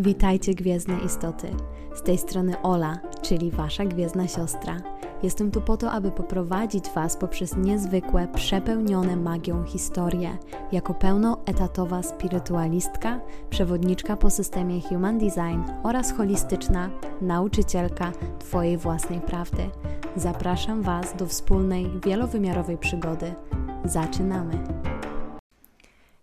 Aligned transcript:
Witajcie 0.00 0.54
gwiezdne 0.54 0.98
istoty. 0.98 1.48
Z 1.94 2.02
tej 2.02 2.18
strony 2.18 2.62
Ola, 2.62 3.00
czyli 3.22 3.50
wasza 3.50 3.84
gwiezdna 3.84 4.28
siostra. 4.28 4.76
Jestem 5.22 5.50
tu 5.50 5.60
po 5.60 5.76
to, 5.76 5.92
aby 5.92 6.10
poprowadzić 6.10 6.90
was 6.94 7.16
poprzez 7.16 7.56
niezwykłe, 7.56 8.28
przepełnione 8.34 9.16
magią 9.16 9.64
historie. 9.64 10.38
Jako 10.72 10.94
pełnoetatowa 10.94 12.02
spirytualistka, 12.02 13.20
przewodniczka 13.50 14.16
po 14.16 14.30
systemie 14.30 14.80
Human 14.80 15.18
Design 15.18 15.62
oraz 15.82 16.12
holistyczna 16.12 16.90
nauczycielka 17.20 18.12
twojej 18.38 18.76
własnej 18.76 19.20
prawdy. 19.20 19.70
Zapraszam 20.16 20.82
was 20.82 21.16
do 21.16 21.26
wspólnej, 21.26 21.90
wielowymiarowej 22.04 22.78
przygody. 22.78 23.34
Zaczynamy! 23.84 24.64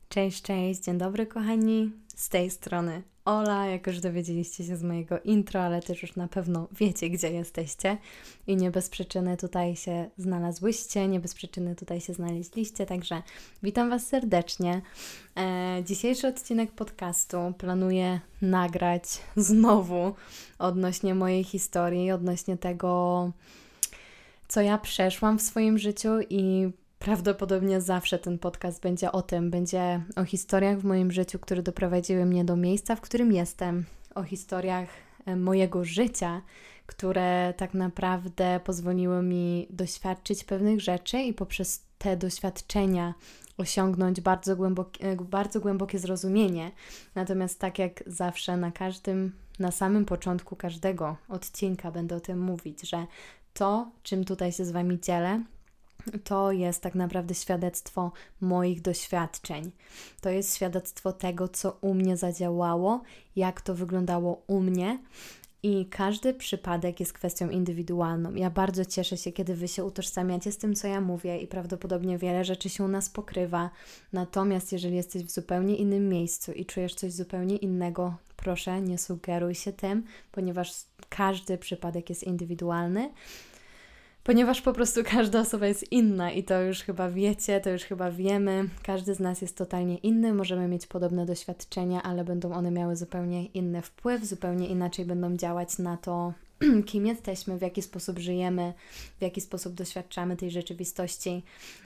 Cześć, 0.09 0.41
cześć, 0.41 0.83
dzień 0.83 0.97
dobry 0.97 1.27
kochani. 1.27 1.91
Z 2.15 2.29
tej 2.29 2.49
strony 2.49 3.01
Ola, 3.27 3.65
jak 3.65 3.87
już 3.87 3.99
dowiedzieliście 3.99 4.63
się 4.63 4.77
z 4.77 4.83
mojego 4.83 5.19
intro, 5.19 5.61
ale 5.61 5.81
też 5.81 6.01
już 6.01 6.15
na 6.15 6.27
pewno 6.27 6.67
wiecie, 6.71 7.09
gdzie 7.09 7.31
jesteście 7.31 7.97
i 8.47 8.55
nie 8.55 8.71
bez 8.71 8.89
przyczyny 8.89 9.37
tutaj 9.37 9.75
się 9.75 10.09
znalazłyście, 10.17 11.07
nie 11.07 11.19
bez 11.19 11.33
przyczyny 11.33 11.75
tutaj 11.75 12.01
się 12.01 12.13
znaleźliście, 12.13 12.85
także 12.85 13.23
witam 13.63 13.89
Was 13.89 14.07
serdecznie. 14.07 14.81
E, 15.37 15.83
dzisiejszy 15.85 16.27
odcinek 16.27 16.71
podcastu 16.71 17.37
planuję 17.57 18.19
nagrać 18.41 19.03
znowu 19.35 20.13
odnośnie 20.59 21.15
mojej 21.15 21.43
historii, 21.43 22.11
odnośnie 22.11 22.57
tego, 22.57 23.31
co 24.47 24.61
ja 24.61 24.77
przeszłam 24.77 25.39
w 25.39 25.41
swoim 25.41 25.77
życiu 25.77 26.09
i 26.29 26.71
Prawdopodobnie 26.99 27.81
zawsze 27.81 28.19
ten 28.19 28.39
podcast 28.39 28.81
będzie 28.81 29.11
o 29.11 29.21
tym, 29.21 29.51
będzie 29.51 30.01
o 30.15 30.25
historiach 30.25 30.79
w 30.79 30.83
moim 30.83 31.11
życiu, 31.11 31.39
które 31.39 31.63
doprowadziły 31.63 32.25
mnie 32.25 32.45
do 32.45 32.55
miejsca, 32.55 32.95
w 32.95 33.01
którym 33.01 33.31
jestem, 33.31 33.85
o 34.15 34.23
historiach 34.23 34.89
e, 35.25 35.35
mojego 35.35 35.85
życia, 35.85 36.41
które 36.85 37.53
tak 37.57 37.73
naprawdę 37.73 38.59
pozwoliły 38.63 39.23
mi 39.23 39.67
doświadczyć 39.69 40.43
pewnych 40.43 40.81
rzeczy 40.81 41.17
i 41.17 41.33
poprzez 41.33 41.83
te 41.97 42.17
doświadczenia 42.17 43.13
osiągnąć 43.57 44.21
bardzo, 44.21 44.55
głębokie, 44.55 45.15
bardzo 45.15 45.59
głębokie 45.59 45.99
zrozumienie. 45.99 46.71
Natomiast 47.15 47.59
tak 47.59 47.79
jak 47.79 48.03
zawsze 48.07 48.57
na 48.57 48.71
każdym, 48.71 49.35
na 49.59 49.71
samym 49.71 50.05
początku 50.05 50.55
każdego 50.55 51.17
odcinka 51.29 51.91
będę 51.91 52.15
o 52.15 52.19
tym 52.19 52.39
mówić, 52.39 52.89
że 52.89 53.05
to, 53.53 53.91
czym 54.03 54.23
tutaj 54.23 54.51
się 54.51 54.65
z 54.65 54.71
Wami 54.71 54.99
dzielę, 54.99 55.43
to 56.23 56.51
jest 56.51 56.81
tak 56.81 56.95
naprawdę 56.95 57.35
świadectwo 57.35 58.11
moich 58.41 58.81
doświadczeń. 58.81 59.71
To 60.21 60.29
jest 60.29 60.55
świadectwo 60.55 61.13
tego, 61.13 61.47
co 61.47 61.77
u 61.81 61.93
mnie 61.93 62.17
zadziałało, 62.17 63.01
jak 63.35 63.61
to 63.61 63.75
wyglądało 63.75 64.43
u 64.47 64.59
mnie. 64.59 64.99
I 65.63 65.85
każdy 65.85 66.33
przypadek 66.33 66.99
jest 66.99 67.13
kwestią 67.13 67.49
indywidualną. 67.49 68.35
Ja 68.35 68.49
bardzo 68.49 68.85
cieszę 68.85 69.17
się, 69.17 69.31
kiedy 69.31 69.55
Wy 69.55 69.67
się 69.67 69.85
utożsamiacie 69.85 70.51
z 70.51 70.57
tym, 70.57 70.75
co 70.75 70.87
ja 70.87 71.01
mówię, 71.01 71.37
i 71.37 71.47
prawdopodobnie 71.47 72.17
wiele 72.17 72.45
rzeczy 72.45 72.69
się 72.69 72.83
u 72.83 72.87
nas 72.87 73.09
pokrywa. 73.09 73.69
Natomiast 74.13 74.71
jeżeli 74.71 74.95
jesteś 74.95 75.23
w 75.23 75.31
zupełnie 75.31 75.75
innym 75.75 76.09
miejscu 76.09 76.51
i 76.51 76.65
czujesz 76.65 76.95
coś 76.95 77.13
zupełnie 77.13 77.55
innego, 77.55 78.13
proszę 78.35 78.81
nie 78.81 78.97
sugeruj 78.97 79.55
się 79.55 79.73
tym, 79.73 80.03
ponieważ 80.31 80.73
każdy 81.09 81.57
przypadek 81.57 82.09
jest 82.09 82.23
indywidualny 82.23 83.11
ponieważ 84.27 84.61
po 84.61 84.73
prostu 84.73 85.03
każda 85.03 85.39
osoba 85.39 85.67
jest 85.67 85.91
inna 85.91 86.31
i 86.31 86.43
to 86.43 86.61
już 86.61 86.81
chyba 86.83 87.09
wiecie, 87.09 87.61
to 87.61 87.69
już 87.69 87.83
chyba 87.83 88.11
wiemy. 88.11 88.69
Każdy 88.83 89.15
z 89.15 89.19
nas 89.19 89.41
jest 89.41 89.57
totalnie 89.57 89.97
inny, 89.97 90.33
możemy 90.33 90.67
mieć 90.67 90.87
podobne 90.87 91.25
doświadczenia, 91.25 92.03
ale 92.03 92.23
będą 92.23 92.53
one 92.53 92.71
miały 92.71 92.95
zupełnie 92.95 93.45
inny 93.45 93.81
wpływ, 93.81 94.25
zupełnie 94.25 94.67
inaczej 94.67 95.05
będą 95.05 95.37
działać 95.37 95.77
na 95.77 95.97
to, 95.97 96.33
kim 96.85 97.05
jesteśmy, 97.05 97.57
w 97.57 97.61
jaki 97.61 97.81
sposób 97.81 98.19
żyjemy, 98.19 98.73
w 99.19 99.21
jaki 99.21 99.41
sposób 99.41 99.73
doświadczamy 99.73 100.37
tej 100.37 100.51
rzeczywistości. 100.51 101.43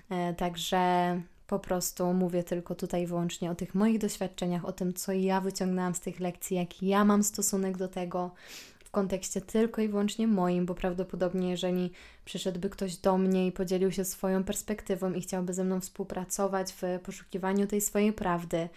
E, 0.10 0.34
także 0.34 1.22
po 1.48 1.60
prostu 1.60 2.14
mówię 2.14 2.44
tylko 2.44 2.76
tutaj 2.76 3.08
wyłącznie 3.08 3.52
o 3.52 3.56
tych 3.56 3.76
moich 3.76 3.98
doświadczeniach, 4.00 4.66
o 4.66 4.72
tym, 4.72 4.94
co 4.94 5.12
ja 5.12 5.42
wyciągnęłam 5.42 5.96
z 5.96 6.00
tych 6.00 6.20
lekcji, 6.20 6.58
jaki 6.58 6.88
ja 6.88 7.06
mam 7.06 7.24
stosunek 7.24 7.78
do 7.78 7.88
tego, 7.88 8.32
w 8.92 8.94
kontekście 8.94 9.42
tylko 9.42 9.82
i 9.82 9.88
wyłącznie 9.88 10.28
moim, 10.28 10.66
bo 10.66 10.76
prawdopodobnie 10.76 11.50
jeżeli 11.50 11.92
przyszedłby 12.26 12.70
ktoś 12.70 12.98
do 12.98 13.18
mnie 13.18 13.48
i 13.48 13.52
podzielił 13.52 13.92
się 13.92 14.06
swoją 14.06 14.44
perspektywą 14.44 15.14
i 15.14 15.22
chciałby 15.22 15.54
ze 15.54 15.64
mną 15.64 15.82
współpracować 15.82 16.74
w 16.74 17.00
poszukiwaniu 17.04 17.68
tej 17.68 17.82
swojej 17.82 18.14
prawdy, 18.14 18.70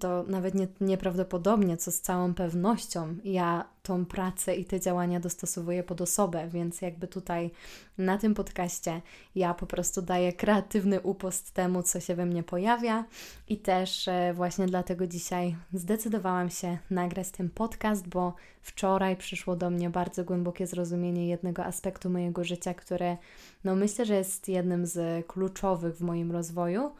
to 0.00 0.22
nawet 0.22 0.54
nie, 0.54 0.68
nieprawdopodobnie, 0.80 1.76
co 1.76 1.92
z 1.92 2.00
całą 2.00 2.34
pewnością 2.34 3.16
ja 3.24 3.64
tą 3.82 4.06
pracę 4.06 4.56
i 4.56 4.64
te 4.64 4.80
działania 4.80 5.20
dostosowuję 5.20 5.82
pod 5.82 6.00
osobę, 6.00 6.48
więc 6.48 6.82
jakby 6.82 7.08
tutaj 7.08 7.50
na 7.98 8.18
tym 8.18 8.34
podcaście 8.34 9.02
ja 9.34 9.54
po 9.54 9.66
prostu 9.66 10.02
daję 10.02 10.32
kreatywny 10.32 11.00
upost 11.00 11.50
temu, 11.50 11.82
co 11.82 12.00
się 12.00 12.14
we 12.14 12.26
mnie 12.26 12.42
pojawia 12.42 13.04
i 13.48 13.56
też 13.56 14.08
e, 14.08 14.32
właśnie 14.34 14.66
dlatego 14.66 15.06
dzisiaj 15.06 15.56
zdecydowałam 15.72 16.50
się 16.50 16.78
nagrać 16.90 17.30
ten 17.30 17.50
podcast, 17.50 18.08
bo 18.08 18.34
wczoraj 18.62 19.16
przyszło 19.16 19.56
do 19.56 19.70
mnie 19.70 19.90
bardzo 19.90 20.24
głębokie 20.24 20.66
zrozumienie 20.66 21.28
jednego 21.28 21.64
aspektu 21.64 22.10
mojego 22.10 22.44
życia, 22.44 22.74
które 22.74 23.16
no 23.64 23.76
myślę, 23.76 24.06
że 24.06 24.14
jest 24.14 24.48
jednym 24.48 24.86
z 24.86 25.26
kluczowych 25.26 25.96
w 25.96 26.00
moim 26.00 26.32
rozwoju. 26.32 26.90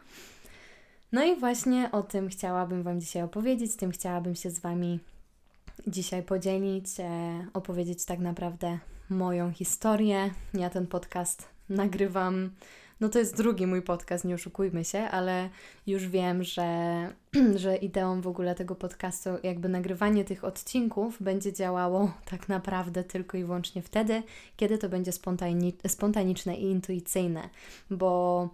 No 1.11 1.23
i 1.23 1.35
właśnie 1.35 1.89
o 1.91 2.03
tym 2.03 2.29
chciałabym 2.29 2.83
Wam 2.83 2.99
dzisiaj 2.99 3.23
opowiedzieć, 3.23 3.75
tym 3.75 3.91
chciałabym 3.91 4.35
się 4.35 4.49
z 4.49 4.59
Wami 4.59 4.99
dzisiaj 5.87 6.23
podzielić, 6.23 6.99
e, 6.99 7.45
opowiedzieć 7.53 8.05
tak 8.05 8.19
naprawdę 8.19 8.79
moją 9.09 9.51
historię. 9.51 10.31
Ja 10.53 10.69
ten 10.69 10.87
podcast 10.87 11.47
nagrywam. 11.69 12.49
No 12.99 13.09
to 13.09 13.19
jest 13.19 13.37
drugi 13.37 13.67
mój 13.67 13.81
podcast, 13.81 14.25
nie 14.25 14.35
oszukujmy 14.35 14.85
się, 14.85 14.99
ale 14.99 15.49
już 15.87 16.07
wiem, 16.07 16.43
że, 16.43 16.67
że 17.55 17.75
ideą 17.77 18.21
w 18.21 18.27
ogóle 18.27 18.55
tego 18.55 18.75
podcastu, 18.75 19.29
jakby 19.43 19.69
nagrywanie 19.69 20.25
tych 20.25 20.43
odcinków 20.43 21.17
będzie 21.21 21.53
działało 21.53 22.13
tak 22.25 22.49
naprawdę 22.49 23.03
tylko 23.03 23.37
i 23.37 23.43
wyłącznie 23.43 23.81
wtedy, 23.81 24.23
kiedy 24.57 24.77
to 24.77 24.89
będzie 24.89 25.11
spontani 25.11 25.73
spontaniczne 25.87 26.55
i 26.55 26.63
intuicyjne, 26.63 27.49
bo 27.89 28.49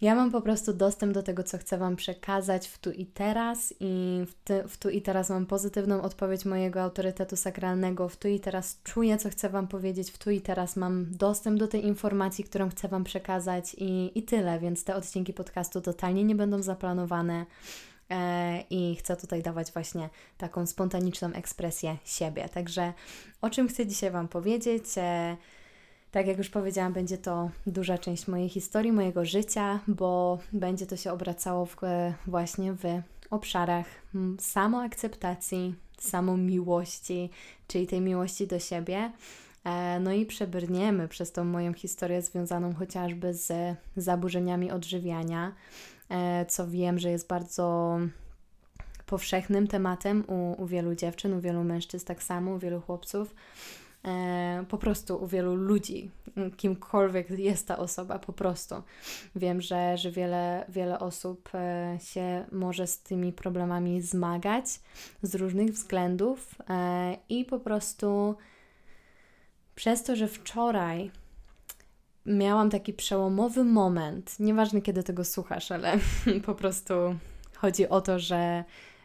ja 0.00 0.14
mam 0.14 0.30
po 0.30 0.40
prostu 0.40 0.72
dostęp 0.72 1.12
do 1.12 1.22
tego, 1.22 1.42
co 1.42 1.58
chcę 1.58 1.78
Wam 1.78 1.96
przekazać 1.96 2.68
w 2.68 2.78
tu 2.78 2.90
i 2.90 3.06
teraz, 3.06 3.74
i 3.80 4.24
w, 4.26 4.34
ty, 4.44 4.68
w 4.68 4.78
tu 4.78 4.90
i 4.90 5.02
teraz 5.02 5.30
mam 5.30 5.46
pozytywną 5.46 6.02
odpowiedź 6.02 6.44
mojego 6.44 6.82
autorytetu 6.82 7.36
sakralnego. 7.36 8.08
W 8.08 8.16
tu 8.16 8.28
i 8.28 8.40
teraz 8.40 8.80
czuję, 8.84 9.18
co 9.18 9.30
chcę 9.30 9.48
Wam 9.48 9.68
powiedzieć, 9.68 10.10
w 10.10 10.18
tu 10.18 10.30
i 10.30 10.40
teraz 10.40 10.76
mam 10.76 11.06
dostęp 11.10 11.58
do 11.58 11.68
tej 11.68 11.86
informacji, 11.86 12.44
którą 12.44 12.68
chcę 12.68 12.88
Wam 12.88 13.04
przekazać, 13.04 13.74
i, 13.78 14.18
i 14.18 14.22
tyle. 14.22 14.58
Więc 14.58 14.84
te 14.84 14.96
odcinki 14.96 15.32
podcastu 15.32 15.80
totalnie 15.80 16.24
nie 16.24 16.34
będą 16.34 16.62
zaplanowane. 16.62 17.46
E, 18.10 18.60
I 18.70 18.96
chcę 18.96 19.16
tutaj 19.16 19.42
dawać 19.42 19.72
właśnie 19.72 20.08
taką 20.38 20.66
spontaniczną 20.66 21.32
ekspresję 21.32 21.96
siebie. 22.04 22.48
Także 22.48 22.92
o 23.40 23.50
czym 23.50 23.68
chcę 23.68 23.86
dzisiaj 23.86 24.10
Wam 24.10 24.28
powiedzieć? 24.28 24.84
Tak 26.10 26.26
jak 26.26 26.38
już 26.38 26.50
powiedziałam, 26.50 26.92
będzie 26.92 27.18
to 27.18 27.50
duża 27.66 27.98
część 27.98 28.28
mojej 28.28 28.48
historii, 28.48 28.92
mojego 28.92 29.24
życia, 29.24 29.80
bo 29.88 30.38
będzie 30.52 30.86
to 30.86 30.96
się 30.96 31.12
obracało 31.12 31.66
w, 31.66 31.76
właśnie 32.26 32.72
w 32.72 32.84
obszarach 33.30 33.86
samoakceptacji, 34.38 35.74
samomiłości, 35.98 37.30
czyli 37.66 37.86
tej 37.86 38.00
miłości 38.00 38.46
do 38.46 38.58
siebie. 38.58 39.12
E, 39.64 40.00
no 40.00 40.12
i 40.12 40.26
przebrniemy 40.26 41.08
przez 41.08 41.32
tą 41.32 41.44
moją 41.44 41.72
historię 41.72 42.22
związaną 42.22 42.74
chociażby 42.74 43.34
z 43.34 43.76
zaburzeniami 43.96 44.70
odżywiania, 44.70 45.52
e, 46.08 46.46
co 46.46 46.68
wiem, 46.68 46.98
że 46.98 47.10
jest 47.10 47.28
bardzo 47.28 47.98
powszechnym 49.06 49.66
tematem 49.66 50.24
u, 50.28 50.62
u 50.62 50.66
wielu 50.66 50.94
dziewczyn, 50.94 51.34
u 51.34 51.40
wielu 51.40 51.64
mężczyzn, 51.64 52.06
tak 52.06 52.22
samo, 52.22 52.54
u 52.54 52.58
wielu 52.58 52.80
chłopców. 52.80 53.34
E, 54.04 54.64
po 54.68 54.78
prostu 54.78 55.16
u 55.16 55.26
wielu 55.26 55.54
ludzi, 55.54 56.10
kimkolwiek 56.56 57.30
jest 57.30 57.68
ta 57.68 57.78
osoba, 57.78 58.18
po 58.18 58.32
prostu. 58.32 58.74
Wiem, 59.36 59.60
że, 59.60 59.98
że 59.98 60.10
wiele, 60.10 60.64
wiele 60.68 60.98
osób 60.98 61.48
e, 61.54 61.98
się 62.02 62.44
może 62.52 62.86
z 62.86 63.02
tymi 63.02 63.32
problemami 63.32 64.02
zmagać 64.02 64.66
z 65.22 65.34
różnych 65.34 65.70
względów 65.70 66.54
e, 66.70 67.16
i 67.28 67.44
po 67.44 67.58
prostu 67.58 68.36
przez 69.74 70.02
to, 70.02 70.16
że 70.16 70.28
wczoraj 70.28 71.10
miałam 72.26 72.70
taki 72.70 72.92
przełomowy 72.92 73.64
moment, 73.64 74.40
nieważne 74.40 74.82
kiedy 74.82 75.02
tego 75.02 75.24
słuchasz, 75.24 75.72
ale 75.72 75.98
po 76.46 76.54
prostu 76.54 76.94
chodzi 77.56 77.88
o 77.88 78.00
to, 78.00 78.18
że 78.18 78.64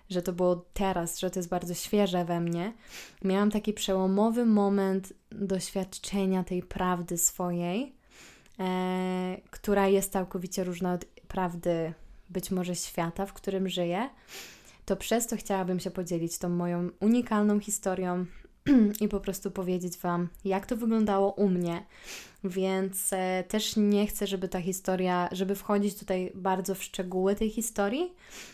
że 0.10 0.22
to 0.22 0.34
było 0.34 0.66
teraz, 0.74 1.20
że 1.20 1.30
to 1.30 1.40
jest 1.40 1.50
bardzo 1.50 1.74
świeże 1.74 2.26
we 2.26 2.40
mnie, 2.40 2.74
miałam 3.24 3.52
taki 3.52 3.74
przełomowy 3.74 4.46
moment 4.46 5.14
doświadczenia 5.32 6.44
tej 6.44 6.64
prawdy 6.64 7.18
swojej, 7.18 7.96
e, 8.60 9.38
która 9.52 9.88
jest 9.88 10.12
całkowicie 10.12 10.64
różna 10.64 10.94
od 10.94 11.06
prawdy 11.06 11.94
być 12.30 12.52
może 12.52 12.76
świata, 12.76 13.26
w 13.26 13.34
którym 13.34 13.70
żyję. 13.70 14.10
to 14.86 14.96
przez 14.96 15.28
to 15.28 15.38
chciałabym 15.38 15.80
się 15.80 15.92
podzielić 15.92 16.38
tą 16.38 16.50
moją 16.50 16.90
unikalną 17.00 17.60
historią 17.60 18.26
i 19.02 19.08
po 19.08 19.20
prostu 19.20 19.52
powiedzieć 19.52 19.98
Wam, 19.98 20.30
jak 20.46 20.66
to 20.66 20.78
wyglądało 20.78 21.32
u 21.32 21.50
mnie. 21.50 21.86
Więc 22.44 23.14
e, 23.14 23.44
też 23.48 23.76
nie 23.78 24.08
chcę, 24.08 24.28
żeby 24.28 24.48
ta 24.48 24.62
historia, 24.62 25.30
żeby 25.32 25.56
wchodzić 25.56 26.00
tutaj 26.00 26.32
bardzo 26.36 26.76
w 26.76 26.84
szczegóły 26.84 27.36
tej 27.36 27.50
historii 27.50 28.14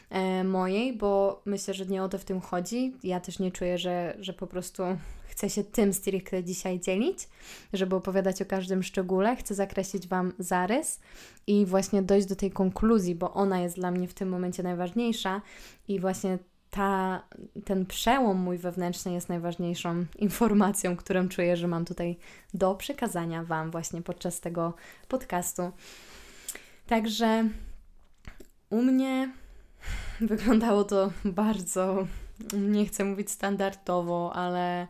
e, 0.09 0.43
mojej, 0.43 0.97
bo 0.97 1.41
myślę, 1.45 1.73
że 1.73 1.85
nie 1.85 2.03
o 2.03 2.09
to 2.09 2.17
w 2.17 2.25
tym 2.25 2.41
chodzi. 2.41 2.93
Ja 3.03 3.19
też 3.19 3.39
nie 3.39 3.51
czuję, 3.51 3.77
że, 3.77 4.17
że 4.19 4.33
po 4.33 4.47
prostu 4.47 4.83
chcę 5.27 5.49
się 5.49 5.63
tym 5.63 5.93
stricte 5.93 6.43
dzisiaj 6.43 6.79
dzielić, 6.79 7.29
żeby 7.73 7.95
opowiadać 7.95 8.41
o 8.41 8.45
każdym 8.45 8.83
szczególe. 8.83 9.35
Chcę 9.35 9.55
zakreślić 9.55 10.07
Wam 10.07 10.33
zarys 10.39 10.99
i 11.47 11.65
właśnie 11.65 12.01
dojść 12.01 12.27
do 12.27 12.35
tej 12.35 12.51
konkluzji, 12.51 13.15
bo 13.15 13.33
ona 13.33 13.61
jest 13.61 13.75
dla 13.75 13.91
mnie 13.91 14.07
w 14.07 14.13
tym 14.13 14.29
momencie 14.29 14.63
najważniejsza 14.63 15.41
i 15.87 15.99
właśnie 15.99 16.37
ta, 16.71 17.23
ten 17.65 17.85
przełom 17.85 18.37
mój 18.37 18.57
wewnętrzny 18.57 19.13
jest 19.13 19.29
najważniejszą 19.29 20.05
informacją, 20.15 20.97
którą 20.97 21.29
czuję, 21.29 21.57
że 21.57 21.67
mam 21.67 21.85
tutaj 21.85 22.17
do 22.53 22.75
przekazania 22.75 23.43
Wam 23.43 23.71
właśnie 23.71 24.01
podczas 24.01 24.39
tego 24.39 24.73
podcastu. 25.07 25.71
Także 26.87 27.49
u 28.69 28.81
mnie 28.81 29.31
wyglądało 30.21 30.83
to 30.83 31.11
bardzo, 31.25 32.07
nie 32.53 32.85
chcę 32.85 33.03
mówić 33.03 33.31
standardowo, 33.31 34.33
ale 34.35 34.87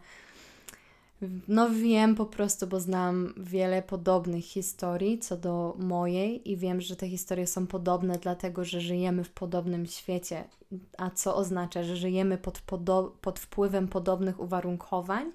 no 1.47 1.69
wiem 1.69 2.15
po 2.15 2.25
prostu, 2.25 2.67
bo 2.67 2.79
znam 2.79 3.33
wiele 3.37 3.81
podobnych 3.81 4.45
historii 4.45 5.19
co 5.19 5.37
do 5.37 5.75
mojej 5.79 6.51
i 6.51 6.57
wiem, 6.57 6.81
że 6.81 6.95
te 6.95 7.07
historie 7.07 7.47
są 7.47 7.67
podobne, 7.67 8.17
dlatego 8.17 8.65
że 8.65 8.81
żyjemy 8.81 9.23
w 9.23 9.29
podobnym 9.29 9.85
świecie, 9.85 10.43
a 10.97 11.09
co 11.09 11.35
oznacza, 11.35 11.83
że 11.83 11.95
żyjemy 11.95 12.37
pod, 12.37 12.61
pod 13.21 13.39
wpływem 13.39 13.87
podobnych 13.87 14.39
uwarunkowań, 14.39 15.31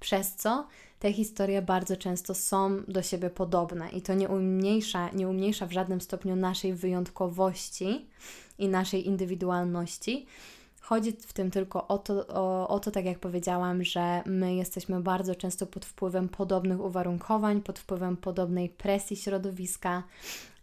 przez 0.00 0.34
co 0.34 0.66
te 0.98 1.12
historie 1.12 1.62
bardzo 1.62 1.96
często 1.96 2.34
są 2.34 2.82
do 2.88 3.02
siebie 3.02 3.30
podobne 3.30 3.88
i 3.90 4.02
to 4.02 4.14
nie 4.14 4.28
umniejsza, 4.28 5.08
nie 5.08 5.28
umniejsza 5.28 5.66
w 5.66 5.72
żadnym 5.72 6.00
stopniu 6.00 6.36
naszej 6.36 6.74
wyjątkowości 6.74 8.06
i 8.58 8.68
naszej 8.68 9.06
indywidualności, 9.06 10.26
Chodzi 10.84 11.12
w 11.12 11.32
tym 11.32 11.50
tylko 11.50 11.88
o 11.88 11.98
to, 11.98 12.26
o, 12.26 12.68
o 12.68 12.80
to, 12.80 12.90
tak 12.90 13.04
jak 13.04 13.18
powiedziałam, 13.18 13.84
że 13.84 14.22
my 14.26 14.54
jesteśmy 14.54 15.00
bardzo 15.00 15.34
często 15.34 15.66
pod 15.66 15.84
wpływem 15.84 16.28
podobnych 16.28 16.80
uwarunkowań, 16.80 17.62
pod 17.62 17.78
wpływem 17.78 18.16
podobnej 18.16 18.68
presji 18.68 19.16
środowiska. 19.16 20.02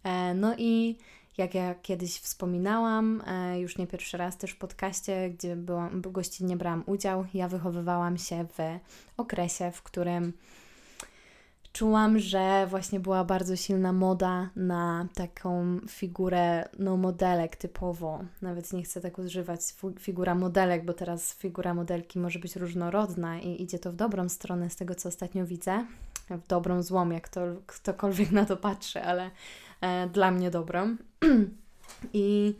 E, 0.04 0.34
no 0.34 0.54
i 0.58 0.96
jak 1.38 1.54
ja 1.54 1.74
kiedyś 1.74 2.20
wspominałam, 2.20 3.22
e, 3.26 3.60
już 3.60 3.78
nie 3.78 3.86
pierwszy 3.86 4.16
raz 4.16 4.36
też 4.36 4.50
w 4.50 4.58
podcaście, 4.58 5.30
gdzie 5.30 5.56
byłam, 5.56 6.00
gościnnie 6.00 6.56
brałam 6.56 6.82
udział, 6.86 7.26
ja 7.34 7.48
wychowywałam 7.48 8.18
się 8.18 8.46
w 8.46 8.58
okresie, 9.16 9.70
w 9.70 9.82
którym 9.82 10.32
czułam, 11.72 12.18
że 12.18 12.66
właśnie 12.70 13.00
była 13.00 13.24
bardzo 13.24 13.56
silna 13.56 13.92
moda 13.92 14.50
na 14.56 15.08
taką 15.14 15.80
figurę, 15.88 16.68
no 16.78 16.96
modelek 16.96 17.56
typowo. 17.56 18.24
Nawet 18.42 18.72
nie 18.72 18.82
chcę 18.82 19.00
tak 19.00 19.18
używać 19.18 19.60
figura 19.98 20.34
modelek, 20.34 20.84
bo 20.84 20.92
teraz 20.92 21.34
figura 21.34 21.74
modelki 21.74 22.18
może 22.18 22.38
być 22.38 22.56
różnorodna 22.56 23.38
i 23.38 23.62
idzie 23.62 23.78
to 23.78 23.92
w 23.92 23.96
dobrą 23.96 24.28
stronę 24.28 24.70
z 24.70 24.76
tego, 24.76 24.94
co 24.94 25.08
ostatnio 25.08 25.46
widzę. 25.46 25.86
W 26.30 26.46
dobrą, 26.48 26.82
złą, 26.82 27.10
jak 27.10 27.28
to 27.28 27.40
ktokolwiek 27.66 28.30
na 28.30 28.44
to 28.44 28.56
patrzy, 28.56 29.02
ale 29.02 29.30
e, 29.80 30.08
dla 30.08 30.30
mnie 30.30 30.50
dobrą. 30.50 30.96
I 32.12 32.54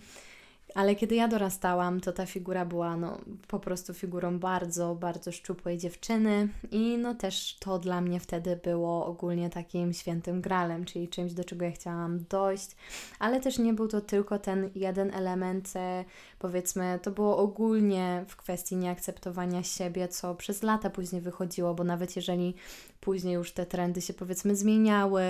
ale 0.75 0.95
kiedy 0.95 1.15
ja 1.15 1.29
dorastałam, 1.29 2.01
to 2.01 2.13
ta 2.13 2.27
figura 2.27 2.65
była 2.65 2.97
no, 2.97 3.19
po 3.49 3.59
prostu 3.59 3.95
figurą 3.95 4.39
bardzo, 4.39 4.95
bardzo 4.95 5.33
szczupłej 5.33 5.79
dziewczyny 5.79 6.49
i 6.71 6.99
no 6.99 7.15
też 7.15 7.57
to 7.61 7.79
dla 7.79 8.01
mnie 8.01 8.21
wtedy 8.21 8.61
było 8.65 9.07
ogólnie 9.07 9.51
takim 9.51 9.93
świętym 9.93 10.41
gralem, 10.41 10.85
czyli 10.85 11.09
czymś, 11.09 11.33
do 11.33 11.45
czego 11.45 11.65
ja 11.65 11.71
chciałam 11.71 12.25
dojść, 12.31 12.77
ale 13.19 13.41
też 13.41 13.59
nie 13.59 13.73
był 13.73 13.89
to 13.89 14.01
tylko 14.01 14.39
ten 14.39 14.71
jeden 14.75 15.15
element, 15.15 15.73
e, 15.77 16.05
powiedzmy, 16.39 16.99
to 17.03 17.11
było 17.11 17.39
ogólnie 17.39 18.25
w 18.29 18.37
kwestii 18.37 18.77
nieakceptowania 18.77 19.63
siebie, 19.63 20.09
co 20.09 20.35
przez 20.35 20.63
lata 20.63 20.91
później 20.91 21.23
wychodziło, 21.23 21.75
bo 21.75 21.85
nawet 21.85 22.17
jeżeli 22.17 22.55
później 23.01 23.35
już 23.35 23.53
te 23.53 23.67
trendy 23.67 24.01
się 24.01 24.15
powiedzmy 24.15 24.57
zmieniały, 24.57 25.25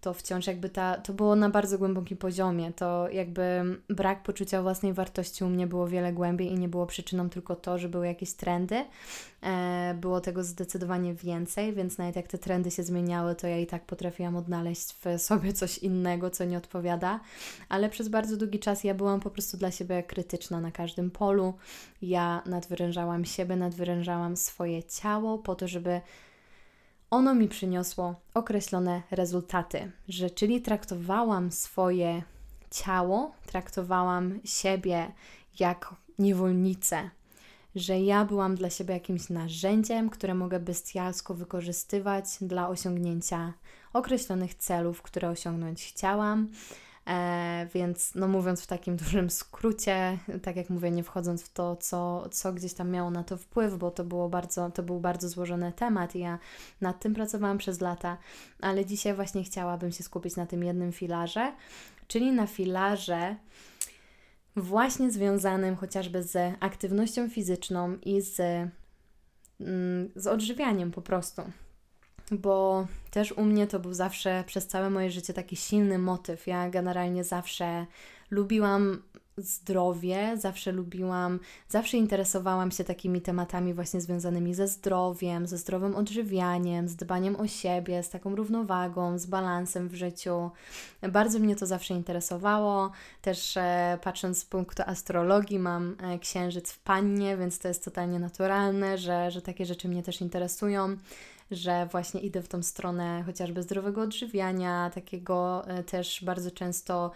to 0.00 0.14
wciąż 0.14 0.46
jakby 0.46 0.68
ta, 0.68 0.96
to 0.96 1.12
było 1.12 1.36
na 1.36 1.50
bardzo 1.50 1.78
głębokim 1.78 2.16
poziomie, 2.16 2.72
to 2.72 3.08
jakby 3.08 3.64
brak 3.88 4.22
poczucia 4.22 4.62
własnej 4.66 4.92
wartości 4.92 5.44
u 5.44 5.48
mnie 5.48 5.66
było 5.66 5.88
wiele 5.88 6.12
głębiej 6.12 6.52
i 6.52 6.58
nie 6.58 6.68
było 6.68 6.86
przyczyną 6.86 7.30
tylko 7.30 7.56
to, 7.56 7.78
że 7.78 7.88
były 7.88 8.06
jakieś 8.06 8.32
trendy, 8.32 8.84
e, 9.42 9.94
było 10.00 10.20
tego 10.20 10.44
zdecydowanie 10.44 11.14
więcej, 11.14 11.72
więc 11.72 11.98
nawet 11.98 12.16
jak 12.16 12.28
te 12.28 12.38
trendy 12.38 12.70
się 12.70 12.82
zmieniały, 12.82 13.34
to 13.34 13.46
ja 13.46 13.58
i 13.58 13.66
tak 13.66 13.84
potrafiłam 13.84 14.36
odnaleźć 14.36 14.92
w 14.92 15.22
sobie 15.22 15.52
coś 15.52 15.78
innego, 15.78 16.30
co 16.30 16.44
nie 16.44 16.58
odpowiada, 16.58 17.20
ale 17.68 17.88
przez 17.90 18.08
bardzo 18.08 18.36
długi 18.36 18.58
czas 18.58 18.84
ja 18.84 18.94
byłam 18.94 19.20
po 19.20 19.30
prostu 19.30 19.56
dla 19.56 19.70
siebie 19.70 20.02
krytyczna 20.02 20.60
na 20.60 20.70
każdym 20.70 21.10
polu, 21.10 21.54
ja 22.02 22.42
nadwyrężałam 22.46 23.24
siebie, 23.24 23.56
nadwyrężałam 23.56 24.36
swoje 24.36 24.82
ciało 24.82 25.38
po 25.38 25.54
to, 25.54 25.68
żeby 25.68 26.00
ono 27.10 27.34
mi 27.34 27.48
przyniosło 27.48 28.14
określone 28.34 29.02
rezultaty, 29.10 29.92
że 30.08 30.30
czyli 30.30 30.62
traktowałam 30.62 31.52
swoje 31.52 32.22
ciało, 32.70 33.32
traktowałam 33.46 34.40
siebie 34.44 35.12
jak 35.60 35.94
niewolnicę, 36.18 37.10
że 37.74 38.00
ja 38.00 38.24
byłam 38.24 38.54
dla 38.54 38.70
siebie 38.70 38.94
jakimś 38.94 39.28
narzędziem, 39.28 40.10
które 40.10 40.34
mogę 40.34 40.60
bestialsko 40.60 41.34
wykorzystywać 41.34 42.24
dla 42.40 42.68
osiągnięcia 42.68 43.52
określonych 43.92 44.54
celów, 44.54 45.02
które 45.02 45.30
osiągnąć 45.30 45.84
chciałam. 45.84 46.48
E, 47.06 47.68
więc 47.74 48.14
no 48.14 48.28
mówiąc 48.28 48.62
w 48.62 48.66
takim 48.66 48.96
dużym 48.96 49.30
skrócie, 49.30 50.18
tak 50.42 50.56
jak 50.56 50.70
mówię, 50.70 50.90
nie 50.90 51.02
wchodząc 51.02 51.42
w 51.42 51.52
to, 51.52 51.76
co, 51.76 52.28
co 52.30 52.52
gdzieś 52.52 52.74
tam 52.74 52.90
miało 52.90 53.10
na 53.10 53.24
to 53.24 53.36
wpływ, 53.36 53.78
bo 53.78 53.90
to 53.90 54.04
było 54.04 54.28
bardzo, 54.28 54.70
to 54.70 54.82
był 54.82 55.00
bardzo 55.00 55.28
złożony 55.28 55.72
temat 55.72 56.16
i 56.16 56.18
ja 56.18 56.38
nad 56.80 57.00
tym 57.00 57.14
pracowałam 57.14 57.58
przez 57.58 57.80
lata, 57.80 58.18
ale 58.60 58.86
dzisiaj 58.86 59.14
właśnie 59.14 59.44
chciałabym 59.44 59.92
się 59.92 60.02
skupić 60.02 60.36
na 60.36 60.46
tym 60.46 60.64
jednym 60.64 60.92
filarze, 60.92 61.52
czyli 62.08 62.32
na 62.32 62.46
filarze 62.46 63.36
właśnie 64.56 65.10
związanym 65.10 65.76
chociażby 65.76 66.22
z 66.22 66.56
aktywnością 66.60 67.28
fizyczną 67.28 67.96
i 68.02 68.20
z, 68.20 68.40
mm, 69.60 70.10
z 70.16 70.26
odżywianiem 70.26 70.90
po 70.90 71.02
prostu 71.02 71.42
bo 72.30 72.86
też 73.10 73.32
u 73.32 73.44
mnie 73.44 73.66
to 73.66 73.78
był 73.78 73.94
zawsze 73.94 74.44
przez 74.46 74.66
całe 74.66 74.90
moje 74.90 75.10
życie 75.10 75.32
taki 75.32 75.56
silny 75.56 75.98
motyw. 75.98 76.46
Ja 76.46 76.70
generalnie 76.70 77.24
zawsze 77.24 77.86
lubiłam 78.30 79.02
zdrowie, 79.38 80.36
zawsze 80.36 80.72
lubiłam, 80.72 81.40
zawsze 81.68 81.96
interesowałam 81.96 82.70
się 82.70 82.84
takimi 82.84 83.20
tematami 83.20 83.74
właśnie 83.74 84.00
związanymi 84.00 84.54
ze 84.54 84.68
zdrowiem, 84.68 85.46
ze 85.46 85.58
zdrowym 85.58 85.96
odżywianiem, 85.96 86.88
z 86.88 86.96
dbaniem 86.96 87.36
o 87.36 87.46
siebie, 87.46 88.02
z 88.02 88.10
taką 88.10 88.36
równowagą, 88.36 89.18
z 89.18 89.26
balansem 89.26 89.88
w 89.88 89.94
życiu. 89.94 90.50
Bardzo 91.12 91.38
mnie 91.38 91.56
to 91.56 91.66
zawsze 91.66 91.94
interesowało. 91.94 92.90
Też 93.22 93.56
e, 93.56 93.98
patrząc 94.02 94.38
z 94.38 94.44
punktu 94.44 94.82
astrologii, 94.86 95.58
mam 95.58 95.96
e, 96.00 96.18
księżyc 96.18 96.72
w 96.72 96.78
pannie, 96.78 97.36
więc 97.36 97.58
to 97.58 97.68
jest 97.68 97.84
totalnie 97.84 98.18
naturalne, 98.18 98.98
że, 98.98 99.30
że 99.30 99.42
takie 99.42 99.66
rzeczy 99.66 99.88
mnie 99.88 100.02
też 100.02 100.20
interesują 100.20 100.96
że 101.50 101.86
właśnie 101.86 102.20
idę 102.20 102.42
w 102.42 102.48
tą 102.48 102.62
stronę 102.62 103.22
chociażby 103.26 103.62
zdrowego 103.62 104.02
odżywiania, 104.02 104.90
takiego 104.94 105.68
e, 105.68 105.82
też 105.82 106.24
bardzo 106.24 106.50
często 106.50 107.10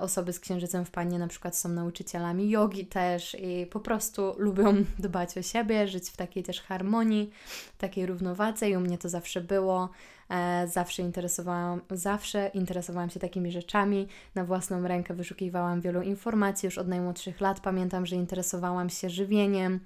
osoby 0.00 0.32
z 0.32 0.40
księżycem 0.40 0.84
w 0.84 0.90
pannie 0.90 1.18
na 1.18 1.28
przykład 1.28 1.56
są 1.56 1.68
nauczycielami 1.68 2.50
jogi 2.50 2.86
też 2.86 3.36
i 3.40 3.66
po 3.66 3.80
prostu 3.80 4.34
lubią 4.38 4.74
dbać 4.98 5.38
o 5.38 5.42
siebie, 5.42 5.88
żyć 5.88 6.10
w 6.10 6.16
takiej 6.16 6.42
też 6.42 6.60
harmonii, 6.60 7.30
takiej 7.78 8.06
równowadze 8.06 8.70
i 8.70 8.76
u 8.76 8.80
mnie 8.80 8.98
to 8.98 9.08
zawsze 9.08 9.40
było. 9.40 9.90
E, 10.30 10.68
zawsze 10.68 11.02
interesowałam, 11.02 11.80
zawsze 11.90 12.50
interesowałam 12.54 13.10
się 13.10 13.20
takimi 13.20 13.52
rzeczami. 13.52 14.08
Na 14.34 14.44
własną 14.44 14.88
rękę 14.88 15.14
wyszukiwałam 15.14 15.80
wielu 15.80 16.02
informacji 16.02 16.66
już 16.66 16.78
od 16.78 16.88
najmłodszych 16.88 17.40
lat. 17.40 17.60
Pamiętam, 17.60 18.06
że 18.06 18.16
interesowałam 18.16 18.90
się 18.90 19.10
żywieniem. 19.10 19.80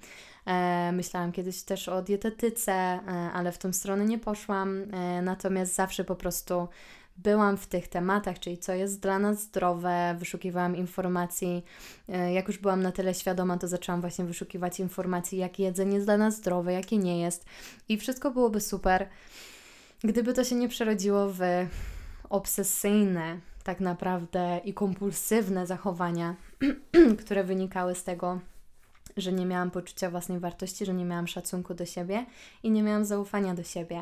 E, 0.45 0.91
myślałam 0.91 1.31
kiedyś 1.31 1.63
też 1.63 1.89
o 1.89 2.01
dietetyce, 2.01 2.71
e, 2.71 2.99
ale 3.33 3.51
w 3.51 3.57
tą 3.57 3.73
stronę 3.73 4.05
nie 4.05 4.19
poszłam. 4.19 4.85
Natomiast 5.21 5.75
zawsze 5.75 6.03
po 6.03 6.15
prostu 6.15 6.67
byłam 7.23 7.57
w 7.57 7.67
tych 7.67 7.87
tematach, 7.87 8.39
czyli 8.39 8.57
co 8.57 8.73
jest 8.73 8.99
dla 8.99 9.19
nas 9.19 9.41
zdrowe, 9.41 10.15
wyszukiwałam 10.19 10.75
informacji. 10.75 11.65
Jak 12.33 12.47
już 12.47 12.57
byłam 12.57 12.81
na 12.81 12.91
tyle 12.91 13.13
świadoma, 13.13 13.57
to 13.57 13.67
zaczęłam 13.67 14.01
właśnie 14.01 14.25
wyszukiwać 14.25 14.79
informacji, 14.79 15.37
jakie 15.37 15.63
jedzenie 15.63 15.93
jest 15.93 16.07
dla 16.07 16.17
nas 16.17 16.35
zdrowe, 16.35 16.73
jakie 16.73 16.97
nie 16.97 17.21
jest. 17.21 17.45
I 17.89 17.97
wszystko 17.97 18.31
byłoby 18.31 18.61
super, 18.61 19.09
Gdyby 20.03 20.33
to 20.33 20.43
się 20.43 20.55
nie 20.55 20.69
przerodziło 20.69 21.29
w 21.29 21.39
obsesyjne, 22.29 23.39
tak 23.63 23.79
naprawdę 23.79 24.61
i 24.63 24.73
kompulsywne 24.73 25.67
zachowania, 25.67 26.35
które 27.25 27.43
wynikały 27.43 27.95
z 27.95 28.03
tego, 28.03 28.39
że 29.17 29.31
nie 29.31 29.45
miałam 29.45 29.71
poczucia 29.71 30.09
własnej 30.09 30.39
wartości, 30.39 30.85
że 30.85 30.93
nie 30.93 31.05
miałam 31.05 31.27
szacunku 31.27 31.73
do 31.73 31.85
siebie 31.85 32.25
i 32.63 32.71
nie 32.71 32.83
miałam 32.83 33.05
zaufania 33.05 33.53
do 33.53 33.63
siebie. 33.63 34.01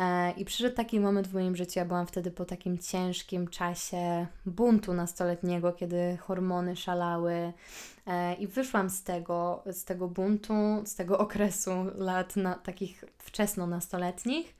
E, 0.00 0.30
I 0.30 0.44
przyszedł 0.44 0.76
taki 0.76 1.00
moment 1.00 1.28
w 1.28 1.34
moim 1.34 1.56
życiu, 1.56 1.78
ja 1.78 1.84
byłam 1.84 2.06
wtedy 2.06 2.30
po 2.30 2.44
takim 2.44 2.78
ciężkim 2.78 3.48
czasie 3.48 4.26
buntu 4.46 4.94
nastoletniego, 4.94 5.72
kiedy 5.72 6.18
hormony 6.20 6.76
szalały 6.76 7.52
e, 8.06 8.34
i 8.34 8.46
wyszłam 8.46 8.90
z 8.90 9.02
tego, 9.02 9.62
z 9.72 9.84
tego 9.84 10.08
buntu, 10.08 10.52
z 10.84 10.94
tego 10.94 11.18
okresu 11.18 11.70
lat 11.94 12.36
na, 12.36 12.54
takich 12.54 13.04
wczesno 13.18 13.66
nastoletnich 13.66 14.54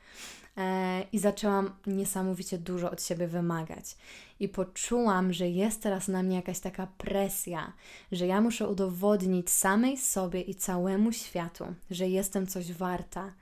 e, 0.57 1.03
i 1.13 1.19
zaczęłam 1.19 1.71
niesamowicie 1.87 2.59
dużo 2.59 2.91
od 2.91 3.03
siebie 3.03 3.27
wymagać. 3.27 3.97
I 4.41 4.49
poczułam, 4.49 5.33
że 5.33 5.49
jest 5.49 5.83
teraz 5.83 6.09
na 6.09 6.23
mnie 6.23 6.37
jakaś 6.37 6.61
taka 6.61 6.87
presja, 6.99 7.73
że 8.13 8.27
ja 8.27 8.41
muszę 8.41 8.69
udowodnić 8.69 9.51
samej 9.51 9.97
sobie 9.97 10.41
i 10.41 10.55
całemu 10.55 11.13
światu, 11.13 11.65
że 11.91 12.09
jestem 12.09 12.47
coś 12.47 12.73
warta, 12.73 13.33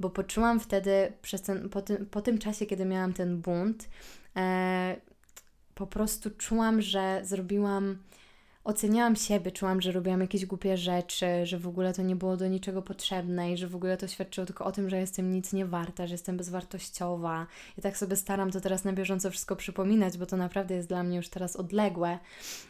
bo 0.00 0.10
poczułam 0.10 0.60
wtedy, 0.60 1.12
przez 1.22 1.42
ten, 1.42 1.68
po, 1.68 1.82
tym, 1.82 2.06
po 2.06 2.22
tym 2.22 2.38
czasie, 2.38 2.66
kiedy 2.66 2.84
miałam 2.84 3.12
ten 3.12 3.40
bunt, 3.40 3.88
e, 4.36 4.96
po 5.74 5.86
prostu 5.86 6.30
czułam, 6.30 6.82
że 6.82 7.20
zrobiłam, 7.24 7.98
oceniałam 8.64 9.16
siebie, 9.16 9.52
czułam, 9.52 9.80
że 9.80 9.92
robiłam 9.92 10.20
jakieś 10.20 10.46
głupie 10.46 10.76
rzeczy, 10.76 11.26
że 11.46 11.58
w 11.58 11.68
ogóle 11.68 11.94
to 11.94 12.02
nie 12.02 12.16
było 12.16 12.36
do 12.36 12.48
niczego 12.48 12.82
potrzebne 12.82 13.52
i 13.52 13.56
że 13.56 13.68
w 13.68 13.76
ogóle 13.76 13.96
to 13.96 14.08
świadczyło 14.08 14.46
tylko 14.46 14.64
o 14.64 14.72
tym, 14.72 14.90
że 14.90 14.98
jestem 14.98 15.30
nic 15.30 15.52
nie 15.52 15.66
warta, 15.66 16.06
że 16.06 16.14
jestem 16.14 16.36
bezwartościowa. 16.36 17.46
I 17.78 17.82
tak 17.82 17.96
sobie 17.96 18.16
staram 18.16 18.50
to 18.50 18.60
teraz 18.60 18.84
na 18.84 18.92
bieżąco 18.92 19.30
wszystko 19.30 19.56
przypominać, 19.56 20.18
bo 20.18 20.26
to 20.26 20.36
naprawdę 20.36 20.74
jest 20.74 20.88
dla 20.88 21.02
mnie 21.02 21.16
już 21.16 21.28
teraz 21.28 21.56
odległe, 21.56 22.18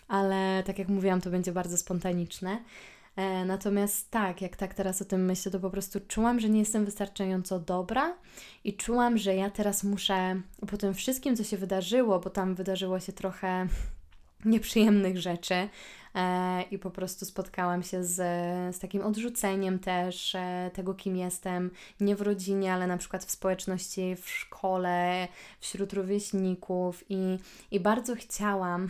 ale 0.09 0.63
tak 0.67 0.79
jak 0.79 0.89
mówiłam, 0.89 1.21
to 1.21 1.31
będzie 1.31 1.53
bardzo 1.53 1.77
spontaniczne. 1.77 2.59
E, 3.17 3.45
natomiast 3.45 4.11
tak, 4.11 4.43
jak 4.43 4.57
tak 4.57 4.75
teraz 4.75 5.03
o 5.03 5.05
tym 5.05 5.25
myślę, 5.25 5.53
to 5.53 5.61
po 5.61 5.71
prostu 5.71 6.01
czułam, 6.09 6.41
że 6.41 6.49
nie 6.49 6.59
jestem 6.59 6.85
wystarczająco 6.85 7.59
dobra 7.59 8.17
i 8.65 8.77
czułam, 8.77 9.19
że 9.19 9.35
ja 9.35 9.51
teraz 9.51 9.85
muszę 9.85 10.41
po 10.71 10.77
tym 10.77 10.95
wszystkim, 10.95 11.37
co 11.37 11.45
się 11.45 11.57
wydarzyło, 11.57 12.21
bo 12.21 12.31
tam 12.31 12.55
wydarzyło 12.55 13.01
się 13.01 13.13
trochę 13.13 13.67
nieprzyjemnych 14.45 15.19
rzeczy 15.19 15.69
e, 16.15 16.63
i 16.71 16.79
po 16.79 16.91
prostu 16.91 17.25
spotkałam 17.25 17.83
się 17.83 18.05
z, 18.05 18.15
z 18.77 18.79
takim 18.79 19.03
odrzuceniem 19.03 19.79
też 19.79 20.35
e, 20.35 20.71
tego, 20.75 20.95
kim 20.95 21.17
jestem, 21.17 21.71
nie 22.01 22.17
w 22.17 22.21
rodzinie, 22.21 22.75
ale 22.75 22.87
na 22.87 22.97
przykład 22.97 23.25
w 23.25 23.31
społeczności, 23.31 24.17
w 24.17 24.31
szkole, 24.31 25.29
wśród 25.61 25.93
rówieśników 25.93 27.05
i, 27.09 27.39
i 27.71 27.81
bardzo 27.81 28.17
chciałam 28.17 28.89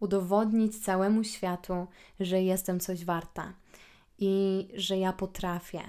udowodnić 0.00 0.84
całemu 0.84 1.24
światu, 1.24 1.86
że 2.20 2.42
jestem 2.42 2.80
coś 2.80 3.04
warta 3.04 3.52
i 4.18 4.68
że 4.74 4.98
ja 4.98 5.12
potrafię. 5.12 5.80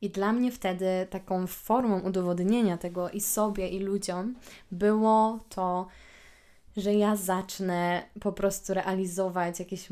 I 0.00 0.10
dla 0.10 0.32
mnie 0.32 0.52
wtedy 0.52 0.86
taką 1.10 1.46
formą 1.46 2.00
udowodnienia 2.00 2.78
tego 2.78 3.10
i 3.10 3.20
sobie, 3.20 3.68
i 3.68 3.78
ludziom 3.78 4.34
było 4.70 5.38
to, 5.48 5.86
że 6.76 6.94
ja 6.94 7.16
zacznę 7.16 8.02
po 8.20 8.32
prostu 8.32 8.74
realizować 8.74 9.58
jakieś 9.58 9.88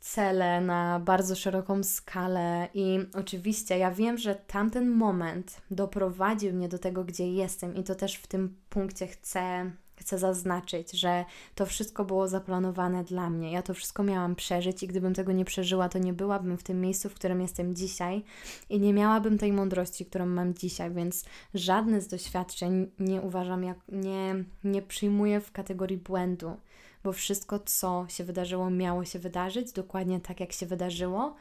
cele 0.00 0.60
na 0.60 1.00
bardzo 1.00 1.36
szeroką 1.36 1.82
skalę. 1.82 2.68
I 2.74 2.98
oczywiście 3.14 3.78
ja 3.78 3.90
wiem, 3.90 4.18
że 4.18 4.34
tamten 4.34 4.90
moment 4.90 5.60
doprowadził 5.70 6.52
mnie 6.52 6.68
do 6.68 6.78
tego, 6.78 7.04
gdzie 7.04 7.32
jestem, 7.32 7.76
i 7.76 7.84
to 7.84 7.94
też 7.94 8.16
w 8.16 8.26
tym 8.26 8.56
punkcie 8.68 9.06
chcę 9.06 9.70
chcę 9.96 10.18
zaznaczyć, 10.18 10.92
że 10.92 11.24
to 11.54 11.66
wszystko 11.66 12.04
było 12.04 12.28
zaplanowane 12.28 13.04
dla 13.04 13.30
mnie. 13.30 13.52
Ja 13.52 13.62
to 13.62 13.74
wszystko 13.74 14.02
miałam 14.02 14.34
przeżyć 14.34 14.82
i 14.82 14.86
gdybym 14.86 15.14
tego 15.14 15.32
nie 15.32 15.44
przeżyła, 15.44 15.88
to 15.88 15.98
nie 15.98 16.12
byłabym 16.12 16.58
w 16.58 16.62
tym 16.62 16.80
miejscu, 16.80 17.08
w 17.08 17.14
którym 17.14 17.40
jestem 17.40 17.74
dzisiaj 17.74 18.24
i 18.68 18.80
nie 18.80 18.92
miałabym 18.92 19.38
tej 19.38 19.52
mądrości, 19.52 20.06
którą 20.06 20.26
mam 20.26 20.54
dzisiaj, 20.54 20.90
więc 20.90 21.24
żadne 21.54 22.00
z 22.00 22.08
doświadczeń 22.08 22.90
nie 22.98 23.20
uważam, 23.20 23.64
jak 23.64 23.78
nie, 23.88 24.44
nie 24.64 24.82
przyjmuję 24.82 25.40
w 25.40 25.52
kategorii 25.52 25.96
błędu 25.96 26.56
bo 27.04 27.12
wszystko, 27.12 27.58
co 27.58 28.06
się 28.08 28.24
wydarzyło, 28.24 28.70
miało 28.70 29.04
się 29.04 29.18
wydarzyć 29.18 29.72
dokładnie 29.72 30.20
tak, 30.20 30.40
jak 30.40 30.52
się 30.52 30.66
wydarzyło. 30.66 31.34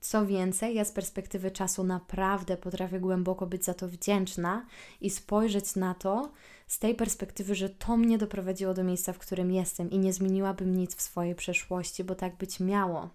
Co 0.00 0.26
więcej, 0.26 0.74
ja 0.74 0.84
z 0.84 0.92
perspektywy 0.92 1.50
czasu 1.50 1.84
naprawdę 1.84 2.56
potrafię 2.56 3.00
głęboko 3.00 3.46
być 3.46 3.64
za 3.64 3.74
to 3.74 3.88
wdzięczna 3.88 4.66
i 5.00 5.10
spojrzeć 5.10 5.76
na 5.76 5.94
to 5.94 6.30
z 6.66 6.78
tej 6.78 6.94
perspektywy, 6.94 7.54
że 7.54 7.70
to 7.70 7.96
mnie 7.96 8.18
doprowadziło 8.18 8.74
do 8.74 8.84
miejsca, 8.84 9.12
w 9.12 9.18
którym 9.18 9.52
jestem 9.52 9.90
i 9.90 9.98
nie 9.98 10.12
zmieniłabym 10.12 10.76
nic 10.76 10.96
w 10.96 11.02
swojej 11.02 11.34
przeszłości, 11.34 12.04
bo 12.04 12.14
tak 12.14 12.36
być 12.36 12.60
miało. 12.60 13.10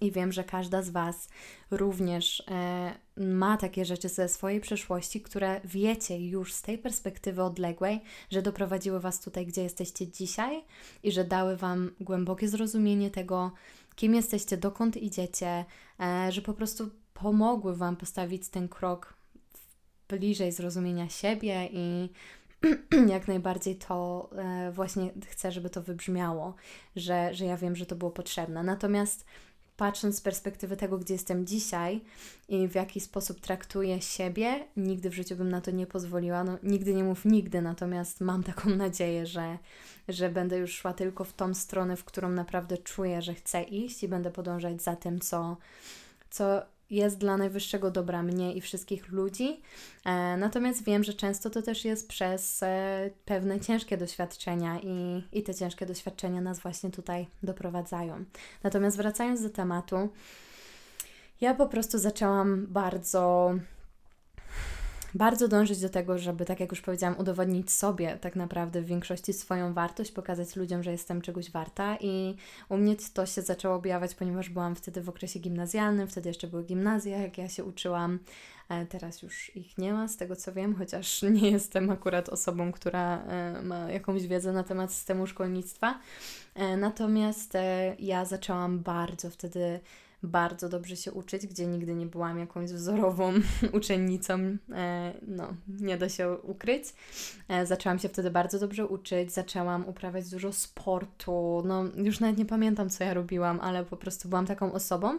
I 0.00 0.12
wiem, 0.12 0.32
że 0.32 0.44
każda 0.44 0.82
z 0.82 0.90
Was 0.90 1.28
również 1.70 2.42
e, 2.50 2.94
ma 3.16 3.56
takie 3.56 3.84
rzeczy 3.84 4.08
ze 4.08 4.28
swojej 4.28 4.60
przeszłości, 4.60 5.20
które 5.20 5.60
wiecie 5.64 6.28
już 6.28 6.54
z 6.54 6.62
tej 6.62 6.78
perspektywy 6.78 7.42
odległej, 7.42 8.00
że 8.30 8.42
doprowadziły 8.42 9.00
Was 9.00 9.20
tutaj, 9.20 9.46
gdzie 9.46 9.62
jesteście 9.62 10.08
dzisiaj 10.08 10.64
i 11.02 11.12
że 11.12 11.24
dały 11.24 11.56
Wam 11.56 11.90
głębokie 12.00 12.48
zrozumienie 12.48 13.10
tego, 13.10 13.52
kim 13.96 14.14
jesteście, 14.14 14.56
dokąd 14.56 14.96
idziecie, 14.96 15.64
e, 16.00 16.32
że 16.32 16.42
po 16.42 16.54
prostu 16.54 16.90
pomogły 17.14 17.76
Wam 17.76 17.96
postawić 17.96 18.48
ten 18.48 18.68
krok 18.68 19.18
bliżej 20.08 20.52
zrozumienia 20.52 21.08
siebie 21.08 21.68
i 21.72 22.10
jak 23.14 23.28
najbardziej 23.28 23.76
to 23.76 24.30
e, 24.36 24.72
właśnie 24.72 25.10
chcę, 25.26 25.52
żeby 25.52 25.70
to 25.70 25.82
wybrzmiało, 25.82 26.54
że, 26.96 27.34
że 27.34 27.44
ja 27.44 27.56
wiem, 27.56 27.76
że 27.76 27.86
to 27.86 27.96
było 27.96 28.10
potrzebne. 28.10 28.62
Natomiast 28.62 29.24
patrząc 29.78 30.16
z 30.16 30.20
perspektywy 30.20 30.76
tego, 30.76 30.98
gdzie 30.98 31.14
jestem 31.14 31.46
dzisiaj 31.46 32.00
i 32.48 32.68
w 32.68 32.74
jaki 32.74 33.00
sposób 33.00 33.40
traktuję 33.40 34.02
siebie, 34.02 34.64
nigdy 34.76 35.10
w 35.10 35.14
życiu 35.14 35.36
bym 35.36 35.48
na 35.48 35.60
to 35.60 35.70
nie 35.70 35.86
pozwoliła. 35.86 36.44
No, 36.44 36.58
nigdy 36.62 36.94
nie 36.94 37.04
mów 37.04 37.24
nigdy, 37.24 37.62
natomiast 37.62 38.20
mam 38.20 38.42
taką 38.42 38.70
nadzieję, 38.86 39.26
że, 39.26 39.58
że 40.08 40.30
będę 40.30 40.58
już 40.58 40.74
szła 40.74 40.92
tylko 40.92 41.24
w 41.24 41.32
tą 41.32 41.54
stronę, 41.54 41.96
w 41.96 42.04
którą 42.04 42.28
naprawdę 42.28 42.78
czuję, 42.78 43.22
że 43.22 43.34
chcę 43.34 43.62
iść 43.62 44.02
i 44.02 44.08
będę 44.08 44.30
podążać 44.30 44.82
za 44.82 44.96
tym, 44.96 45.20
co, 45.20 45.56
co 46.30 46.62
jest 46.90 47.18
dla 47.18 47.36
najwyższego 47.36 47.90
dobra 47.90 48.22
mnie 48.22 48.52
i 48.52 48.60
wszystkich 48.60 49.08
ludzi. 49.08 49.60
E, 50.04 50.36
natomiast 50.36 50.84
wiem, 50.84 51.04
że 51.04 51.14
często 51.14 51.50
to 51.50 51.62
też 51.62 51.84
jest 51.84 52.08
przez 52.08 52.62
e, 52.62 53.10
pewne 53.24 53.60
ciężkie 53.60 53.96
doświadczenia 53.96 54.80
i, 54.82 55.22
i 55.32 55.42
te 55.42 55.54
ciężkie 55.54 55.86
doświadczenia 55.86 56.40
nas 56.40 56.60
właśnie 56.60 56.90
tutaj 56.90 57.26
doprowadzają. 57.42 58.24
Natomiast 58.62 58.96
wracając 58.96 59.42
do 59.42 59.50
tematu, 59.50 60.08
ja 61.40 61.54
po 61.54 61.66
prostu 61.66 61.98
zaczęłam 61.98 62.66
bardzo 62.66 63.54
bardzo 65.14 65.48
dążyć 65.48 65.80
do 65.80 65.88
tego, 65.88 66.18
żeby, 66.18 66.44
tak 66.44 66.60
jak 66.60 66.70
już 66.70 66.80
powiedziałam, 66.80 67.18
udowodnić 67.18 67.72
sobie 67.72 68.18
tak 68.20 68.36
naprawdę 68.36 68.82
w 68.82 68.86
większości 68.86 69.32
swoją 69.32 69.74
wartość, 69.74 70.12
pokazać 70.12 70.56
ludziom, 70.56 70.82
że 70.82 70.92
jestem 70.92 71.20
czegoś 71.20 71.50
warta 71.50 71.96
i 72.00 72.36
u 72.68 72.76
mnie 72.76 72.96
to 73.14 73.26
się 73.26 73.42
zaczęło 73.42 73.74
objawiać, 73.74 74.14
ponieważ 74.14 74.48
byłam 74.50 74.74
wtedy 74.74 75.02
w 75.02 75.08
okresie 75.08 75.38
gimnazjalnym, 75.38 76.08
wtedy 76.08 76.28
jeszcze 76.28 76.46
były 76.46 76.64
gimnazja, 76.64 77.18
jak 77.18 77.38
ja 77.38 77.48
się 77.48 77.64
uczyłam. 77.64 78.18
E, 78.68 78.86
teraz 78.86 79.22
już 79.22 79.56
ich 79.56 79.78
nie 79.78 79.92
ma, 79.92 80.08
z 80.08 80.16
tego 80.16 80.36
co 80.36 80.52
wiem, 80.52 80.74
chociaż 80.74 81.22
nie 81.42 81.50
jestem 81.50 81.90
akurat 81.90 82.28
osobą, 82.28 82.72
która 82.72 83.22
e, 83.22 83.62
ma 83.62 83.90
jakąś 83.90 84.26
wiedzę 84.26 84.52
na 84.52 84.64
temat 84.64 84.92
systemu 84.92 85.26
szkolnictwa. 85.26 85.98
E, 86.54 86.76
natomiast 86.76 87.52
ja 87.98 88.24
zaczęłam 88.24 88.78
bardzo 88.78 89.30
wtedy 89.30 89.80
bardzo 90.22 90.68
dobrze 90.68 90.96
się 90.96 91.12
uczyć, 91.12 91.46
gdzie 91.46 91.66
nigdy 91.66 91.94
nie 91.94 92.06
byłam 92.06 92.38
jakąś 92.38 92.70
wzorową 92.70 93.32
uczennicą, 93.72 94.56
e, 94.72 95.12
no, 95.26 95.54
nie 95.68 95.98
da 95.98 96.08
się 96.08 96.36
ukryć. 96.42 96.84
E, 97.48 97.66
zaczęłam 97.66 97.98
się 97.98 98.08
wtedy 98.08 98.30
bardzo 98.30 98.58
dobrze 98.58 98.86
uczyć, 98.86 99.32
zaczęłam 99.32 99.88
uprawiać 99.88 100.30
dużo 100.30 100.52
sportu, 100.52 101.62
no, 101.64 101.84
już 101.96 102.20
nawet 102.20 102.38
nie 102.38 102.46
pamiętam, 102.46 102.90
co 102.90 103.04
ja 103.04 103.14
robiłam, 103.14 103.60
ale 103.60 103.84
po 103.84 103.96
prostu 103.96 104.28
byłam 104.28 104.46
taką 104.46 104.72
osobą, 104.72 105.18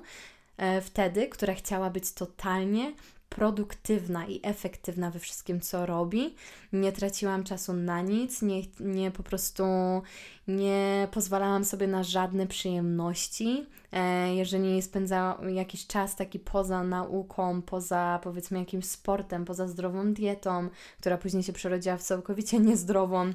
e, 0.57 0.81
wtedy, 0.81 1.27
która 1.27 1.53
chciała 1.53 1.89
być 1.89 2.13
totalnie 2.13 2.93
produktywna 3.29 4.27
i 4.27 4.39
efektywna 4.43 5.11
we 5.11 5.19
wszystkim, 5.19 5.61
co 5.61 5.85
robi. 5.85 6.35
Nie 6.73 6.91
traciłam 6.91 7.43
czasu 7.43 7.73
na 7.73 8.01
nic, 8.01 8.41
nie, 8.41 8.61
nie 8.79 9.11
po 9.11 9.23
prostu 9.23 9.63
nie 10.47 11.07
pozwalałam 11.11 11.65
sobie 11.65 11.87
na 11.87 12.03
żadne 12.03 12.47
przyjemności. 12.47 13.65
E, 13.91 14.35
jeżeli 14.35 14.81
spędzałam 14.81 15.49
jakiś 15.49 15.87
czas 15.87 16.15
taki 16.15 16.39
poza 16.39 16.83
nauką, 16.83 17.61
poza 17.61 18.19
powiedzmy 18.23 18.59
jakimś 18.59 18.85
sportem, 18.85 19.45
poza 19.45 19.67
zdrową 19.67 20.13
dietą, 20.13 20.69
która 20.99 21.17
później 21.17 21.43
się 21.43 21.53
przerodziła 21.53 21.97
w 21.97 22.03
całkowicie 22.03 22.59
niezdrową, 22.69 23.33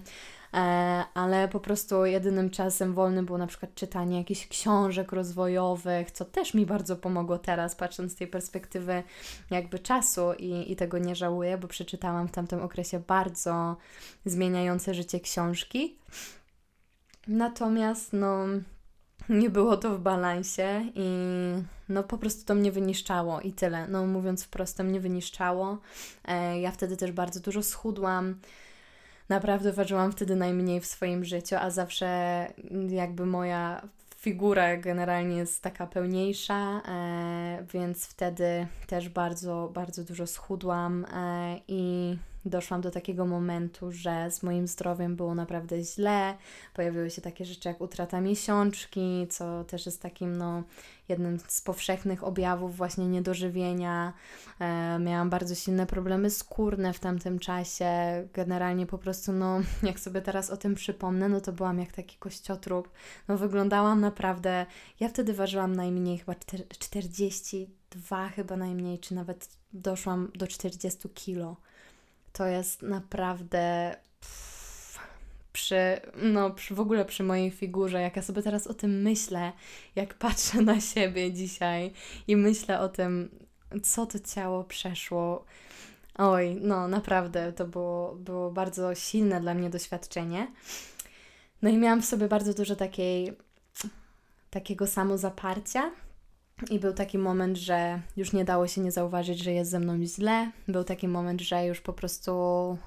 ale 1.14 1.49
po 1.49 1.61
prostu 1.61 2.04
jedynym 2.04 2.50
czasem 2.50 2.94
wolnym 2.94 3.26
było 3.26 3.38
na 3.38 3.46
przykład 3.46 3.75
czytanie 3.75 4.18
jakichś 4.18 4.46
książek 4.46 5.12
rozwojowych, 5.12 6.11
co 6.11 6.25
też 6.25 6.54
mi 6.54 6.66
bardzo 6.66 6.96
pomogło 6.96 7.38
teraz, 7.38 7.75
patrząc 7.75 8.12
z 8.12 8.16
tej 8.16 8.26
perspektywy 8.26 9.02
jakby 9.50 9.78
czasu 9.78 10.32
i, 10.38 10.73
i 10.73 10.76
tego 10.76 10.99
nie 10.99 11.14
żałuję, 11.14 11.58
bo 11.58 11.68
przeczytałam 11.68 12.28
w 12.28 12.32
tamtym 12.32 12.62
okresie 12.62 12.99
bardzo 12.99 13.76
zmieniające 14.25 14.94
życie 14.94 15.20
książki. 15.20 15.99
Natomiast 17.26 18.12
no 18.12 18.46
nie 19.28 19.50
było 19.50 19.76
to 19.76 19.90
w 19.90 20.00
balansie 20.00 20.90
i 20.94 21.08
no 21.88 22.02
po 22.02 22.18
prostu 22.18 22.44
to 22.44 22.54
mnie 22.54 22.73
wyniszczało 22.73 23.40
i 23.40 23.52
tyle. 23.52 23.88
No 23.88 24.06
mówiąc 24.06 24.44
wprost, 24.44 24.76
to 24.76 24.84
mnie 24.84 25.00
wyniszczało. 25.00 25.78
E, 26.25 26.61
ja 26.61 26.70
wtedy 26.70 26.96
też 26.96 27.12
bardzo 27.12 27.40
dużo 27.40 27.62
schudłam. 27.62 28.34
Naprawdę 29.28 29.73
ważyłam 29.73 30.12
wtedy 30.12 30.37
najmniej 30.37 30.81
w 30.81 30.87
swoim 30.87 31.25
życiu, 31.25 31.57
a 31.61 31.71
zawsze 31.71 32.47
jakby 32.88 33.26
moja 33.26 33.83
figura 34.16 34.76
generalnie 34.76 35.37
jest 35.37 35.62
taka 35.62 35.87
pełniejsza, 35.87 36.83
e, 36.88 37.66
więc 37.73 38.07
wtedy 38.07 38.66
też 38.87 39.09
bardzo, 39.09 39.71
bardzo 39.75 40.04
dużo 40.04 40.26
schudłam 40.26 41.04
e, 41.04 41.61
i 41.69 42.16
doszłam 42.46 42.80
do 42.80 42.90
takiego 42.90 43.26
momentu, 43.26 43.92
że 43.92 44.30
z 44.30 44.42
moim 44.42 44.68
zdrowiem 44.68 45.16
było 45.16 45.34
naprawdę 45.34 45.84
źle. 45.84 46.36
Pojawiły 46.74 47.10
się 47.10 47.22
takie 47.22 47.44
rzeczy 47.44 47.68
jak 47.68 47.80
utrata 47.80 48.20
miesiączki, 48.20 49.26
co 49.30 49.64
też 49.64 49.86
jest 49.86 50.02
takim 50.02 50.36
no, 50.36 50.62
jednym 51.08 51.38
z 51.48 51.60
powszechnych 51.60 52.24
objawów 52.24 52.76
właśnie 52.76 53.08
niedożywienia. 53.08 54.12
E, 54.60 54.98
miałam 54.98 55.30
bardzo 55.30 55.54
silne 55.54 55.86
problemy 55.86 56.30
skórne 56.30 56.92
w 56.92 57.00
tamtym 57.00 57.38
czasie. 57.38 57.88
Generalnie 58.32 58.86
po 58.86 58.98
prostu, 58.98 59.32
no, 59.32 59.60
jak 59.82 60.00
sobie 60.00 60.22
teraz 60.22 60.50
o 60.50 60.56
tym 60.56 60.74
przypomnę, 60.74 61.28
no 61.28 61.40
to 61.40 61.52
byłam 61.52 61.78
jak 61.78 61.92
taki 61.92 62.16
kościotrup. 62.18 62.90
No, 63.28 63.36
wyglądałam 63.36 64.00
naprawdę. 64.00 64.66
Ja 65.00 65.08
wtedy 65.08 65.34
ważyłam 65.34 65.76
najmniej, 65.76 66.18
chyba 66.18 66.34
42 66.78 68.28
chyba 68.28 68.56
najmniej, 68.56 68.98
czy 68.98 69.14
nawet 69.14 69.48
doszłam 69.72 70.30
do 70.34 70.46
40 70.46 71.08
kilo 71.08 71.56
to 72.34 72.46
jest 72.46 72.82
naprawdę 72.82 73.96
przy, 75.52 76.00
no, 76.22 76.50
przy, 76.50 76.74
w 76.74 76.80
ogóle 76.80 77.04
przy 77.04 77.22
mojej 77.22 77.50
figurze, 77.50 78.00
jak 78.00 78.16
ja 78.16 78.22
sobie 78.22 78.42
teraz 78.42 78.66
o 78.66 78.74
tym 78.74 79.02
myślę, 79.02 79.52
jak 79.96 80.14
patrzę 80.14 80.62
na 80.62 80.80
siebie 80.80 81.32
dzisiaj 81.32 81.92
i 82.28 82.36
myślę 82.36 82.80
o 82.80 82.88
tym, 82.88 83.30
co 83.82 84.06
to 84.06 84.18
ciało 84.18 84.64
przeszło. 84.64 85.44
Oj, 86.14 86.58
no 86.60 86.88
naprawdę 86.88 87.52
to 87.52 87.64
było, 87.66 88.14
było 88.14 88.50
bardzo 88.50 88.94
silne 88.94 89.40
dla 89.40 89.54
mnie 89.54 89.70
doświadczenie. 89.70 90.46
No 91.62 91.70
i 91.70 91.76
miałam 91.76 92.02
w 92.02 92.06
sobie 92.06 92.28
bardzo 92.28 92.54
dużo 92.54 92.76
takiej, 92.76 93.36
takiego 94.50 94.86
samozaparcia, 94.86 95.90
i 96.70 96.78
był 96.78 96.92
taki 96.92 97.18
moment, 97.18 97.56
że 97.56 98.00
już 98.16 98.32
nie 98.32 98.44
dało 98.44 98.66
się 98.68 98.80
nie 98.80 98.92
zauważyć, 98.92 99.38
że 99.38 99.52
jest 99.52 99.70
ze 99.70 99.80
mną 99.80 100.04
źle. 100.04 100.50
Był 100.68 100.84
taki 100.84 101.08
moment, 101.08 101.40
że 101.40 101.66
już 101.66 101.80
po 101.80 101.92
prostu 101.92 102.32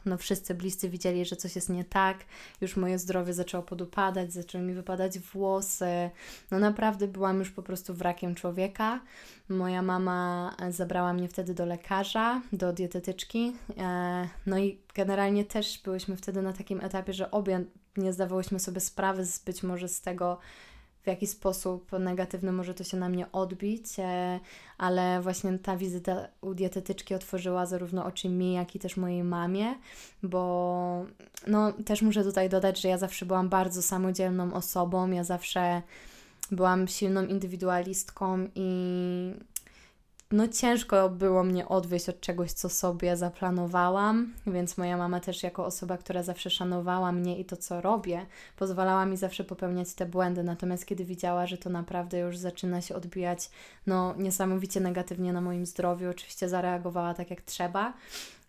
no, 0.05 0.17
wszyscy 0.17 0.55
bliscy 0.55 0.89
widzieli, 0.89 1.25
że 1.25 1.35
coś 1.35 1.55
jest 1.55 1.69
nie 1.69 1.85
tak. 1.85 2.17
Już 2.61 2.77
moje 2.77 2.99
zdrowie 2.99 3.33
zaczęło 3.33 3.63
podupadać, 3.63 4.33
zaczęły 4.33 4.63
mi 4.63 4.73
wypadać 4.73 5.19
włosy. 5.19 6.09
No 6.51 6.59
naprawdę 6.59 7.07
byłam 7.07 7.39
już 7.39 7.51
po 7.51 7.63
prostu 7.63 7.93
wrakiem 7.93 8.35
człowieka. 8.35 8.99
Moja 9.49 9.81
mama 9.81 10.55
zabrała 10.69 11.13
mnie 11.13 11.27
wtedy 11.27 11.53
do 11.53 11.65
lekarza, 11.65 12.41
do 12.53 12.73
dietetyczki. 12.73 13.53
E, 13.77 14.27
no 14.45 14.59
i 14.59 14.77
generalnie 14.95 15.45
też 15.45 15.81
byłyśmy 15.83 16.17
wtedy 16.17 16.41
na 16.41 16.53
takim 16.53 16.81
etapie, 16.81 17.13
że 17.13 17.31
obie 17.31 17.63
nie 17.97 18.13
zdawałyśmy 18.13 18.59
sobie 18.59 18.79
sprawy 18.79 19.25
z 19.25 19.39
być 19.39 19.63
może 19.63 19.87
z 19.87 20.01
tego, 20.01 20.37
w 21.07 21.09
jaki 21.09 21.27
sposób 21.27 21.91
negatywny 21.91 22.51
może 22.51 22.73
to 22.73 22.83
się 22.83 22.97
na 22.97 23.09
mnie 23.09 23.31
odbić, 23.31 23.85
e, 23.99 24.39
ale 24.77 25.21
właśnie 25.21 25.59
ta 25.59 25.77
wizyta 25.77 26.27
u 26.41 26.53
dietetyczki 26.53 27.15
otworzyła 27.15 27.65
zarówno 27.65 28.05
oczy 28.05 28.29
mi, 28.29 28.53
jak 28.53 28.75
i 28.75 28.79
też 28.79 28.97
mojej 28.97 29.23
mamie, 29.23 29.75
bo 30.23 31.05
no 31.47 31.71
też 31.85 32.01
muszę 32.01 32.23
tutaj 32.23 32.49
dodać, 32.49 32.81
że 32.81 32.87
ja 32.87 32.97
zawsze 32.97 33.25
byłam 33.25 33.49
bardzo 33.49 33.81
samodzielną 33.81 34.53
osobą, 34.53 35.11
ja 35.11 35.23
zawsze 35.23 35.81
byłam 36.51 36.87
silną 36.87 37.25
indywidualistką 37.25 38.47
i 38.55 38.69
no 40.31 40.47
ciężko 40.47 41.09
było 41.09 41.43
mnie 41.43 41.67
odwieść 41.67 42.09
od 42.09 42.19
czegoś, 42.19 42.51
co 42.51 42.69
sobie 42.69 43.17
zaplanowałam, 43.17 44.33
więc 44.47 44.77
moja 44.77 44.97
mama 44.97 45.19
też 45.19 45.43
jako 45.43 45.65
osoba, 45.65 45.97
która 45.97 46.23
zawsze 46.23 46.49
szanowała 46.49 47.11
mnie 47.11 47.39
i 47.39 47.45
to, 47.45 47.57
co 47.57 47.81
robię, 47.81 48.25
pozwalała 48.55 49.05
mi 49.05 49.17
zawsze 49.17 49.43
popełniać 49.43 49.93
te 49.93 50.05
błędy. 50.05 50.43
Natomiast 50.43 50.85
kiedy 50.85 51.05
widziała, 51.05 51.47
że 51.47 51.57
to 51.57 51.69
naprawdę 51.69 52.19
już 52.19 52.37
zaczyna 52.37 52.81
się 52.81 52.95
odbijać 52.95 53.49
no 53.87 54.15
niesamowicie 54.17 54.79
negatywnie 54.79 55.33
na 55.33 55.41
moim 55.41 55.65
zdrowiu, 55.65 56.09
oczywiście 56.09 56.49
zareagowała 56.49 57.13
tak 57.13 57.29
jak 57.29 57.41
trzeba 57.41 57.93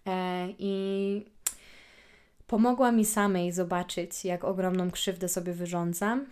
e, 0.07 0.49
i 0.59 1.25
pomogła 2.47 2.93
mi 2.93 3.05
samej 3.05 3.53
zobaczyć, 3.53 4.25
jak 4.25 4.45
ogromną 4.45 4.91
krzywdę 4.91 5.29
sobie 5.29 5.53
wyrządzam 5.53 6.27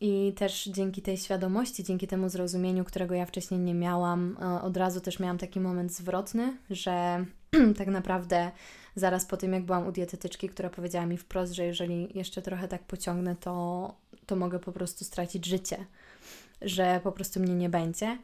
i 0.00 0.32
też 0.36 0.64
dzięki 0.64 1.02
tej 1.02 1.16
świadomości, 1.16 1.84
dzięki 1.84 2.06
temu 2.06 2.28
zrozumieniu, 2.28 2.84
którego 2.84 3.14
ja 3.14 3.26
wcześniej 3.26 3.60
nie 3.60 3.74
miałam, 3.74 4.36
e, 4.42 4.62
od 4.62 4.76
razu 4.76 5.00
też 5.00 5.18
miałam 5.18 5.38
taki 5.38 5.60
moment 5.60 5.92
zwrotny, 5.92 6.56
że 6.70 7.24
tak 7.78 7.88
naprawdę 7.88 8.50
zaraz 8.96 9.24
po 9.24 9.36
tym, 9.36 9.52
jak 9.52 9.64
byłam 9.64 9.86
u 9.86 9.92
dietetyczki, 9.92 10.48
która 10.48 10.70
powiedziała 10.70 11.06
mi 11.06 11.16
wprost, 11.16 11.52
że 11.52 11.64
jeżeli 11.64 12.18
jeszcze 12.18 12.42
trochę 12.42 12.68
tak 12.68 12.82
pociągnę, 12.82 13.36
to, 13.36 13.94
to 14.26 14.36
mogę 14.36 14.58
po 14.58 14.72
prostu 14.72 15.04
stracić 15.04 15.46
życie, 15.46 15.86
że 16.62 17.00
po 17.02 17.12
prostu 17.12 17.40
mnie 17.40 17.54
nie 17.54 17.68
będzie. 17.68 18.18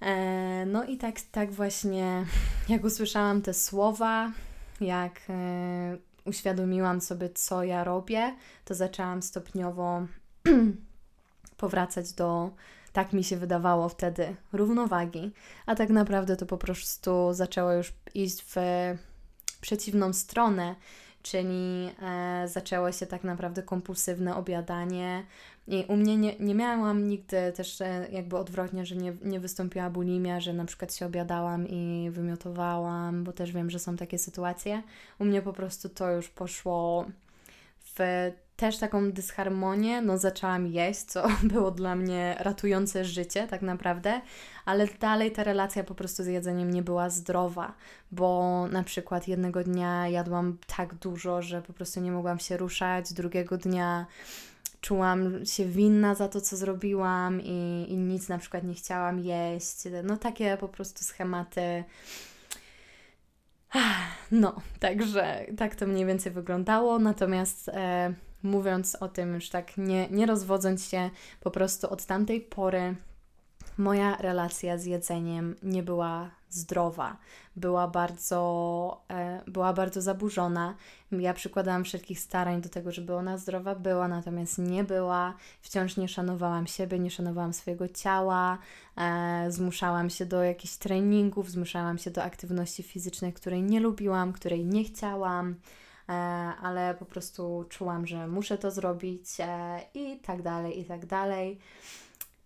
E, 0.00 0.66
no 0.66 0.84
i 0.84 0.96
tak, 0.96 1.20
tak 1.20 1.52
właśnie, 1.52 2.26
jak 2.68 2.84
usłyszałam 2.84 3.42
te 3.42 3.54
słowa, 3.54 4.32
jak 4.80 5.20
e, 5.28 5.96
uświadomiłam 6.24 7.00
sobie, 7.00 7.30
co 7.30 7.64
ja 7.64 7.84
robię, 7.84 8.36
to 8.64 8.74
zaczęłam 8.74 9.22
stopniowo 9.22 10.06
powracać 11.56 12.12
do, 12.12 12.50
tak 12.92 13.12
mi 13.12 13.24
się 13.24 13.36
wydawało 13.36 13.88
wtedy, 13.88 14.36
równowagi, 14.52 15.30
a 15.66 15.74
tak 15.74 15.90
naprawdę 15.90 16.36
to 16.36 16.46
po 16.46 16.58
prostu 16.58 17.32
zaczęło 17.32 17.72
już 17.72 17.92
iść 18.14 18.44
w 18.46 18.56
przeciwną 19.60 20.12
stronę, 20.12 20.74
czyli 21.22 21.90
e, 22.02 22.48
zaczęło 22.48 22.92
się 22.92 23.06
tak 23.06 23.24
naprawdę 23.24 23.62
kompulsywne 23.62 24.36
obiadanie. 24.36 25.24
I 25.68 25.84
u 25.88 25.96
mnie 25.96 26.16
nie, 26.16 26.38
nie 26.38 26.54
miałam 26.54 27.08
nigdy 27.08 27.52
też 27.56 27.80
e, 27.80 28.06
jakby 28.12 28.36
odwrotnie, 28.36 28.86
że 28.86 28.96
nie, 28.96 29.12
nie 29.22 29.40
wystąpiła 29.40 29.90
bulimia, 29.90 30.40
że 30.40 30.52
na 30.52 30.64
przykład 30.64 30.94
się 30.94 31.06
obiadałam 31.06 31.68
i 31.68 32.10
wymiotowałam, 32.10 33.24
bo 33.24 33.32
też 33.32 33.52
wiem, 33.52 33.70
że 33.70 33.78
są 33.78 33.96
takie 33.96 34.18
sytuacje. 34.18 34.82
U 35.18 35.24
mnie 35.24 35.42
po 35.42 35.52
prostu 35.52 35.88
to 35.88 36.10
już 36.10 36.28
poszło 36.28 37.06
w 37.78 37.98
też 38.62 38.78
taką 38.78 39.12
dysharmonię, 39.12 40.02
no 40.02 40.18
zaczęłam 40.18 40.66
jeść, 40.66 41.00
co 41.00 41.28
było 41.52 41.70
dla 41.70 41.94
mnie 41.96 42.36
ratujące 42.38 43.04
życie 43.04 43.46
tak 43.46 43.62
naprawdę, 43.62 44.20
ale 44.64 44.86
dalej 45.00 45.32
ta 45.32 45.44
relacja 45.44 45.84
po 45.84 45.94
prostu 45.94 46.22
z 46.22 46.26
jedzeniem 46.26 46.70
nie 46.70 46.82
była 46.82 47.10
zdrowa, 47.10 47.74
bo 48.12 48.66
na 48.70 48.82
przykład 48.82 49.28
jednego 49.28 49.64
dnia 49.64 50.08
jadłam 50.08 50.58
tak 50.76 50.94
dużo, 50.94 51.42
że 51.42 51.62
po 51.62 51.72
prostu 51.72 52.00
nie 52.00 52.12
mogłam 52.12 52.38
się 52.38 52.56
ruszać, 52.56 53.12
drugiego 53.12 53.58
dnia 53.58 54.06
czułam 54.80 55.46
się 55.46 55.66
winna 55.66 56.14
za 56.14 56.28
to, 56.28 56.40
co 56.40 56.56
zrobiłam 56.56 57.40
i, 57.40 57.86
i 57.88 57.96
nic 57.96 58.28
na 58.28 58.38
przykład 58.38 58.64
nie 58.64 58.74
chciałam 58.74 59.18
jeść. 59.18 59.76
No 60.04 60.16
takie 60.16 60.56
po 60.56 60.68
prostu 60.68 61.04
schematy 61.04 61.84
no, 64.30 64.54
także 64.80 65.46
tak 65.56 65.74
to 65.74 65.86
mniej 65.86 66.06
więcej 66.06 66.32
wyglądało. 66.32 66.98
Natomiast 66.98 67.68
e, 67.68 68.14
mówiąc 68.42 68.94
o 68.94 69.08
tym 69.08 69.34
już 69.34 69.48
tak, 69.48 69.76
nie, 69.76 70.08
nie 70.10 70.26
rozwodząc 70.26 70.88
się, 70.88 71.10
po 71.40 71.50
prostu 71.50 71.90
od 71.90 72.06
tamtej 72.06 72.40
pory 72.40 72.96
moja 73.78 74.16
relacja 74.16 74.78
z 74.78 74.84
jedzeniem 74.84 75.56
nie 75.62 75.82
była 75.82 76.30
zdrowa, 76.50 77.16
była 77.56 77.88
bardzo, 77.88 79.02
e, 79.10 79.42
była 79.46 79.72
bardzo 79.72 80.02
zaburzona. 80.02 80.74
Ja 81.12 81.34
przykładałam 81.34 81.84
wszelkich 81.84 82.20
starań 82.20 82.60
do 82.60 82.68
tego, 82.68 82.92
żeby 82.92 83.14
ona 83.14 83.38
zdrowa 83.38 83.74
była, 83.74 84.08
natomiast 84.08 84.58
nie 84.58 84.84
była. 84.84 85.34
Wciąż 85.60 85.96
nie 85.96 86.08
szanowałam 86.08 86.66
siebie, 86.66 86.98
nie 86.98 87.10
szanowałam 87.10 87.52
swojego 87.52 87.88
ciała, 87.88 88.58
e, 88.96 89.46
zmuszałam 89.48 90.10
się 90.10 90.26
do 90.26 90.42
jakichś 90.42 90.74
treningów, 90.76 91.50
zmuszałam 91.50 91.98
się 91.98 92.10
do 92.10 92.22
aktywności 92.22 92.82
fizycznej, 92.82 93.32
której 93.32 93.62
nie 93.62 93.80
lubiłam, 93.80 94.32
której 94.32 94.64
nie 94.64 94.84
chciałam. 94.84 95.54
E, 96.12 96.14
ale 96.62 96.94
po 96.94 97.04
prostu 97.04 97.64
czułam, 97.68 98.06
że 98.06 98.28
muszę 98.28 98.58
to 98.58 98.70
zrobić 98.70 99.26
e, 99.40 99.80
i 99.94 100.18
tak 100.18 100.42
dalej, 100.42 100.80
i 100.80 100.84
tak 100.84 101.06
dalej 101.06 101.58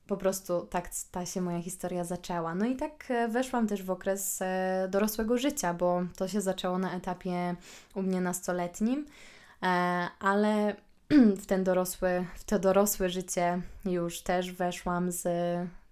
po 0.07 0.17
prostu 0.17 0.67
tak 0.71 0.91
ta 1.11 1.27
się 1.27 1.41
moja 1.41 1.63
historia 1.63 2.05
zaczęła. 2.05 2.55
No 2.55 2.67
i 2.67 2.77
tak 2.77 3.11
e, 3.11 3.29
weszłam 3.29 3.67
też 3.67 3.83
w 3.83 3.91
okres 3.91 4.41
dorosłego 4.89 5.39
życia, 5.39 5.75
bo 5.75 6.03
to 6.17 6.29
się 6.29 6.41
zaczęło 6.41 6.79
na 6.79 6.93
etapie 6.95 7.57
u 7.95 8.03
mnie 8.03 8.21
nastoletnim, 8.21 9.07
ale 10.21 10.77
w 11.43 11.47
ten 11.47 11.65
dorosły, 11.65 12.27
w 12.35 12.45
to 12.45 12.59
dorosłe 12.59 13.11
życie 13.11 13.63
już 13.85 14.21
też 14.21 14.53
weszłam 14.53 15.13
z 15.13 15.27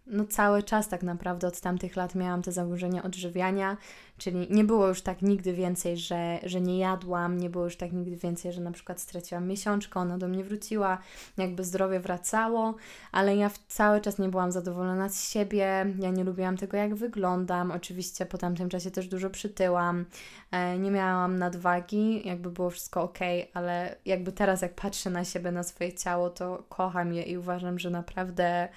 no 0.06 0.24
cały 0.24 0.62
czas 0.62 0.88
tak 0.88 1.02
naprawdę 1.02 1.48
od 1.48 1.60
tamtych 1.60 1.96
lat 1.96 2.14
miałam 2.14 2.42
te 2.42 2.52
zaburzenia 2.52 3.02
odżywiania, 3.02 3.76
czyli 4.18 4.46
nie 4.50 4.64
było 4.64 4.88
już 4.88 5.02
tak 5.02 5.22
nigdy 5.22 5.52
więcej, 5.52 5.96
że, 5.96 6.38
że 6.42 6.60
nie 6.60 6.78
jadłam, 6.78 7.38
nie 7.38 7.50
było 7.50 7.64
już 7.64 7.76
tak 7.76 7.92
nigdy 7.92 8.16
więcej, 8.16 8.52
że 8.52 8.60
na 8.60 8.70
przykład 8.72 9.00
straciłam 9.00 9.48
miesiączkę, 9.48 10.00
ona 10.00 10.18
do 10.18 10.28
mnie 10.28 10.44
wróciła, 10.44 10.98
jakby 11.36 11.64
zdrowie 11.64 12.00
wracało, 12.00 12.74
ale 13.12 13.36
ja 13.36 13.50
cały 13.68 14.00
czas 14.00 14.18
nie 14.18 14.28
byłam 14.28 14.52
zadowolona 14.52 15.08
z 15.08 15.30
siebie, 15.30 15.86
ja 15.98 16.10
nie 16.10 16.24
lubiłam 16.24 16.56
tego, 16.56 16.76
jak 16.76 16.94
wyglądam, 16.94 17.70
oczywiście 17.70 18.26
po 18.26 18.38
tamtym 18.38 18.68
czasie 18.68 18.90
też 18.90 19.08
dużo 19.08 19.30
przytyłam, 19.30 20.04
e, 20.50 20.78
nie 20.78 20.90
miałam 20.90 21.38
nadwagi, 21.38 22.28
jakby 22.28 22.50
było 22.50 22.70
wszystko 22.70 23.02
ok, 23.02 23.18
ale 23.54 23.96
jakby 24.04 24.32
teraz 24.32 24.62
jak 24.62 24.74
patrzę 24.74 25.10
na 25.10 25.24
siebie, 25.24 25.52
na 25.52 25.62
swoje 25.62 25.92
ciało, 25.92 26.30
to 26.30 26.64
kocham 26.68 27.12
je 27.12 27.22
i 27.22 27.38
uważam, 27.38 27.78
że 27.78 27.90
naprawdę 27.90 28.68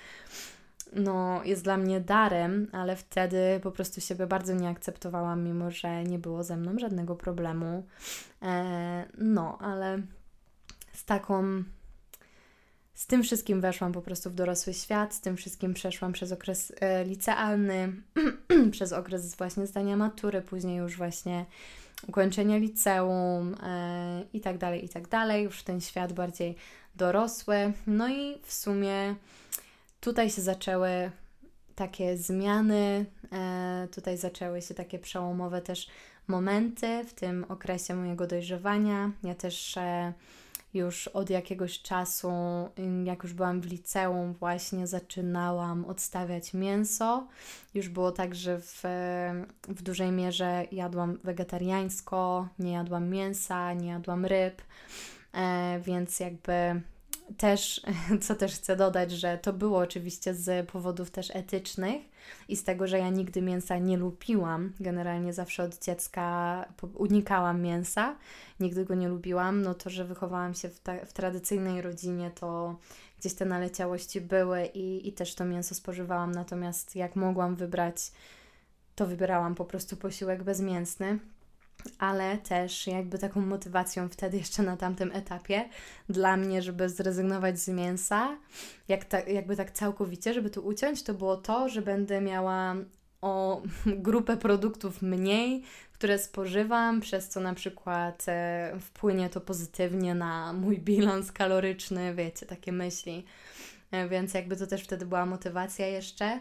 no, 0.93 1.43
jest 1.43 1.63
dla 1.63 1.78
mnie 1.78 2.02
darem, 2.02 2.67
ale 2.71 2.95
wtedy 2.95 3.60
po 3.63 3.71
prostu 3.71 4.02
siebie 4.02 4.28
bardzo 4.28 4.54
nie 4.54 4.69
akceptowałam, 4.69 5.43
mimo 5.43 5.71
że 5.71 6.04
nie 6.04 6.19
było 6.19 6.43
ze 6.43 6.58
mną 6.58 6.80
żadnego 6.80 7.15
problemu. 7.15 7.86
E, 8.41 9.06
no, 9.17 9.58
ale 9.62 10.02
z 10.93 11.06
taką. 11.06 11.63
Z 12.93 13.08
tym 13.08 13.23
wszystkim 13.23 13.62
weszłam 13.62 13.91
po 13.91 14.02
prostu 14.02 14.30
w 14.30 14.36
dorosły 14.36 14.73
świat, 14.73 15.13
z 15.13 15.21
tym 15.21 15.38
wszystkim 15.38 15.73
przeszłam 15.73 16.13
przez 16.13 16.32
okres 16.32 16.73
e, 16.80 17.04
licealny, 17.06 17.93
przez 18.71 18.93
okres 18.93 19.36
właśnie 19.36 19.67
zdania 19.67 19.97
matury, 19.97 20.41
później 20.41 20.78
już 20.78 20.97
właśnie 20.97 21.45
ukończenia 22.08 22.58
liceum 22.58 23.56
e, 23.63 24.23
i 24.34 24.41
tak 24.41 24.58
dalej, 24.58 24.86
i 24.86 24.89
tak 24.89 25.08
dalej, 25.08 25.43
już 25.43 25.63
ten 25.63 25.82
świat 25.82 26.13
bardziej 26.13 26.56
dorosły. 26.95 27.73
No 27.88 28.10
i 28.10 28.38
w 28.43 28.54
sumie 28.54 29.15
tutaj 29.99 30.29
się 30.29 30.41
zaczęły 30.41 31.12
takie 31.75 32.17
zmiany, 32.17 33.05
e, 33.31 33.88
tutaj 33.91 34.17
zaczęły 34.17 34.62
się 34.62 34.73
takie 34.73 34.99
przełomowe 34.99 35.62
też 35.62 35.88
momenty 36.27 37.03
w 37.03 37.13
tym 37.13 37.45
okresie 37.49 37.95
mojego 37.95 38.27
dojrzewania. 38.27 39.12
Ja 39.23 39.36
też 39.36 39.77
e, 39.77 40.13
już 40.73 41.07
od 41.07 41.29
jakiegoś 41.29 41.81
czasu, 41.81 42.31
jak 43.05 43.23
już 43.23 43.33
byłam 43.33 43.62
w 43.62 43.65
liceum, 43.65 44.33
właśnie 44.33 44.88
zaczynałam 44.88 45.86
odstawiać 45.86 46.53
mięso. 46.53 47.27
Już 47.73 47.89
było 47.89 48.12
tak, 48.12 48.36
że 48.36 48.60
w, 48.60 48.83
w 49.67 49.81
dużej 49.81 50.12
mierze 50.12 50.65
jadłam 50.71 51.17
wegetariańsko, 51.23 52.47
nie 52.60 52.71
jadłam 52.71 53.10
mięsa, 53.10 53.73
nie 53.73 53.88
jadłam 53.88 54.25
ryb, 54.25 54.62
e, 55.33 55.79
więc 55.86 56.19
jakby 56.19 56.81
też, 57.38 57.82
co 58.22 58.36
też 58.36 58.56
chcę 58.56 58.76
dodać, 58.76 59.12
że 59.12 59.38
to 59.38 59.54
było 59.54 59.78
oczywiście 59.78 60.34
z 60.34 60.70
powodów 60.70 61.12
też 61.12 61.36
etycznych 61.36 62.02
i 62.48 62.56
z 62.56 62.63
tego, 62.63 62.88
że 62.88 63.00
ja 63.00 63.10
nigdy 63.10 63.42
mięsa 63.42 63.78
nie 63.78 63.98
lubiłam. 63.98 64.74
Generalnie 64.80 65.34
zawsze 65.34 65.63
od 65.63 65.86
dziecka 65.86 66.66
unikałam 66.94 67.62
mięsa, 67.62 68.16
nigdy 68.60 68.86
go 68.86 68.96
nie 68.96 69.10
lubiłam. 69.10 69.62
No 69.62 69.74
to, 69.74 69.90
że 69.90 70.06
wychowałam 70.06 70.54
się 70.54 70.70
w, 70.70 70.80
ta, 70.80 71.06
w 71.06 71.13
tradycyjnej 71.13 71.82
rodzinie, 71.82 72.32
to 72.32 72.76
gdzieś 73.20 73.34
te 73.34 73.46
naleciałości 73.46 74.22
były 74.22 74.66
i, 74.66 75.08
i 75.08 75.13
też 75.13 75.36
to 75.36 75.46
mięso 75.46 75.76
spożywałam. 75.76 76.32
Natomiast 76.32 76.96
jak 76.96 77.16
mogłam 77.16 77.56
wybrać, 77.56 78.12
to 78.96 79.06
wybierałam 79.06 79.56
po 79.56 79.66
prostu 79.66 79.98
posiłek 79.98 80.44
bezmięsny 80.44 81.20
ale 82.00 82.38
też 82.38 82.88
jakby 82.88 83.19
taką 83.19 83.41
motywacją 83.41 84.10
wtedy 84.10 84.38
jeszcze 84.38 84.63
na 84.63 84.78
tamtym 84.78 85.12
etapie 85.12 85.69
dla 86.10 86.38
mnie, 86.38 86.62
żeby 86.62 86.89
zrezygnować 86.89 87.60
z 87.60 87.67
mięsa, 87.67 88.38
jak 88.88 89.06
ta, 89.06 89.19
jakby 89.19 89.56
tak 89.56 89.71
całkowicie, 89.71 90.34
żeby 90.34 90.50
tu 90.50 90.65
uciąć, 90.65 91.04
to 91.04 91.13
było 91.13 91.38
to, 91.38 91.69
że 91.69 91.82
będę 91.82 92.21
miała 92.21 92.76
o 93.21 93.62
grupę 93.86 94.38
produktów 94.38 95.02
mniej, 95.02 95.63
które 95.93 96.19
spożywam, 96.19 97.02
przez 97.02 97.30
co 97.30 97.39
na 97.39 97.54
przykład 97.54 98.26
e, 98.28 98.73
wpłynie 98.82 99.30
to 99.30 99.41
pozytywnie 99.41 100.15
na 100.15 100.54
mój 100.54 100.80
bilans 100.88 101.32
kaloryczny, 101.32 102.15
wiecie, 102.15 102.45
takie 102.45 102.71
myśli. 102.71 103.26
E, 103.91 104.10
więc 104.10 104.34
jakby 104.34 104.56
to 104.56 104.67
też 104.67 104.84
wtedy 104.84 105.06
była 105.06 105.26
motywacja 105.26 105.88
jeszcze. 105.88 106.39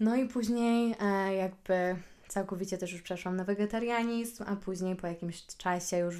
No 0.00 0.16
i 0.16 0.28
później 0.28 0.94
e, 1.00 1.34
jakby 1.34 1.96
całkowicie 2.28 2.78
też 2.78 2.92
już 2.92 3.02
przeszłam 3.02 3.36
na 3.36 3.44
wegetarianizm, 3.44 4.44
a 4.46 4.56
później 4.56 4.96
po 4.96 5.06
jakimś 5.06 5.46
czasie 5.46 5.98
już 5.98 6.16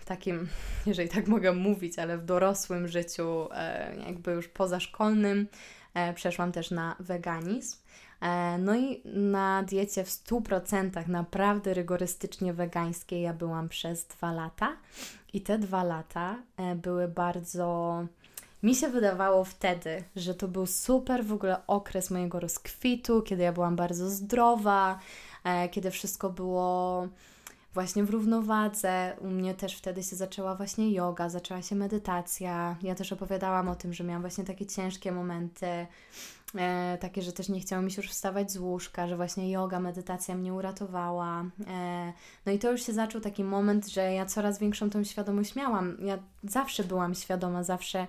w 0.00 0.04
takim, 0.04 0.48
jeżeli 0.86 1.08
tak 1.08 1.26
mogę 1.28 1.52
mówić, 1.52 1.98
ale 1.98 2.18
w 2.18 2.24
dorosłym 2.24 2.88
życiu, 2.88 3.48
e, 3.54 3.96
jakby 4.06 4.32
już 4.32 4.48
pozaszkolnym, 4.48 5.46
e, 5.94 6.14
przeszłam 6.14 6.52
też 6.52 6.70
na 6.70 6.96
weganizm. 7.00 7.78
E, 8.20 8.58
no 8.58 8.76
i 8.76 9.02
na 9.04 9.62
diecie 9.62 10.04
w 10.04 10.10
100% 10.10 11.08
naprawdę 11.08 11.74
rygorystycznie 11.74 12.52
wegańskiej 12.52 13.22
ja 13.22 13.32
byłam 13.32 13.68
przez 13.68 14.06
dwa 14.06 14.32
lata. 14.32 14.76
I 15.32 15.40
te 15.40 15.58
dwa 15.58 15.84
lata 15.84 16.36
były 16.76 17.08
bardzo. 17.08 18.06
Mi 18.62 18.74
się 18.74 18.88
wydawało 18.88 19.44
wtedy, 19.44 20.04
że 20.16 20.34
to 20.34 20.48
był 20.48 20.66
super 20.66 21.24
w 21.24 21.32
ogóle 21.32 21.66
okres 21.66 22.10
mojego 22.10 22.40
rozkwitu, 22.40 23.22
kiedy 23.22 23.42
ja 23.42 23.52
byłam 23.52 23.76
bardzo 23.76 24.10
zdrowa, 24.10 24.98
kiedy 25.70 25.90
wszystko 25.90 26.30
było 26.30 27.08
właśnie 27.74 28.04
w 28.04 28.10
równowadze. 28.10 29.16
U 29.20 29.28
mnie 29.28 29.54
też 29.54 29.76
wtedy 29.76 30.02
się 30.02 30.16
zaczęła 30.16 30.54
właśnie 30.54 30.92
yoga, 30.92 31.28
zaczęła 31.28 31.62
się 31.62 31.76
medytacja. 31.76 32.76
Ja 32.82 32.94
też 32.94 33.12
opowiadałam 33.12 33.68
o 33.68 33.74
tym, 33.74 33.94
że 33.94 34.04
miałam 34.04 34.22
właśnie 34.22 34.44
takie 34.44 34.66
ciężkie 34.66 35.12
momenty, 35.12 35.86
e, 36.54 36.98
takie, 37.00 37.22
że 37.22 37.32
też 37.32 37.48
nie 37.48 37.60
chciało 37.60 37.82
mi 37.82 37.90
się 37.90 38.02
już 38.02 38.10
wstawać 38.10 38.52
z 38.52 38.56
łóżka, 38.56 39.08
że 39.08 39.16
właśnie 39.16 39.50
yoga, 39.50 39.80
medytacja 39.80 40.34
mnie 40.34 40.54
uratowała. 40.54 41.44
E, 41.66 42.12
no 42.46 42.52
i 42.52 42.58
to 42.58 42.72
już 42.72 42.86
się 42.86 42.92
zaczął 42.92 43.20
taki 43.20 43.44
moment, 43.44 43.88
że 43.88 44.12
ja 44.12 44.26
coraz 44.26 44.58
większą 44.58 44.90
tą 44.90 45.04
świadomość 45.04 45.56
miałam. 45.56 45.96
Ja 46.00 46.18
zawsze 46.44 46.84
byłam 46.84 47.14
świadoma, 47.14 47.64
zawsze 47.64 48.06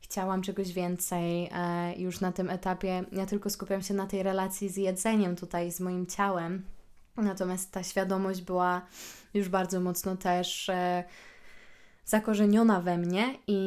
chciałam 0.00 0.42
czegoś 0.42 0.72
więcej 0.72 1.50
e, 1.52 1.94
już 1.96 2.20
na 2.20 2.32
tym 2.32 2.50
etapie. 2.50 3.04
Ja 3.12 3.26
tylko 3.26 3.50
skupiam 3.50 3.82
się 3.82 3.94
na 3.94 4.06
tej 4.06 4.22
relacji 4.22 4.68
z 4.68 4.76
jedzeniem 4.76 5.36
tutaj, 5.36 5.72
z 5.72 5.80
moim 5.80 6.06
ciałem 6.06 6.75
Natomiast 7.16 7.72
ta 7.72 7.82
świadomość 7.82 8.42
była 8.42 8.82
już 9.34 9.48
bardzo 9.48 9.80
mocno 9.80 10.16
też 10.16 10.68
e, 10.68 11.04
zakorzeniona 12.04 12.80
we 12.80 12.98
mnie 12.98 13.38
i 13.46 13.60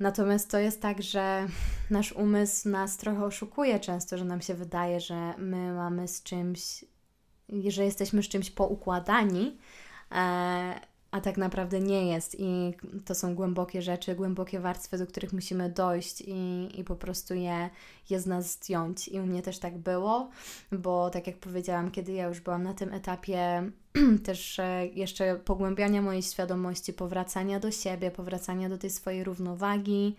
natomiast 0.00 0.50
to 0.50 0.58
jest 0.58 0.82
tak, 0.82 1.02
że 1.02 1.46
nasz 1.90 2.12
umysł 2.12 2.68
nas 2.68 2.96
trochę 2.96 3.24
oszukuje 3.24 3.80
często, 3.80 4.18
że 4.18 4.24
nam 4.24 4.40
się 4.40 4.54
wydaje, 4.54 5.00
że 5.00 5.34
my 5.38 5.72
mamy 5.72 6.08
z 6.08 6.22
czymś, 6.22 6.84
że 7.68 7.84
jesteśmy 7.84 8.22
z 8.22 8.28
czymś 8.28 8.50
poukładani, 8.50 9.58
e, 10.12 10.80
a 11.10 11.20
tak 11.20 11.36
naprawdę 11.36 11.80
nie 11.80 12.06
jest 12.06 12.36
i 12.40 12.74
to 13.04 13.14
są 13.14 13.34
głębokie 13.34 13.82
rzeczy, 13.82 14.14
głębokie 14.14 14.60
warstwy, 14.60 14.98
do 14.98 15.06
których 15.06 15.32
musimy 15.32 15.70
dojść 15.70 16.20
i, 16.26 16.68
i 16.80 16.84
po 16.84 16.96
prostu 16.96 17.34
je, 17.34 17.70
je 18.10 18.20
z 18.20 18.26
nas 18.26 18.52
zdjąć. 18.52 19.08
I 19.08 19.20
u 19.20 19.26
mnie 19.26 19.42
też 19.42 19.58
tak 19.58 19.78
było, 19.78 20.30
bo 20.72 21.10
tak 21.10 21.26
jak 21.26 21.38
powiedziałam, 21.38 21.90
kiedy 21.90 22.12
ja 22.12 22.26
już 22.26 22.40
byłam 22.40 22.62
na 22.62 22.74
tym 22.74 22.92
etapie 22.92 23.70
też 24.24 24.58
e, 24.58 24.86
jeszcze 24.86 25.36
pogłębiania 25.36 26.02
mojej 26.02 26.22
świadomości, 26.22 26.92
powracania 26.92 27.60
do 27.60 27.70
siebie, 27.70 28.10
powracania 28.10 28.68
do 28.68 28.78
tej 28.78 28.90
swojej 28.90 29.24
równowagi 29.24 30.16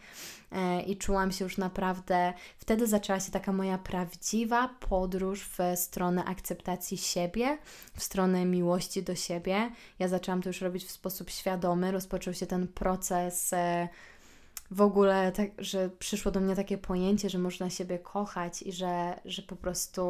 e, 0.51 0.81
i 0.81 0.97
czułam 0.97 1.31
się 1.31 1.45
już 1.45 1.57
naprawdę, 1.57 2.33
wtedy 2.57 2.87
zaczęła 2.87 3.19
się 3.19 3.31
taka 3.31 3.53
moja 3.53 3.77
prawdziwa 3.77 4.69
podróż 4.89 5.49
w 5.57 5.59
stronę 5.75 6.25
akceptacji 6.25 6.97
siebie, 6.97 7.57
w 7.93 8.03
stronę 8.03 8.45
miłości 8.45 9.03
do 9.03 9.15
siebie. 9.15 9.71
Ja 9.99 10.07
zaczęłam 10.07 10.41
to 10.41 10.49
już 10.49 10.61
robić 10.61 10.85
w 10.85 10.91
sposób 10.91 11.29
świadomy, 11.29 11.91
rozpoczął 11.91 12.33
się 12.33 12.45
ten 12.45 12.67
proces 12.67 13.53
e, 13.53 13.87
w 14.71 14.81
ogóle 14.81 15.31
tak, 15.31 15.49
że 15.57 15.89
przyszło 15.89 16.31
do 16.31 16.39
mnie 16.39 16.55
takie 16.55 16.77
pojęcie, 16.77 17.29
że 17.29 17.39
można 17.39 17.69
siebie 17.69 17.99
kochać 17.99 18.61
i 18.61 18.71
że, 18.71 19.19
że 19.25 19.41
po 19.41 19.55
prostu 19.55 20.05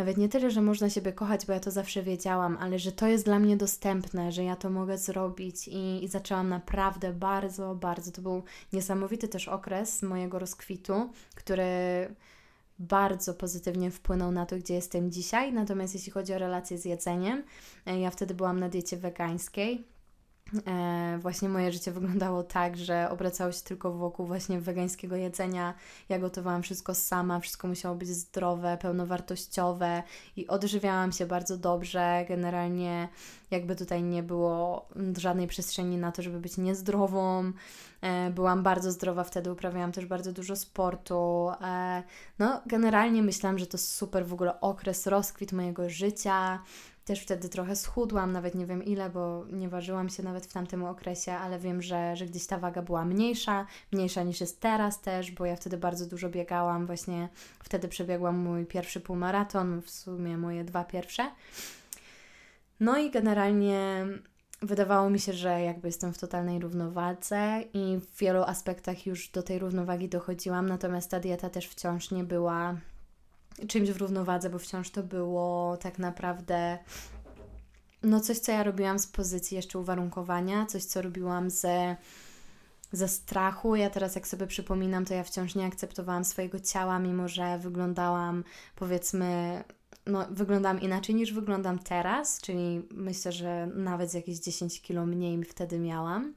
nawet 0.00 0.16
nie 0.16 0.28
tyle, 0.28 0.50
że 0.50 0.62
można 0.62 0.90
siebie 0.90 1.12
kochać, 1.12 1.46
bo 1.46 1.52
ja 1.52 1.60
to 1.60 1.70
zawsze 1.70 2.02
wiedziałam, 2.02 2.56
ale 2.60 2.78
że 2.78 2.92
to 2.92 3.06
jest 3.06 3.24
dla 3.24 3.38
mnie 3.38 3.56
dostępne, 3.56 4.32
że 4.32 4.44
ja 4.44 4.56
to 4.56 4.70
mogę 4.70 4.98
zrobić 4.98 5.68
i, 5.68 6.04
i 6.04 6.08
zaczęłam 6.08 6.48
naprawdę 6.48 7.12
bardzo, 7.12 7.74
bardzo. 7.74 8.12
To 8.12 8.22
był 8.22 8.42
niesamowity 8.72 9.28
też 9.28 9.48
okres 9.48 10.02
mojego 10.02 10.38
rozkwitu, 10.38 11.10
który 11.34 11.64
bardzo 12.78 13.34
pozytywnie 13.34 13.90
wpłynął 13.90 14.32
na 14.32 14.46
to, 14.46 14.56
gdzie 14.56 14.74
jestem 14.74 15.10
dzisiaj. 15.10 15.52
Natomiast 15.52 15.94
jeśli 15.94 16.12
chodzi 16.12 16.34
o 16.34 16.38
relacje 16.38 16.78
z 16.78 16.84
jedzeniem, 16.84 17.42
e, 17.86 18.00
ja 18.00 18.10
wtedy 18.10 18.34
byłam 18.34 18.60
na 18.60 18.68
diecie 18.68 18.96
wegańskiej 18.96 19.84
E, 20.66 21.18
właśnie 21.22 21.48
moje 21.48 21.72
życie 21.72 21.92
wyglądało 21.92 22.42
tak, 22.42 22.76
że 22.76 23.10
obracało 23.10 23.52
się 23.52 23.62
tylko 23.62 23.92
wokół 23.92 24.26
właśnie 24.26 24.60
wegańskiego 24.60 25.16
jedzenia. 25.16 25.74
Ja 26.08 26.18
gotowałam 26.18 26.62
wszystko 26.62 26.94
sama, 26.94 27.40
wszystko 27.40 27.68
musiało 27.68 27.94
być 27.94 28.08
zdrowe, 28.08 28.78
pełnowartościowe 28.80 30.02
i 30.36 30.46
odżywiałam 30.46 31.12
się 31.12 31.26
bardzo 31.26 31.56
dobrze. 31.56 32.24
Generalnie 32.28 33.08
jakby 33.50 33.76
tutaj 33.76 34.02
nie 34.02 34.22
było 34.22 34.88
żadnej 35.18 35.46
przestrzeni 35.46 35.96
na 35.96 36.12
to, 36.12 36.22
żeby 36.22 36.40
być 36.40 36.56
niezdrową. 36.56 37.52
E, 38.00 38.30
byłam 38.30 38.62
bardzo 38.62 38.92
zdrowa 38.92 39.24
wtedy, 39.24 39.52
uprawiałam 39.52 39.92
też 39.92 40.06
bardzo 40.06 40.32
dużo 40.32 40.56
sportu. 40.56 41.50
E, 41.62 42.02
no, 42.38 42.60
generalnie 42.66 43.22
myślałam, 43.22 43.58
że 43.58 43.66
to 43.66 43.78
super 43.78 44.26
w 44.26 44.32
ogóle 44.32 44.60
okres, 44.60 45.06
rozkwit 45.06 45.52
mojego 45.52 45.90
życia. 45.90 46.58
Też 47.04 47.20
wtedy 47.20 47.48
trochę 47.48 47.76
schudłam, 47.76 48.32
nawet 48.32 48.54
nie 48.54 48.66
wiem 48.66 48.84
ile, 48.84 49.10
bo 49.10 49.44
nie 49.52 49.68
ważyłam 49.68 50.08
się 50.08 50.22
nawet 50.22 50.46
w 50.46 50.52
tamtym 50.52 50.84
okresie, 50.84 51.32
ale 51.32 51.58
wiem, 51.58 51.82
że, 51.82 52.16
że 52.16 52.26
gdzieś 52.26 52.46
ta 52.46 52.58
waga 52.58 52.82
była 52.82 53.04
mniejsza, 53.04 53.66
mniejsza 53.92 54.22
niż 54.22 54.40
jest 54.40 54.60
teraz 54.60 55.00
też, 55.00 55.30
bo 55.30 55.46
ja 55.46 55.56
wtedy 55.56 55.76
bardzo 55.76 56.06
dużo 56.06 56.28
biegałam. 56.28 56.86
Właśnie 56.86 57.28
wtedy 57.62 57.88
przebiegłam 57.88 58.38
mój 58.38 58.66
pierwszy 58.66 59.00
półmaraton, 59.00 59.82
w 59.82 59.90
sumie 59.90 60.38
moje 60.38 60.64
dwa 60.64 60.84
pierwsze. 60.84 61.30
No 62.80 62.98
i 62.98 63.10
generalnie 63.10 64.06
wydawało 64.62 65.10
mi 65.10 65.18
się, 65.18 65.32
że 65.32 65.60
jakby 65.60 65.88
jestem 65.88 66.12
w 66.12 66.18
totalnej 66.18 66.58
równowadze 66.58 67.62
i 67.74 67.96
w 67.96 68.18
wielu 68.18 68.42
aspektach 68.42 69.06
już 69.06 69.28
do 69.28 69.42
tej 69.42 69.58
równowagi 69.58 70.08
dochodziłam, 70.08 70.68
natomiast 70.68 71.10
ta 71.10 71.20
dieta 71.20 71.50
też 71.50 71.68
wciąż 71.68 72.10
nie 72.10 72.24
była 72.24 72.76
czymś 73.68 73.90
w 73.90 73.96
równowadze, 73.96 74.50
bo 74.50 74.58
wciąż 74.58 74.90
to 74.90 75.02
było 75.02 75.76
tak 75.76 75.98
naprawdę 75.98 76.78
no 78.02 78.20
coś, 78.20 78.38
co 78.38 78.52
ja 78.52 78.62
robiłam 78.62 78.98
z 78.98 79.06
pozycji 79.06 79.56
jeszcze 79.56 79.78
uwarunkowania, 79.78 80.66
coś, 80.66 80.84
co 80.84 81.02
robiłam 81.02 81.50
ze, 81.50 81.96
ze 82.92 83.08
strachu. 83.08 83.76
Ja 83.76 83.90
teraz, 83.90 84.14
jak 84.14 84.28
sobie 84.28 84.46
przypominam, 84.46 85.04
to 85.04 85.14
ja 85.14 85.24
wciąż 85.24 85.54
nie 85.54 85.66
akceptowałam 85.66 86.24
swojego 86.24 86.60
ciała, 86.60 86.98
mimo 86.98 87.28
że 87.28 87.58
wyglądałam, 87.58 88.44
powiedzmy, 88.76 89.64
no, 90.06 90.26
wyglądam 90.30 90.80
inaczej 90.80 91.14
niż 91.14 91.32
wyglądam 91.32 91.78
teraz, 91.78 92.40
czyli 92.40 92.82
myślę, 92.90 93.32
że 93.32 93.66
nawet 93.66 94.10
z 94.10 94.14
jakieś 94.14 94.38
10 94.38 94.82
kilo 94.82 95.06
mniej 95.06 95.44
wtedy 95.44 95.78
miałam. 95.78 96.34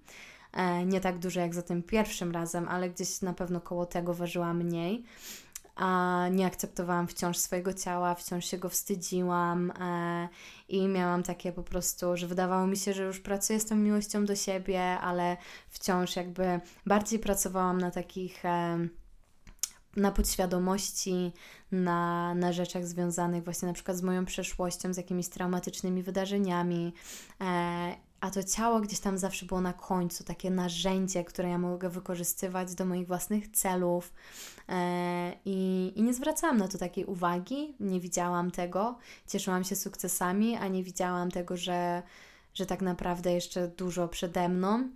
E, 0.54 0.86
nie 0.86 1.02
tak 1.02 1.20
dużo 1.20 1.40
jak 1.40 1.54
za 1.54 1.62
tym 1.62 1.84
pierwszym 1.84 2.32
razem, 2.32 2.68
ale 2.68 2.90
gdzieś 2.90 3.22
na 3.22 3.34
pewno 3.34 3.62
koło 3.62 3.86
tego 3.86 4.14
ważyłam 4.14 4.58
mniej 4.58 5.04
a 5.76 6.28
nie 6.32 6.46
akceptowałam 6.46 7.08
wciąż 7.08 7.38
swojego 7.38 7.74
ciała, 7.74 8.16
wciąż 8.16 8.46
się 8.46 8.58
go 8.58 8.70
wstydziłam 8.70 9.72
e, 9.72 10.30
i 10.68 10.88
miałam 10.88 11.24
takie 11.24 11.52
po 11.52 11.64
prostu, 11.64 12.18
że 12.18 12.28
wydawało 12.28 12.68
mi 12.68 12.78
się, 12.78 12.94
że 12.94 13.04
już 13.04 13.20
pracuję 13.20 13.60
z 13.60 13.66
tą 13.66 13.76
miłością 13.76 14.26
do 14.26 14.36
siebie, 14.36 14.82
ale 14.84 15.38
wciąż 15.70 16.16
jakby 16.16 16.60
bardziej 16.86 17.20
pracowałam 17.20 17.78
na 17.78 17.92
takich. 17.92 18.46
E, 18.46 18.88
na 19.96 20.12
podświadomości, 20.12 21.32
na, 21.72 22.34
na 22.36 22.54
rzeczach 22.54 22.88
związanych 22.88 23.44
właśnie 23.44 23.68
na 23.68 23.74
przykład 23.74 23.98
z 23.98 24.02
moją 24.02 24.26
przeszłością, 24.26 24.94
z 24.94 24.98
jakimiś 24.98 25.28
traumatycznymi 25.28 26.04
wydarzeniami. 26.04 26.94
E, 27.42 27.96
a 28.24 28.32
to 28.32 28.44
ciało 28.44 28.80
gdzieś 28.80 29.00
tam 29.00 29.18
zawsze 29.18 29.46
było 29.46 29.62
na 29.62 29.74
końcu, 29.74 30.24
takie 30.24 30.52
narzędzie, 30.52 31.24
które 31.24 31.50
ja 31.50 31.58
mogę 31.58 31.90
wykorzystywać 31.90 32.76
do 32.76 32.86
moich 32.86 33.08
własnych 33.08 33.52
celów. 33.52 34.14
E, 34.70 35.34
I, 35.46 35.92
I 35.96 36.04
nie 36.04 36.14
zwracałam 36.14 36.58
na 36.58 36.68
to 36.68 36.78
takiej 36.78 37.06
uwagi, 37.06 37.76
nie 37.80 38.00
widziałam 38.00 38.52
tego. 38.52 38.98
Cieszyłam 39.28 39.64
się 39.64 39.76
sukcesami, 39.76 40.56
a 40.56 40.68
nie 40.68 40.84
widziałam 40.84 41.32
tego, 41.32 41.58
że, 41.58 42.04
że 42.54 42.66
tak 42.66 42.82
naprawdę 42.82 43.34
jeszcze 43.34 43.68
dużo 43.68 44.08
przede 44.08 44.50
mną. 44.50 44.90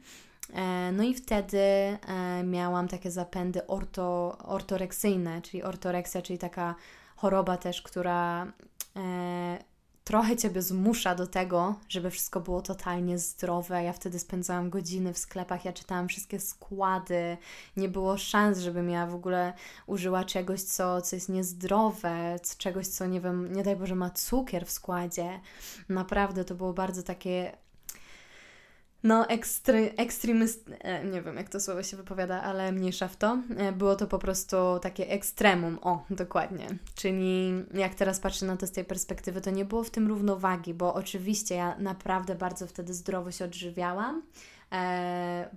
E, 0.54 0.92
no 0.92 1.04
i 1.04 1.14
wtedy 1.14 1.58
e, 1.60 1.98
miałam 2.44 2.88
takie 2.88 3.12
zapędy 3.12 3.68
orto, 3.68 4.38
ortoreksyjne, 4.38 5.42
czyli 5.42 5.64
ortoreksja, 5.64 6.22
czyli 6.22 6.40
taka 6.40 6.76
choroba 7.16 7.58
też, 7.58 7.82
która 7.82 8.48
trochę 10.08 10.38
Ciebie 10.38 10.62
zmusza 10.62 11.16
do 11.16 11.28
tego, 11.28 11.76
żeby 11.90 12.12
wszystko 12.12 12.40
było 12.40 12.62
totalnie 12.62 13.20
zdrowe. 13.20 13.84
Ja 13.84 13.94
wtedy 13.94 14.20
spędzałam 14.20 14.70
godziny 14.70 15.14
w 15.14 15.18
sklepach, 15.18 15.66
ja 15.66 15.74
czytałam 15.74 16.08
wszystkie 16.08 16.40
składy, 16.40 17.38
nie 17.78 17.90
było 17.90 18.18
szans, 18.18 18.60
żebym 18.60 18.90
ja 18.90 19.08
w 19.08 19.16
ogóle 19.16 19.54
użyła 19.88 20.24
czegoś, 20.24 20.62
co, 20.62 21.02
co 21.02 21.16
jest 21.16 21.30
niezdrowe, 21.30 22.36
czegoś, 22.58 22.88
co 22.88 23.06
nie 23.06 23.22
wiem, 23.22 23.54
nie 23.54 23.64
daj 23.64 23.76
Boże, 23.76 23.96
ma 23.96 24.10
cukier 24.10 24.66
w 24.66 24.72
składzie. 24.72 25.40
Naprawdę 25.90 26.46
to 26.46 26.56
było 26.56 26.74
bardzo 26.74 27.04
takie 27.04 27.58
no, 29.04 29.28
ekstry, 29.28 29.94
ekstremist, 29.98 30.70
e, 30.80 31.06
nie 31.06 31.22
wiem 31.22 31.36
jak 31.36 31.50
to 31.50 31.60
słowo 31.60 31.84
się 31.84 31.98
wypowiada, 31.98 32.42
ale 32.42 32.72
mniejsza 32.72 33.08
w 33.08 33.18
to. 33.18 33.38
E, 33.58 33.72
było 33.72 33.96
to 33.96 34.08
po 34.08 34.20
prostu 34.20 34.58
takie 34.82 35.10
ekstremum, 35.10 35.80
o, 35.82 36.06
dokładnie. 36.10 36.68
Czyli 36.96 37.54
jak 37.74 37.96
teraz 37.96 38.20
patrzę 38.20 38.46
na 38.46 38.58
to 38.58 38.68
z 38.68 38.72
tej 38.72 38.86
perspektywy, 38.86 39.42
to 39.42 39.50
nie 39.50 39.66
było 39.66 39.84
w 39.84 39.90
tym 39.90 40.08
równowagi, 40.08 40.74
bo 40.74 40.94
oczywiście 40.94 41.56
ja 41.56 41.76
naprawdę 41.80 42.36
bardzo 42.36 42.68
wtedy 42.68 42.94
zdrowo 42.94 43.32
się 43.32 43.46
odżywiałam. 43.46 44.24
E, 44.72 45.50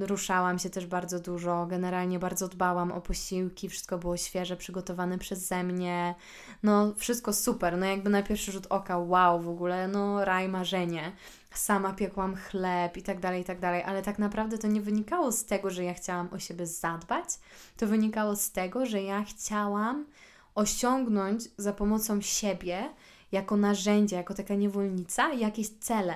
ruszałam 0.00 0.58
się 0.58 0.70
też 0.70 0.86
bardzo 0.86 1.20
dużo, 1.20 1.66
generalnie 1.66 2.18
bardzo 2.18 2.48
dbałam 2.48 2.92
o 2.92 3.00
posiłki, 3.00 3.68
wszystko 3.68 3.98
było 3.98 4.16
świeże, 4.16 4.56
przygotowane 4.56 5.18
przeze 5.18 5.64
mnie. 5.64 6.14
No, 6.62 6.94
wszystko 6.96 7.32
super. 7.32 7.78
No, 7.78 7.86
jakby 7.86 8.10
na 8.10 8.22
pierwszy 8.22 8.52
rzut 8.52 8.66
oka, 8.70 8.98
wow, 8.98 9.40
w 9.40 9.48
ogóle, 9.48 9.88
no, 9.88 10.24
raj, 10.24 10.48
marzenie 10.48 11.12
sama 11.58 11.92
piekłam 11.92 12.36
chleb 12.36 12.96
i 12.96 13.02
tak 13.02 13.20
dalej, 13.20 13.42
i 13.42 13.44
tak 13.44 13.60
dalej, 13.60 13.82
ale 13.82 14.02
tak 14.02 14.18
naprawdę 14.18 14.58
to 14.58 14.66
nie 14.66 14.80
wynikało 14.80 15.32
z 15.32 15.44
tego, 15.44 15.70
że 15.70 15.84
ja 15.84 15.94
chciałam 15.94 16.28
o 16.32 16.38
siebie 16.38 16.66
zadbać, 16.66 17.28
to 17.76 17.86
wynikało 17.86 18.36
z 18.36 18.52
tego, 18.52 18.86
że 18.86 19.02
ja 19.02 19.24
chciałam 19.24 20.06
osiągnąć 20.54 21.42
za 21.56 21.72
pomocą 21.72 22.20
siebie, 22.20 22.90
jako 23.32 23.56
narzędzie, 23.56 24.16
jako 24.16 24.34
taka 24.34 24.54
niewolnica, 24.54 25.32
jakieś 25.32 25.68
cele. 25.68 26.14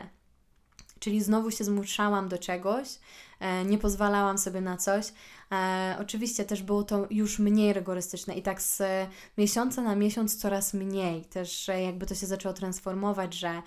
Czyli 0.98 1.22
znowu 1.22 1.50
się 1.50 1.64
zmuszałam 1.64 2.28
do 2.28 2.38
czegoś, 2.38 2.88
e, 3.40 3.64
nie 3.64 3.78
pozwalałam 3.78 4.38
sobie 4.38 4.61
na 4.61 4.76
coś. 4.76 5.12
E, 5.52 5.96
oczywiście 6.00 6.44
też 6.44 6.62
było 6.62 6.83
to 6.83 7.07
już 7.11 7.38
mniej 7.38 7.72
rygorystyczne 7.72 8.35
i 8.35 8.42
tak 8.42 8.62
z 8.62 8.83
miesiąca 9.38 9.83
na 9.83 9.96
miesiąc 9.96 10.37
coraz 10.37 10.74
mniej. 10.74 11.24
Też 11.24 11.70
jakby 11.85 12.07
to 12.07 12.14
się 12.14 12.26
zaczęło 12.26 12.55
transformować, 12.55 13.35
że 13.35 13.48
E, 13.48 13.62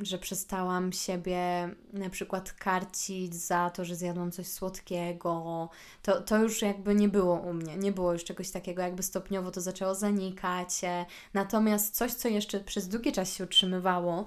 że 0.00 0.18
przestałam 0.18 0.92
siebie 0.92 1.70
na 1.92 2.10
przykład 2.10 2.52
karcić 2.52 3.34
za 3.34 3.70
to, 3.70 3.84
że 3.84 3.96
zjadłam 3.96 4.32
coś 4.32 4.46
słodkiego. 4.46 5.68
To, 6.02 6.20
to 6.20 6.38
już 6.38 6.62
jakby 6.62 6.94
nie 6.94 7.08
było 7.08 7.34
u 7.34 7.52
mnie, 7.52 7.76
nie 7.76 7.92
było 7.92 8.12
już 8.12 8.24
czegoś 8.24 8.50
takiego, 8.50 8.82
jakby 8.82 9.02
stopniowo 9.02 9.50
to 9.50 9.60
zaczęło 9.60 9.94
zanikać. 9.94 10.84
E, 10.84 11.06
natomiast 11.34 11.94
coś, 11.96 12.12
co 12.12 12.28
jeszcze 12.28 12.60
przez 12.60 12.88
długi 12.88 13.12
czas 13.12 13.32
się 13.32 13.44
utrzymywało, 13.44 14.24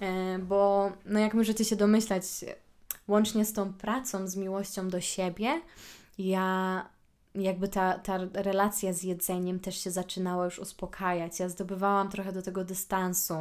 e, 0.00 0.38
bo 0.38 0.92
no 1.06 1.18
jak 1.18 1.34
możecie 1.34 1.64
się 1.64 1.76
domyślać, 1.76 2.22
łącznie 3.08 3.44
z 3.44 3.52
tą 3.52 3.72
pracą, 3.72 4.28
z 4.28 4.36
miłością 4.36 4.88
do 4.88 5.00
siebie, 5.00 5.60
ja 6.18 6.88
jakby 7.34 7.68
ta, 7.68 7.98
ta 7.98 8.18
relacja 8.32 8.92
z 8.92 9.02
jedzeniem 9.02 9.60
też 9.60 9.80
się 9.80 9.90
zaczynała 9.90 10.44
już 10.44 10.58
uspokajać. 10.58 11.40
Ja 11.40 11.48
zdobywałam 11.48 12.10
trochę 12.10 12.32
do 12.32 12.42
tego 12.42 12.64
dystansu. 12.64 13.34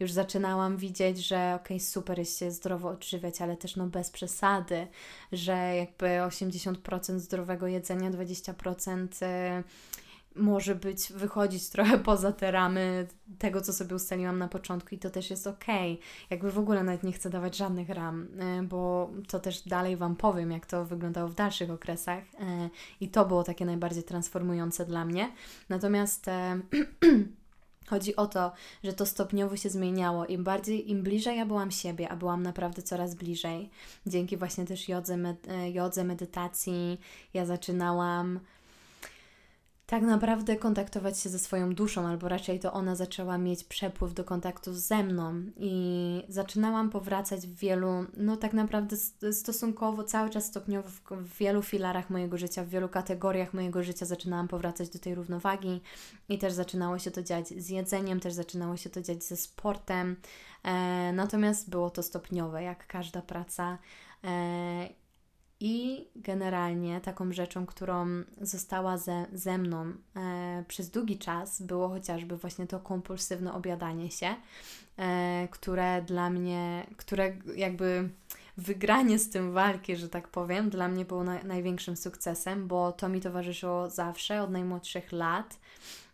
Już 0.00 0.12
zaczynałam 0.12 0.76
widzieć, 0.76 1.18
że 1.26 1.36
okej, 1.36 1.76
okay, 1.76 1.80
super 1.80 2.18
jest 2.18 2.38
się 2.38 2.50
zdrowo 2.50 2.88
odżywiać, 2.88 3.42
ale 3.42 3.56
też 3.56 3.76
no 3.76 3.86
bez 3.86 4.10
przesady, 4.10 4.86
że 5.32 5.76
jakby 5.76 6.06
80% 6.06 7.18
zdrowego 7.18 7.66
jedzenia, 7.66 8.10
20% 8.10 9.08
może 10.38 10.74
być, 10.74 11.12
wychodzić 11.12 11.68
trochę 11.68 11.98
poza 12.08 12.32
te 12.32 12.50
ramy 12.50 13.06
tego, 13.38 13.60
co 13.60 13.72
sobie 13.72 13.94
ustaliłam 13.94 14.38
na 14.38 14.48
początku 14.48 14.94
i 14.94 14.98
to 14.98 15.10
też 15.10 15.30
jest 15.30 15.46
ok. 15.46 15.64
Jakby 16.30 16.52
w 16.52 16.58
ogóle 16.58 16.84
nawet 16.84 17.02
nie 17.02 17.12
chcę 17.12 17.30
dawać 17.30 17.56
żadnych 17.56 17.88
ram, 17.88 18.28
e, 18.38 18.62
bo 18.62 19.10
to 19.28 19.40
też 19.40 19.62
dalej 19.62 19.96
Wam 19.96 20.16
powiem, 20.16 20.50
jak 20.50 20.66
to 20.66 20.84
wyglądało 20.84 21.28
w 21.28 21.34
dalszych 21.34 21.70
okresach 21.70 22.24
e, 22.40 22.70
i 23.00 23.08
to 23.08 23.26
było 23.26 23.44
takie 23.44 23.64
najbardziej 23.66 24.02
transformujące 24.02 24.86
dla 24.86 25.04
mnie. 25.04 25.32
Natomiast 25.68 26.28
e, 26.28 26.60
Chodzi 27.88 28.16
o 28.16 28.26
to, 28.26 28.52
że 28.84 28.92
to 28.92 29.06
stopniowo 29.06 29.56
się 29.56 29.70
zmieniało. 29.70 30.26
Im 30.26 30.44
bardziej, 30.44 30.90
im 30.90 31.02
bliżej 31.02 31.36
ja 31.36 31.46
byłam 31.46 31.70
siebie, 31.70 32.08
a 32.08 32.16
byłam 32.16 32.42
naprawdę 32.42 32.82
coraz 32.82 33.14
bliżej, 33.14 33.70
dzięki 34.06 34.36
właśnie 34.36 34.64
też 34.64 34.88
jodze, 34.88 35.16
med 35.16 35.46
jodze 35.72 36.04
medytacji, 36.04 37.00
ja 37.34 37.46
zaczynałam 37.46 38.40
tak 39.88 40.02
naprawdę 40.02 40.56
kontaktować 40.56 41.18
się 41.18 41.28
ze 41.28 41.38
swoją 41.38 41.74
duszą, 41.74 42.06
albo 42.06 42.28
raczej 42.28 42.60
to 42.60 42.72
ona 42.72 42.94
zaczęła 42.94 43.38
mieć 43.38 43.64
przepływ 43.64 44.14
do 44.14 44.24
kontaktu 44.24 44.74
ze 44.74 45.02
mną 45.02 45.42
i 45.56 46.24
zaczynałam 46.28 46.90
powracać 46.90 47.46
w 47.46 47.54
wielu, 47.54 48.04
no 48.16 48.36
tak 48.36 48.52
naprawdę 48.52 48.96
stosunkowo 49.32 50.04
cały 50.04 50.30
czas 50.30 50.46
stopniowo 50.46 50.88
w, 51.10 51.38
wielu 51.38 51.62
filarach 51.62 52.10
mojego 52.10 52.38
życia, 52.38 52.64
w 52.64 52.68
wielu 52.68 52.88
kategoriach 52.88 53.54
mojego 53.54 53.82
życia 53.82 54.06
zaczynałam 54.06 54.48
powracać 54.48 54.88
do 54.88 54.98
tej 54.98 55.14
równowagi 55.14 55.80
i 56.28 56.38
też 56.38 56.52
zaczynało 56.52 56.98
się 56.98 57.10
to 57.10 57.22
dziać 57.22 57.48
z 57.48 57.68
jedzeniem, 57.68 58.20
też 58.20 58.32
zaczynało 58.32 58.76
się 58.76 58.90
to 58.90 59.02
dziać 59.02 59.24
ze 59.24 59.36
sportem, 59.36 60.16
e, 60.64 61.12
natomiast 61.12 61.70
było 61.70 61.90
to 61.90 62.02
stopniowe, 62.02 62.62
jak 62.62 62.86
każda 62.86 63.22
praca. 63.22 63.78
E, 64.24 65.07
i 65.60 66.06
generalnie 66.16 67.00
taką 67.00 67.32
rzeczą, 67.32 67.66
którą 67.66 68.06
została 68.40 68.98
ze, 68.98 69.26
ze 69.32 69.58
mną 69.58 69.92
e, 70.16 70.64
przez 70.68 70.90
długi 70.90 71.18
czas, 71.18 71.62
było 71.62 71.88
chociażby 71.88 72.36
właśnie 72.36 72.66
to 72.66 72.80
kompulsywne 72.80 73.52
obiadanie 73.52 74.10
się, 74.10 74.34
e, 74.98 75.48
które 75.50 76.02
dla 76.02 76.30
mnie, 76.30 76.86
które 76.96 77.36
jakby 77.56 78.08
wygranie 78.56 79.18
z 79.18 79.30
tym 79.30 79.52
walki, 79.52 79.96
że 79.96 80.08
tak 80.08 80.28
powiem, 80.28 80.70
dla 80.70 80.88
mnie 80.88 81.04
było 81.04 81.24
na, 81.24 81.42
największym 81.42 81.96
sukcesem, 81.96 82.68
bo 82.68 82.92
to 82.92 83.08
mi 83.08 83.20
towarzyszyło 83.20 83.90
zawsze 83.90 84.42
od 84.42 84.50
najmłodszych 84.50 85.12
lat. 85.12 85.58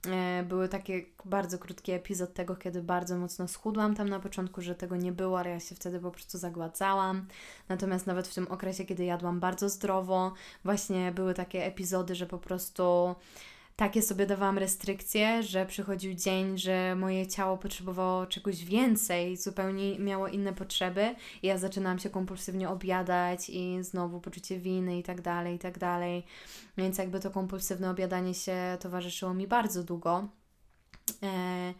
E, 0.07 0.43
były 0.49 0.69
takie 0.69 1.03
bardzo 1.25 1.59
krótki 1.59 1.93
epizod 1.93 2.35
tego, 2.35 2.57
kiedy 2.57 2.83
bardzo 2.83 3.17
mocno 3.17 3.49
schudłam 3.49 3.95
tam 3.95 4.09
na 4.09 4.21
początku, 4.21 4.63
że 4.63 4.75
tego 4.75 4.97
nie 4.97 5.13
było, 5.13 5.39
ale 5.39 5.51
ja 5.51 5.61
się 5.61 5.75
wtedy 5.75 6.01
po 6.01 6.11
prostu 6.11 6.39
zagładzałam. 6.39 7.27
Natomiast 7.69 8.07
nawet 8.07 8.29
w 8.29 8.35
tym 8.35 8.49
okresie, 8.49 8.85
kiedy 8.85 9.05
jadłam 9.05 9.41
bardzo 9.41 9.69
zdrowo, 9.69 10.33
właśnie 10.65 11.13
były 11.13 11.35
takie 11.35 11.65
epizody, 11.65 12.15
że 12.15 12.27
po 12.27 12.39
prostu 12.39 13.15
takie 13.77 14.03
sobie 14.03 14.27
dawałam 14.27 14.59
restrykcje, 14.59 15.43
że 15.43 15.67
przychodził 15.67 16.15
dzień, 16.15 16.59
że 16.59 16.95
moje 16.97 17.27
ciało 17.27 17.59
potrzebowało 17.59 18.27
czegoś 18.27 18.65
więcej, 18.65 19.37
zupełnie 19.37 19.99
miało 19.99 20.29
inne 20.29 20.53
potrzeby 20.53 21.15
i 21.43 21.47
ja 21.47 21.59
zaczynałam 21.59 21.99
się 21.99 22.11
kompulsywnie 22.11 22.69
objadać 22.69 23.51
i 23.51 23.83
znowu 23.83 24.21
poczucie 24.21 24.59
winy 24.59 24.99
i 24.99 25.03
tak 25.03 25.21
dalej, 25.21 25.57
i 25.57 25.59
tak 25.59 25.79
dalej. 25.79 26.25
Więc 26.77 26.99
jakby 26.99 27.21
to 27.21 27.31
kompulsywne 27.31 27.91
objadanie 27.91 28.35
się 28.35 28.57
towarzyszyło 28.81 29.35
mi 29.35 29.47
bardzo 29.47 29.85
długo. 29.85 30.29
E, 31.23 31.75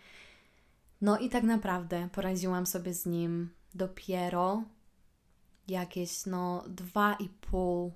no 1.01 1.19
i 1.19 1.29
tak 1.29 1.45
naprawdę 1.45 2.09
poradziłam 2.13 2.67
sobie 2.67 2.95
z 2.95 3.07
nim 3.07 3.51
dopiero 3.75 4.63
jakieś 5.69 6.27
no 6.27 6.65
dwa 6.69 7.15
i 7.15 7.29
pół 7.29 7.93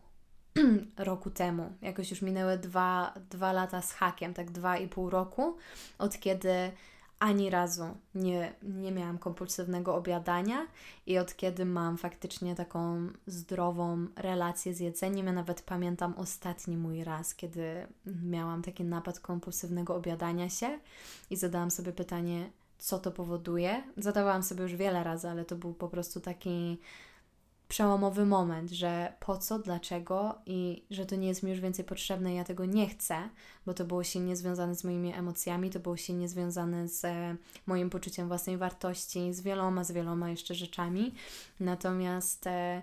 roku 0.97 1.31
temu. 1.31 1.73
Jakoś 1.83 2.11
już 2.11 2.23
minęły 2.23 2.59
dwa, 2.59 3.15
dwa 3.31 3.53
lata 3.53 3.83
z 3.83 3.93
hakiem, 3.93 4.35
tak 4.35 4.51
dwa 4.51 4.79
i 4.79 4.89
pół 4.89 5.11
roku, 5.11 5.57
od 5.99 6.19
kiedy 6.19 6.73
ani 7.19 7.51
razu 7.51 7.85
nie, 8.15 8.53
nie 8.63 8.93
miałam 8.93 9.19
kompulsywnego 9.19 9.95
obiadania 9.95 10.67
i 11.07 11.19
od 11.19 11.37
kiedy 11.37 11.65
mam 11.65 11.99
faktycznie 11.99 12.55
taką 12.55 13.09
zdrową 13.27 14.07
relację 14.17 14.75
z 14.75 14.81
jedzeniem. 14.81 15.27
Ja 15.27 15.33
nawet 15.33 15.63
pamiętam 15.63 16.15
ostatni 16.17 16.77
mój 16.77 17.05
raz, 17.05 17.35
kiedy 17.35 17.87
miałam 18.23 18.63
taki 18.63 18.85
napad 18.85 19.21
kompulsywnego 19.21 19.95
obiadania 19.95 20.49
się 20.51 20.79
i 21.31 21.37
zadałam 21.37 21.71
sobie 21.71 21.93
pytanie, 21.93 22.51
co 22.79 22.99
to 22.99 23.11
powoduje. 23.11 23.83
Zadawałam 23.97 24.43
sobie 24.43 24.63
już 24.63 24.75
wiele 24.75 25.05
razy, 25.05 25.29
ale 25.29 25.45
to 25.45 25.57
był 25.57 25.75
po 25.75 25.89
prostu 25.89 26.21
taki 26.21 26.79
przełomowy 27.69 28.27
moment, 28.27 28.71
że 28.71 29.13
po 29.21 29.39
co, 29.39 29.59
dlaczego 29.59 30.35
i 30.47 30.83
że 30.91 31.07
to 31.07 31.17
nie 31.17 31.29
jest 31.29 31.43
mi 31.43 31.51
już 31.51 31.61
więcej 31.61 31.85
potrzebne, 31.85 32.35
ja 32.35 32.45
tego 32.45 32.65
nie 32.65 32.89
chcę, 32.89 33.29
bo 33.67 33.75
to 33.75 33.85
było 33.85 34.05
silnie 34.05 34.37
związane 34.37 34.75
z 34.75 34.85
moimi 34.85 35.13
emocjami, 35.15 35.71
to 35.71 35.81
było 35.81 35.97
silnie 35.97 36.29
związane 36.29 36.89
z 36.89 37.05
e, 37.05 37.37
moim 37.67 37.91
poczuciem 37.91 38.29
własnej 38.29 38.57
wartości, 38.57 39.35
z 39.35 39.41
wieloma, 39.41 39.85
z 39.85 39.93
wieloma 39.93 40.31
jeszcze 40.31 40.55
rzeczami. 40.55 41.15
Natomiast 41.61 42.47
e, 42.47 42.83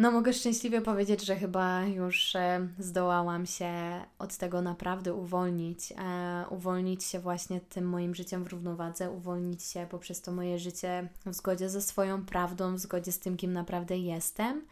no, 0.00 0.10
mogę 0.10 0.32
szczęśliwie 0.32 0.80
powiedzieć, 0.80 1.24
że 1.24 1.36
chyba 1.36 1.82
już 1.82 2.36
e, 2.36 2.68
zdołałam 2.78 3.46
się 3.46 3.72
od 4.18 4.36
tego 4.36 4.62
naprawdę 4.62 5.14
uwolnić. 5.14 5.92
E, 5.92 6.44
uwolnić 6.50 7.04
się 7.04 7.20
właśnie 7.20 7.60
tym 7.60 7.88
moim 7.88 8.14
życiem 8.14 8.44
w 8.44 8.48
równowadze, 8.48 9.10
uwolnić 9.10 9.62
się 9.62 9.86
poprzez 9.90 10.20
to 10.20 10.32
moje 10.32 10.58
życie 10.58 11.08
w 11.26 11.34
zgodzie 11.34 11.70
ze 11.70 11.82
swoją 11.82 12.24
prawdą, 12.24 12.74
w 12.74 12.78
zgodzie 12.78 13.12
z 13.12 13.18
tym, 13.18 13.36
kim 13.36 13.52
naprawdę 13.52 13.98
jestem. 13.98 14.66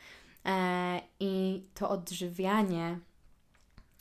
E, 0.45 1.01
I 1.21 1.65
to 1.75 1.91
odżywianie 1.91 2.99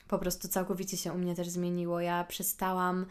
po 0.07 0.19
prostu 0.19 0.47
całkowicie 0.47 0.97
się 0.97 1.13
u 1.13 1.17
mnie 1.17 1.35
też 1.35 1.49
zmieniło. 1.49 2.01
Ja 2.01 2.23
przestałam 2.23 3.05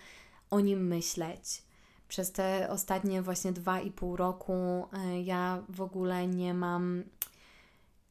o 0.50 0.60
nim 0.60 0.86
myśleć. 0.86 1.62
Przez 2.08 2.32
te 2.32 2.68
ostatnie 2.70 3.22
właśnie 3.22 3.52
dwa 3.52 3.80
i 3.80 3.90
pół 3.90 4.16
roku 4.16 4.88
ja 5.24 5.62
w 5.68 5.80
ogóle 5.80 6.26
nie 6.26 6.54
mam 6.54 7.02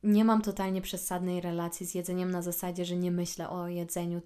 nie 0.06 0.26
mam 0.26 0.42
totalnie 0.42 0.82
przesadnej 0.82 1.42
relacji 1.42 1.86
z 1.86 1.96
jedzeniem 1.96 2.32
na 2.32 2.42
zasadzie, 2.42 2.86
że 2.86 2.96
nie 2.96 3.12
myślę 3.12 3.50
o 3.50 3.68
jedzeniu 3.68 4.22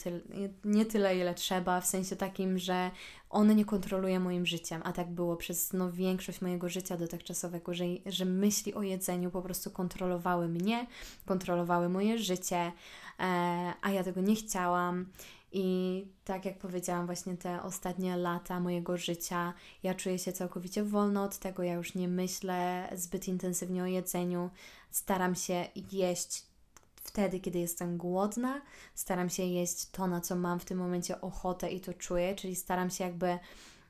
nie 0.65 0.85
tyle, 0.85 1.17
ile 1.17 1.33
trzeba, 1.33 1.81
w 1.81 1.85
sensie 1.85 2.15
takim, 2.15 2.57
że 2.57 2.91
on 3.29 3.55
nie 3.55 3.65
kontroluje 3.65 4.19
moim 4.19 4.45
życiem, 4.45 4.81
a 4.85 4.91
tak 4.91 5.11
było 5.11 5.37
przez 5.37 5.73
no, 5.73 5.91
większość 5.91 6.41
mojego 6.41 6.69
życia 6.69 6.97
dotychczasowego, 6.97 7.73
że, 7.73 7.85
że 8.05 8.25
myśli 8.25 8.73
o 8.73 8.81
jedzeniu 8.81 9.31
po 9.31 9.41
prostu 9.41 9.71
kontrolowały 9.71 10.47
mnie, 10.47 10.87
kontrolowały 11.25 11.89
moje 11.89 12.17
życie, 12.17 12.71
e, 13.19 13.73
a 13.81 13.91
ja 13.91 14.03
tego 14.03 14.21
nie 14.21 14.35
chciałam. 14.35 15.05
I 15.51 16.07
tak 16.23 16.45
jak 16.45 16.57
powiedziałam, 16.57 17.05
właśnie 17.05 17.37
te 17.37 17.63
ostatnie 17.63 18.17
lata 18.17 18.59
mojego 18.59 18.97
życia, 18.97 19.53
ja 19.83 19.93
czuję 19.93 20.19
się 20.19 20.33
całkowicie 20.33 20.83
wolno 20.83 21.23
od 21.23 21.37
tego, 21.37 21.63
ja 21.63 21.73
już 21.73 21.95
nie 21.95 22.07
myślę 22.07 22.89
zbyt 22.95 23.27
intensywnie 23.27 23.83
o 23.83 23.85
jedzeniu. 23.85 24.49
Staram 24.91 25.35
się 25.35 25.65
jeść 25.91 26.45
wtedy, 26.95 27.39
kiedy 27.39 27.59
jestem 27.59 27.97
głodna, 27.97 28.61
staram 28.95 29.29
się 29.29 29.43
jeść 29.43 29.89
to, 29.91 30.07
na 30.07 30.21
co 30.21 30.35
mam 30.35 30.59
w 30.59 30.65
tym 30.65 30.77
momencie 30.77 31.21
ochotę 31.21 31.71
i 31.71 31.81
to 31.81 31.93
czuję, 31.93 32.35
czyli 32.35 32.55
staram 32.55 32.89
się 32.89 33.03
jakby 33.03 33.39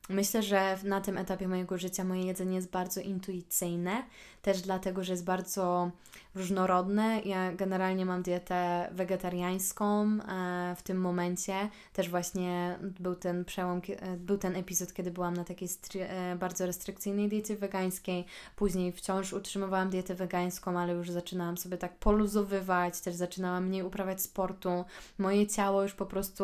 Myślę, 0.10 0.43
że 0.43 0.78
na 0.84 1.02
tym 1.02 1.17
etapie 1.17 1.48
mojego 1.48 1.78
życia 1.78 2.04
moje 2.04 2.26
jedzenie 2.26 2.56
jest 2.56 2.69
bardzo 2.69 3.02
intuicyjne, 3.02 4.04
też 4.41 4.62
dlatego, 4.62 5.04
że 5.04 5.13
jest 5.13 5.24
bardzo 5.24 5.91
różnorodne. 6.36 7.22
Ja 7.26 7.54
generalnie 7.54 8.06
mam 8.06 8.22
dietę 8.22 8.89
wegetariańską 8.92 10.04
e, 10.04 10.76
w 10.78 10.82
tym 10.84 11.02
momencie. 11.02 11.70
Też 11.94 12.10
właśnie 12.10 12.80
był 13.00 13.15
ten 13.15 13.46
przełom, 13.46 13.82
e, 14.00 14.18
był 14.18 14.38
ten 14.38 14.56
epizod, 14.56 14.94
kiedy 14.94 15.12
byłam 15.12 15.34
na 15.34 15.44
takiej 15.44 15.70
e, 15.96 16.36
bardzo 16.36 16.65
restrykcyjnej 16.65 17.30
diecie 17.30 17.56
wegańskiej. 17.56 18.26
Później 18.56 18.92
wciąż 18.92 19.34
utrzymywałam 19.34 19.89
dietę 19.89 20.15
wegańską, 20.15 20.80
ale 20.80 20.94
już 20.94 21.10
zaczynałam 21.10 21.58
sobie 21.58 21.78
tak 21.78 21.98
poluzowywać, 21.98 23.02
też 23.02 23.15
zaczynałam 23.15 23.68
mniej 23.68 23.84
uprawiać 23.84 24.22
sportu. 24.22 24.86
Moje 25.18 25.48
ciało 25.48 25.84
już 25.84 25.94
po 25.94 26.06
prostu 26.06 26.44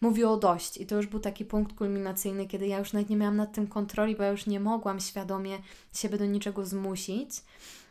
mówiło 0.00 0.36
dość. 0.36 0.76
I 0.76 0.86
to 0.86 0.96
już 0.96 1.06
był 1.06 1.20
taki 1.20 1.44
punkt 1.44 1.76
kulminacyjny, 1.76 2.46
kiedy 2.46 2.66
ja 2.66 2.78
już 2.78 2.92
nawet 2.92 3.10
nie 3.10 3.16
miałam 3.16 3.36
nad 3.36 3.52
tym 3.52 3.66
kontroli, 3.66 4.16
bo 4.16 4.22
ja 4.22 4.30
już 4.30 4.46
nie 4.46 4.60
mogłam 4.60 5.00
świadomie 5.00 5.58
siebie 5.94 6.18
do 6.18 6.26
niczego 6.26 6.66
zmusić. 6.66 7.30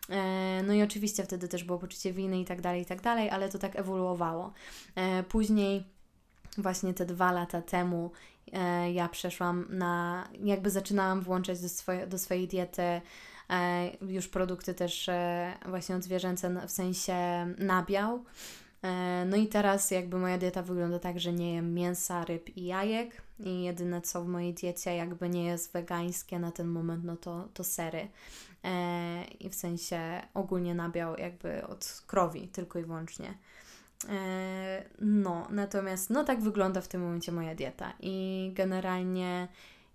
E, 0.10 0.64
no 0.64 0.74
i 0.74 0.84
oczywiście 0.84 1.24
wtedy 1.24 1.48
też 1.48 1.64
było 1.64 1.80
poczucie 1.80 2.14
winy 2.14 2.40
i 2.40 2.46
tak 2.46 2.62
dalej, 2.62 2.82
i 2.82 2.86
tak 2.86 3.02
dalej, 3.02 3.30
ale 3.30 3.50
to 3.50 3.60
tak 3.60 3.80
ewoluowało. 3.80 4.54
E, 4.96 5.24
później, 5.24 5.84
właśnie 6.58 6.94
te 6.94 7.06
dwa 7.06 7.32
lata 7.32 7.62
temu, 7.62 8.12
e, 8.54 8.92
ja 8.92 9.10
przeszłam 9.10 9.66
na, 9.70 10.28
jakby 10.44 10.70
zaczynałam 10.70 11.22
włączać 11.22 11.62
do, 11.62 11.70
swoje, 11.70 12.08
do 12.08 12.20
swojej 12.20 12.48
diety 12.48 13.02
już 14.02 14.28
produkty 14.28 14.74
też 14.74 15.10
właśnie 15.66 15.96
odzwierzęce, 15.96 16.68
w 16.68 16.72
sensie 16.72 17.16
nabiał. 17.58 18.24
No 19.26 19.38
i 19.38 19.48
teraz 19.48 19.92
jakby 19.92 20.18
moja 20.18 20.38
dieta 20.38 20.64
wygląda 20.64 21.00
tak, 21.00 21.20
że 21.20 21.34
nie 21.34 21.54
jem 21.54 21.74
mięsa, 21.74 22.26
ryb 22.26 22.58
i 22.58 22.66
jajek 22.66 23.22
i 23.40 23.64
jedyne 23.64 24.02
co 24.02 24.24
w 24.24 24.28
mojej 24.28 24.54
diecie 24.54 24.96
jakby 24.96 25.30
nie 25.30 25.46
jest 25.46 25.74
wegańskie 25.74 26.40
na 26.40 26.52
ten 26.52 26.68
moment, 26.68 27.04
no 27.04 27.18
to, 27.18 27.48
to 27.54 27.64
sery. 27.64 28.08
E, 28.64 29.24
I 29.24 29.50
w 29.50 29.56
sensie 29.56 30.22
ogólnie 30.34 30.76
nabiał 30.76 31.16
jakby 31.18 31.68
od 31.68 32.04
krowi 32.08 32.48
tylko 32.48 32.80
i 32.80 32.84
wyłącznie. 32.84 33.38
E, 34.10 34.84
no, 35.02 35.48
natomiast 35.50 36.10
no 36.10 36.24
tak 36.24 36.42
wygląda 36.42 36.82
w 36.82 36.88
tym 36.88 37.02
momencie 37.02 37.32
moja 37.32 37.56
dieta 37.56 37.94
i 38.00 38.52
generalnie 38.56 39.48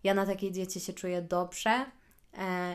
ja 0.05 0.15
na 0.15 0.27
takiej 0.27 0.53
diecie 0.53 0.81
się 0.81 0.93
czuję 0.93 1.23
dobrze 1.23 1.87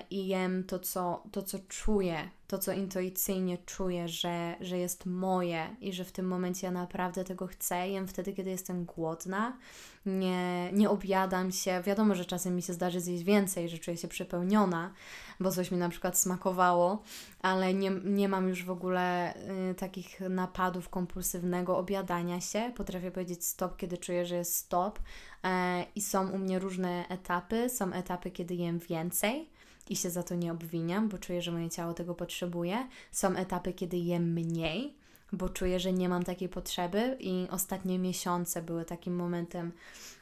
i 0.09 0.27
jem 0.27 0.63
to 0.63 0.79
co, 0.79 1.23
to, 1.31 1.43
co 1.43 1.59
czuję 1.59 2.29
to, 2.49 2.59
co 2.59 2.71
intuicyjnie 2.71 3.57
czuję, 3.57 4.07
że, 4.07 4.55
że 4.61 4.77
jest 4.77 5.05
moje 5.05 5.75
i 5.81 5.93
że 5.93 6.05
w 6.05 6.11
tym 6.11 6.27
momencie 6.27 6.67
ja 6.67 6.71
naprawdę 6.71 7.23
tego 7.23 7.47
chcę, 7.47 7.89
jem 7.89 8.07
wtedy, 8.07 8.33
kiedy 8.33 8.49
jestem 8.49 8.85
głodna. 8.85 9.57
Nie, 10.05 10.71
nie 10.73 10.89
objadam 10.89 11.51
się. 11.51 11.81
Wiadomo, 11.81 12.15
że 12.15 12.25
czasem 12.25 12.55
mi 12.55 12.61
się 12.61 12.73
zdarzy 12.73 12.99
zjeść 12.99 13.23
więcej, 13.23 13.69
że 13.69 13.77
czuję 13.77 13.97
się 13.97 14.07
przepełniona, 14.07 14.93
bo 15.39 15.51
coś 15.51 15.71
mi 15.71 15.77
na 15.77 15.89
przykład 15.89 16.17
smakowało, 16.17 17.03
ale 17.41 17.73
nie, 17.73 17.89
nie 17.89 18.29
mam 18.29 18.49
już 18.49 18.63
w 18.65 18.71
ogóle 18.71 19.33
y, 19.71 19.75
takich 19.75 20.19
napadów 20.29 20.89
kompulsywnego 20.89 21.77
objadania 21.77 22.41
się. 22.41 22.71
Potrafię 22.75 23.11
powiedzieć 23.11 23.45
stop, 23.45 23.77
kiedy 23.77 23.97
czuję, 23.97 24.25
że 24.25 24.35
jest 24.35 24.55
stop. 24.55 24.99
E, 25.43 25.85
I 25.95 26.01
są 26.01 26.29
u 26.29 26.37
mnie 26.37 26.59
różne 26.59 27.07
etapy. 27.09 27.69
Są 27.69 27.93
etapy, 27.93 28.31
kiedy 28.31 28.55
jem 28.55 28.79
więcej 28.79 29.49
i 29.89 29.95
się 29.95 30.09
za 30.09 30.23
to 30.23 30.35
nie 30.35 30.51
obwiniam, 30.51 31.09
bo 31.09 31.17
czuję, 31.17 31.41
że 31.41 31.51
moje 31.51 31.69
ciało 31.69 31.93
tego 31.93 32.15
potrzebuje. 32.15 32.87
Są 33.11 33.35
etapy, 33.35 33.73
kiedy 33.73 33.97
jem 33.97 34.33
mniej, 34.33 34.93
bo 35.33 35.49
czuję, 35.49 35.79
że 35.79 35.93
nie 35.93 36.09
mam 36.09 36.23
takiej 36.23 36.49
potrzeby, 36.49 37.17
i 37.19 37.47
ostatnie 37.51 37.99
miesiące 37.99 38.61
były 38.61 38.85
takim 38.85 39.15
momentem 39.15 39.71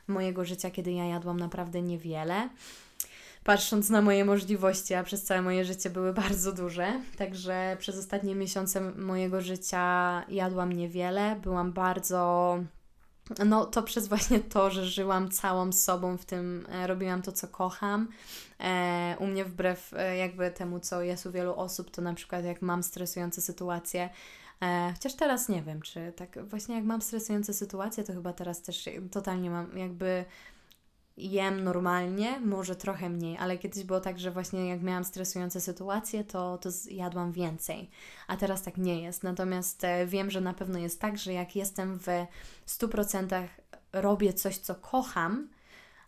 mojego 0.07 0.45
życia, 0.45 0.71
kiedy 0.71 0.91
ja 0.91 1.05
jadłam 1.05 1.39
naprawdę 1.39 1.81
niewiele. 1.81 2.49
Patrząc 3.47 3.89
na 3.89 4.01
moje 4.01 4.25
możliwości, 4.25 4.93
a 4.93 5.03
przez 5.03 5.23
całe 5.23 5.41
moje 5.41 5.65
życie 5.65 5.89
były 5.89 6.13
bardzo 6.13 6.51
duże, 6.51 7.01
także 7.17 7.77
przez 7.79 7.97
ostatnie 7.97 8.35
miesiące 8.35 8.81
mojego 8.81 9.41
życia 9.41 10.23
jadłam 10.29 10.73
niewiele, 10.73 11.39
byłam 11.43 11.73
bardzo 11.73 12.57
no 13.45 13.65
to 13.65 13.83
przez 13.83 14.07
właśnie 14.07 14.39
to, 14.39 14.71
że 14.71 14.85
żyłam 14.85 15.29
całą 15.29 15.71
sobą 15.71 16.17
w 16.17 16.25
tym, 16.25 16.67
e, 16.69 16.87
robiłam 16.87 17.21
to, 17.21 17.31
co 17.31 17.47
kocham. 17.47 18.07
E, 18.59 19.15
u 19.19 19.27
mnie 19.27 19.45
wbrew 19.45 19.93
e, 19.93 20.17
jakby 20.17 20.51
temu, 20.51 20.79
co 20.79 21.01
jest 21.01 21.25
u 21.25 21.31
wielu 21.31 21.55
osób, 21.55 21.91
to 21.91 22.01
na 22.01 22.13
przykład 22.13 22.45
jak 22.45 22.61
mam 22.61 22.83
stresujące 22.83 23.41
sytuacje, 23.41 24.09
chociaż 24.93 25.13
teraz 25.13 25.49
nie 25.49 25.61
wiem, 25.61 25.81
czy 25.81 26.13
tak 26.15 26.47
właśnie 26.47 26.75
jak 26.75 26.83
mam 26.83 27.01
stresujące 27.01 27.53
sytuacje, 27.53 28.03
to 28.03 28.13
chyba 28.13 28.33
teraz 28.33 28.61
też 28.61 28.89
totalnie 29.11 29.49
mam 29.49 29.77
jakby 29.77 30.25
jem 31.17 31.63
normalnie, 31.63 32.39
może 32.39 32.75
trochę 32.75 33.09
mniej, 33.09 33.37
ale 33.37 33.57
kiedyś 33.57 33.83
było 33.83 33.99
tak, 33.99 34.19
że 34.19 34.31
właśnie 34.31 34.67
jak 34.69 34.81
miałam 34.81 35.03
stresujące 35.03 35.61
sytuacje, 35.61 36.23
to, 36.23 36.57
to 36.57 36.69
jadłam 36.89 37.31
więcej, 37.31 37.89
a 38.27 38.37
teraz 38.37 38.63
tak 38.63 38.77
nie 38.77 39.01
jest. 39.01 39.23
Natomiast 39.23 39.83
e, 39.83 40.05
wiem, 40.05 40.31
że 40.31 40.41
na 40.41 40.53
pewno 40.53 40.79
jest 40.79 41.01
tak, 41.01 41.17
że 41.17 41.33
jak 41.33 41.55
jestem 41.55 41.99
w 41.99 42.07
100% 42.67 43.47
robię 43.93 44.33
coś, 44.33 44.57
co 44.57 44.75
kocham 44.75 45.49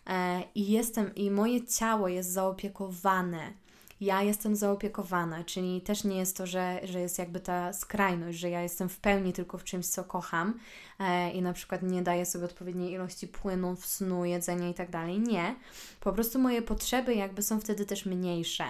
e, 0.07 0.43
i 0.55 0.71
jestem, 0.71 1.15
i 1.15 1.31
moje 1.31 1.67
ciało 1.67 2.07
jest 2.07 2.31
zaopiekowane 2.31 3.53
ja 4.01 4.23
jestem 4.23 4.55
zaopiekowana, 4.55 5.43
czyli 5.43 5.81
też 5.81 6.03
nie 6.03 6.17
jest 6.17 6.37
to, 6.37 6.47
że, 6.47 6.79
że 6.83 6.99
jest 6.99 7.19
jakby 7.19 7.39
ta 7.39 7.73
skrajność, 7.73 8.39
że 8.39 8.49
ja 8.49 8.61
jestem 8.61 8.89
w 8.89 8.97
pełni 8.97 9.33
tylko 9.33 9.57
w 9.57 9.63
czymś, 9.63 9.87
co 9.87 10.03
kocham 10.03 10.59
e, 10.99 11.31
i 11.31 11.41
na 11.41 11.53
przykład 11.53 11.83
nie 11.83 12.01
daję 12.01 12.25
sobie 12.25 12.45
odpowiedniej 12.45 12.91
ilości 12.91 13.27
płynów, 13.27 13.85
snu, 13.85 14.25
jedzenia 14.25 14.69
i 14.69 14.73
tak. 14.73 14.89
Nie. 15.19 15.55
Po 15.99 16.13
prostu 16.13 16.39
moje 16.39 16.61
potrzeby 16.61 17.15
jakby 17.15 17.41
są 17.41 17.59
wtedy 17.59 17.85
też 17.85 18.05
mniejsze. 18.05 18.65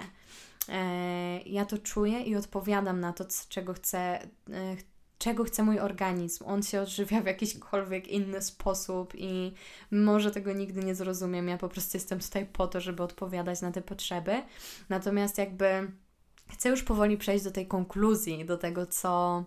E, 0.68 1.40
ja 1.46 1.64
to 1.64 1.78
czuję 1.78 2.20
i 2.20 2.36
odpowiadam 2.36 3.00
na 3.00 3.12
to, 3.12 3.24
czego 3.48 3.74
chcę, 3.74 3.98
e, 3.98 4.26
czego 5.20 5.44
chce 5.44 5.62
mój 5.62 5.78
organizm. 5.78 6.44
On 6.46 6.62
się 6.62 6.80
odżywia 6.80 7.20
w 7.20 7.26
jakiśkolwiek 7.26 8.08
inny 8.08 8.42
sposób 8.42 9.12
i 9.14 9.52
może 9.90 10.30
tego 10.30 10.52
nigdy 10.52 10.84
nie 10.84 10.94
zrozumiem. 10.94 11.48
Ja 11.48 11.58
po 11.58 11.68
prostu 11.68 11.96
jestem 11.96 12.20
tutaj 12.20 12.46
po 12.46 12.66
to, 12.66 12.80
żeby 12.80 13.02
odpowiadać 13.02 13.60
na 13.60 13.72
te 13.72 13.82
potrzeby. 13.82 14.42
Natomiast 14.88 15.38
jakby 15.38 15.90
chcę 16.48 16.68
już 16.68 16.82
powoli 16.82 17.16
przejść 17.16 17.44
do 17.44 17.50
tej 17.50 17.66
konkluzji, 17.66 18.44
do 18.44 18.58
tego, 18.58 18.86
co 18.86 19.44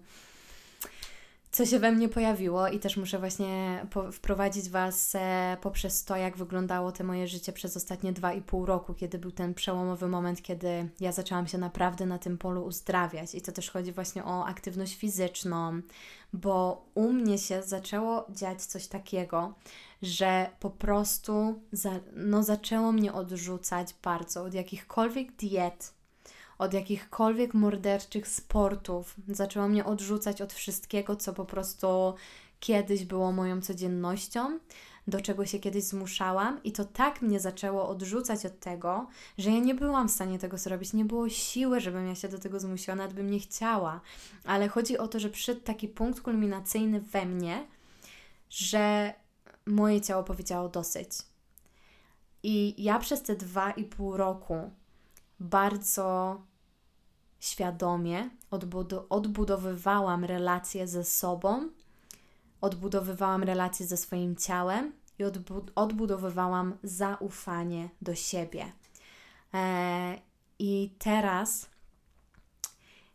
co 1.54 1.66
się 1.66 1.80
we 1.80 1.92
mnie 1.92 2.10
pojawiło 2.10 2.68
i 2.68 2.80
też 2.80 2.98
muszę 2.98 3.20
właśnie 3.20 3.86
wprowadzić 4.12 4.70
Was 4.70 5.16
e, 5.16 5.58
poprzez 5.62 6.06
to, 6.06 6.16
jak 6.16 6.38
wyglądało 6.38 6.92
te 6.92 7.04
moje 7.04 7.28
życie 7.28 7.54
przez 7.54 7.78
ostatnie 7.78 8.14
dwa 8.14 8.34
i 8.34 8.42
pół 8.42 8.66
roku, 8.66 8.94
kiedy 8.94 9.20
był 9.20 9.32
ten 9.32 9.54
przełomowy 9.54 10.08
moment, 10.08 10.42
kiedy 10.42 10.90
ja 11.00 11.12
zaczęłam 11.12 11.48
się 11.48 11.58
naprawdę 11.58 12.06
na 12.06 12.20
tym 12.20 12.38
polu 12.38 12.66
uzdrawiać. 12.66 13.36
I 13.36 13.42
to 13.42 13.52
też 13.52 13.70
chodzi 13.70 13.92
właśnie 13.92 14.26
o 14.26 14.46
aktywność 14.46 14.96
fizyczną, 14.96 15.82
bo 16.34 16.86
u 16.96 17.14
mnie 17.14 17.38
się 17.38 17.64
zaczęło 17.64 18.26
dziać 18.30 18.62
coś 18.62 18.88
takiego, 18.88 19.54
że 20.02 20.50
po 20.60 20.70
prostu 20.70 21.62
za, 21.72 21.92
no, 22.16 22.44
zaczęło 22.44 22.92
mnie 22.92 23.14
odrzucać 23.14 23.96
bardzo 24.04 24.44
od 24.44 24.54
jakichkolwiek 24.54 25.32
diet, 25.36 25.94
od 26.58 26.74
jakichkolwiek 26.74 27.54
morderczych 27.54 28.28
sportów. 28.28 29.16
Zaczęła 29.28 29.68
mnie 29.68 29.86
odrzucać 29.86 30.42
od 30.42 30.54
wszystkiego, 30.54 31.16
co 31.16 31.34
po 31.34 31.46
prostu 31.46 32.14
kiedyś 32.60 33.06
było 33.06 33.32
moją 33.32 33.62
codziennością, 33.62 34.60
do 35.08 35.22
czego 35.22 35.46
się 35.46 35.60
kiedyś 35.60 35.84
zmuszałam, 35.84 36.64
i 36.64 36.72
to 36.72 36.86
tak 36.86 37.22
mnie 37.22 37.40
zaczęło 37.40 37.90
odrzucać 37.90 38.46
od 38.46 38.60
tego, 38.60 39.08
że 39.38 39.52
ja 39.52 39.60
nie 39.60 39.76
byłam 39.76 40.10
w 40.10 40.12
stanie 40.12 40.40
tego 40.40 40.58
zrobić. 40.58 40.94
Nie 40.94 41.06
było 41.06 41.30
siły, 41.30 41.80
żebym 41.80 42.08
ja 42.08 42.16
się 42.16 42.28
do 42.28 42.40
tego 42.40 42.60
zmusiła, 42.60 42.96
nawet 42.96 43.14
bym 43.14 43.30
nie 43.30 43.40
chciała. 43.40 44.02
Ale 44.46 44.68
chodzi 44.68 44.98
o 44.98 45.08
to, 45.08 45.20
że 45.20 45.30
przyszedł 45.30 45.62
taki 45.62 45.88
punkt 45.88 46.22
kulminacyjny 46.22 47.02
we 47.02 47.26
mnie, 47.26 47.68
że 48.50 49.14
moje 49.66 50.02
ciało 50.02 50.24
powiedziało 50.24 50.70
dosyć. 50.70 51.10
I 52.44 52.84
ja 52.84 53.00
przez 53.00 53.22
te 53.22 53.36
dwa 53.36 53.72
i 53.72 53.84
pół 53.84 54.18
roku 54.18 54.72
bardzo 55.44 56.42
świadomie 57.40 58.30
odbudowywałam 59.10 60.26
relacje 60.26 60.88
ze 60.88 61.04
sobą, 61.04 61.70
odbudowywałam 62.62 63.44
relacje 63.44 63.88
ze 63.88 63.98
swoim 63.98 64.36
ciałem 64.36 64.94
i 65.20 65.24
odbudowywałam 65.76 66.78
zaufanie 66.84 67.90
do 68.02 68.16
siebie. 68.16 68.72
E, 69.54 70.20
I 70.60 70.96
teraz, 71.00 71.70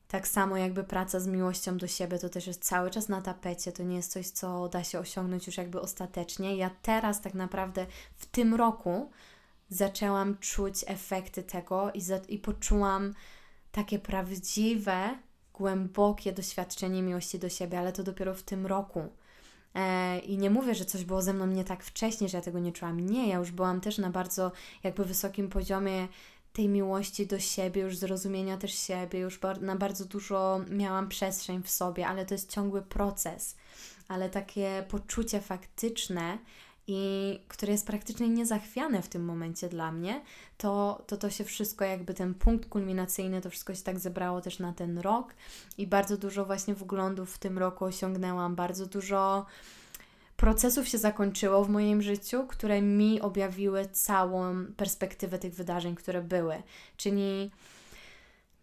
tak 0.09 0.29
samo 0.29 0.57
jakby 0.57 0.85
praca 0.85 1.21
z 1.21 1.27
miłością 1.27 1.79
do 1.79 1.87
siebie, 1.87 2.19
to 2.19 2.29
też 2.29 2.47
jest 2.47 2.65
cały 2.65 2.91
czas 2.91 3.09
na 3.09 3.23
tapecie, 3.23 3.73
to 3.73 3.83
nie 3.83 3.97
jest 3.97 4.13
coś, 4.13 4.29
co 4.29 4.69
da 4.69 4.85
się 4.85 4.99
osiągnąć 4.99 5.47
już 5.47 5.57
jakby 5.57 5.81
ostatecznie. 5.81 6.57
Ja 6.57 6.71
teraz 6.83 7.21
tak 7.21 7.35
naprawdę 7.35 7.87
w 8.17 8.27
tym 8.27 8.55
roku 8.55 9.11
zaczęłam 9.69 10.39
czuć 10.39 10.85
efekty 10.87 11.43
tego 11.43 11.93
i, 11.93 12.01
za, 12.01 12.17
i 12.29 12.39
poczułam 12.39 13.15
takie 13.73 13.99
prawdziwe, 13.99 15.19
głębokie 15.55 16.33
doświadczenie 16.33 17.03
miłości 17.03 17.39
do 17.39 17.49
siebie, 17.49 17.79
ale 17.79 17.93
to 17.93 18.03
dopiero 18.03 18.35
w 18.35 18.43
tym 18.43 18.67
roku. 18.67 19.03
E, 19.75 20.19
I 20.19 20.39
nie 20.39 20.51
mówię, 20.51 20.75
że 20.75 20.85
coś 20.85 21.05
było 21.05 21.23
ze 21.23 21.33
mną 21.33 21.47
nie 21.47 21.65
tak 21.65 21.85
wcześniej, 21.85 22.31
że 22.31 22.39
ja 22.39 22.43
tego 22.43 22.59
nie 22.59 22.73
czułam. 22.73 23.01
Nie, 23.01 23.29
ja 23.29 23.37
już 23.37 23.51
byłam 23.51 23.81
też 23.81 23.99
na 23.99 24.11
bardzo 24.11 24.53
jakby 24.83 25.05
wysokim 25.05 25.49
poziomie 25.49 26.09
tej 26.53 26.69
miłości 26.69 27.27
do 27.27 27.39
siebie, 27.39 27.83
już 27.83 27.97
zrozumienia 27.97 28.57
też 28.57 28.75
siebie, 28.75 29.19
już 29.19 29.41
na 29.61 29.77
bardzo 29.77 30.05
dużo 30.05 30.61
miałam 30.71 31.09
przestrzeń 31.09 31.63
w 31.63 31.71
sobie, 31.71 32.07
ale 32.07 32.27
to 32.27 32.35
jest 32.35 32.53
ciągły 32.53 32.83
proces. 32.83 33.57
Ale 34.09 34.31
takie 34.31 34.85
poczucie 34.89 35.41
faktyczne 35.41 36.39
i 36.91 37.41
które 37.49 37.73
jest 37.73 37.87
praktycznie 37.87 38.29
niezachwiane 38.29 39.03
w 39.03 39.09
tym 39.09 39.25
momencie 39.25 39.69
dla 39.69 39.93
mnie, 39.93 40.23
to, 40.57 41.03
to 41.07 41.17
to 41.17 41.31
się 41.31 41.45
wszystko 41.45 41.85
jakby 41.85 42.15
ten 42.15 42.35
punkt 42.35 42.69
kulminacyjny, 42.69 43.41
to 43.41 43.51
wszystko 43.51 43.75
się 43.75 43.83
tak 43.83 43.99
zebrało 43.99 44.41
też 44.41 44.59
na 44.59 44.73
ten 44.73 44.99
rok 44.99 45.35
i 45.79 45.87
bardzo 45.87 46.17
dużo 46.17 46.45
właśnie 46.45 46.75
wglądów 46.75 47.35
w 47.35 47.39
tym 47.39 47.59
roku 47.59 47.85
osiągnęłam, 47.85 48.55
bardzo 48.55 48.87
dużo 48.87 49.47
procesów 50.37 50.89
się 50.89 50.99
zakończyło 50.99 51.65
w 51.65 51.69
moim 51.69 52.03
życiu, 52.03 52.47
które 52.47 52.83
mi 52.83 53.21
objawiły 53.21 53.89
całą 53.93 54.67
perspektywę 54.77 55.39
tych 55.39 55.55
wydarzeń, 55.55 55.95
które 55.95 56.23
były. 56.23 56.63
Czyli 56.97 57.51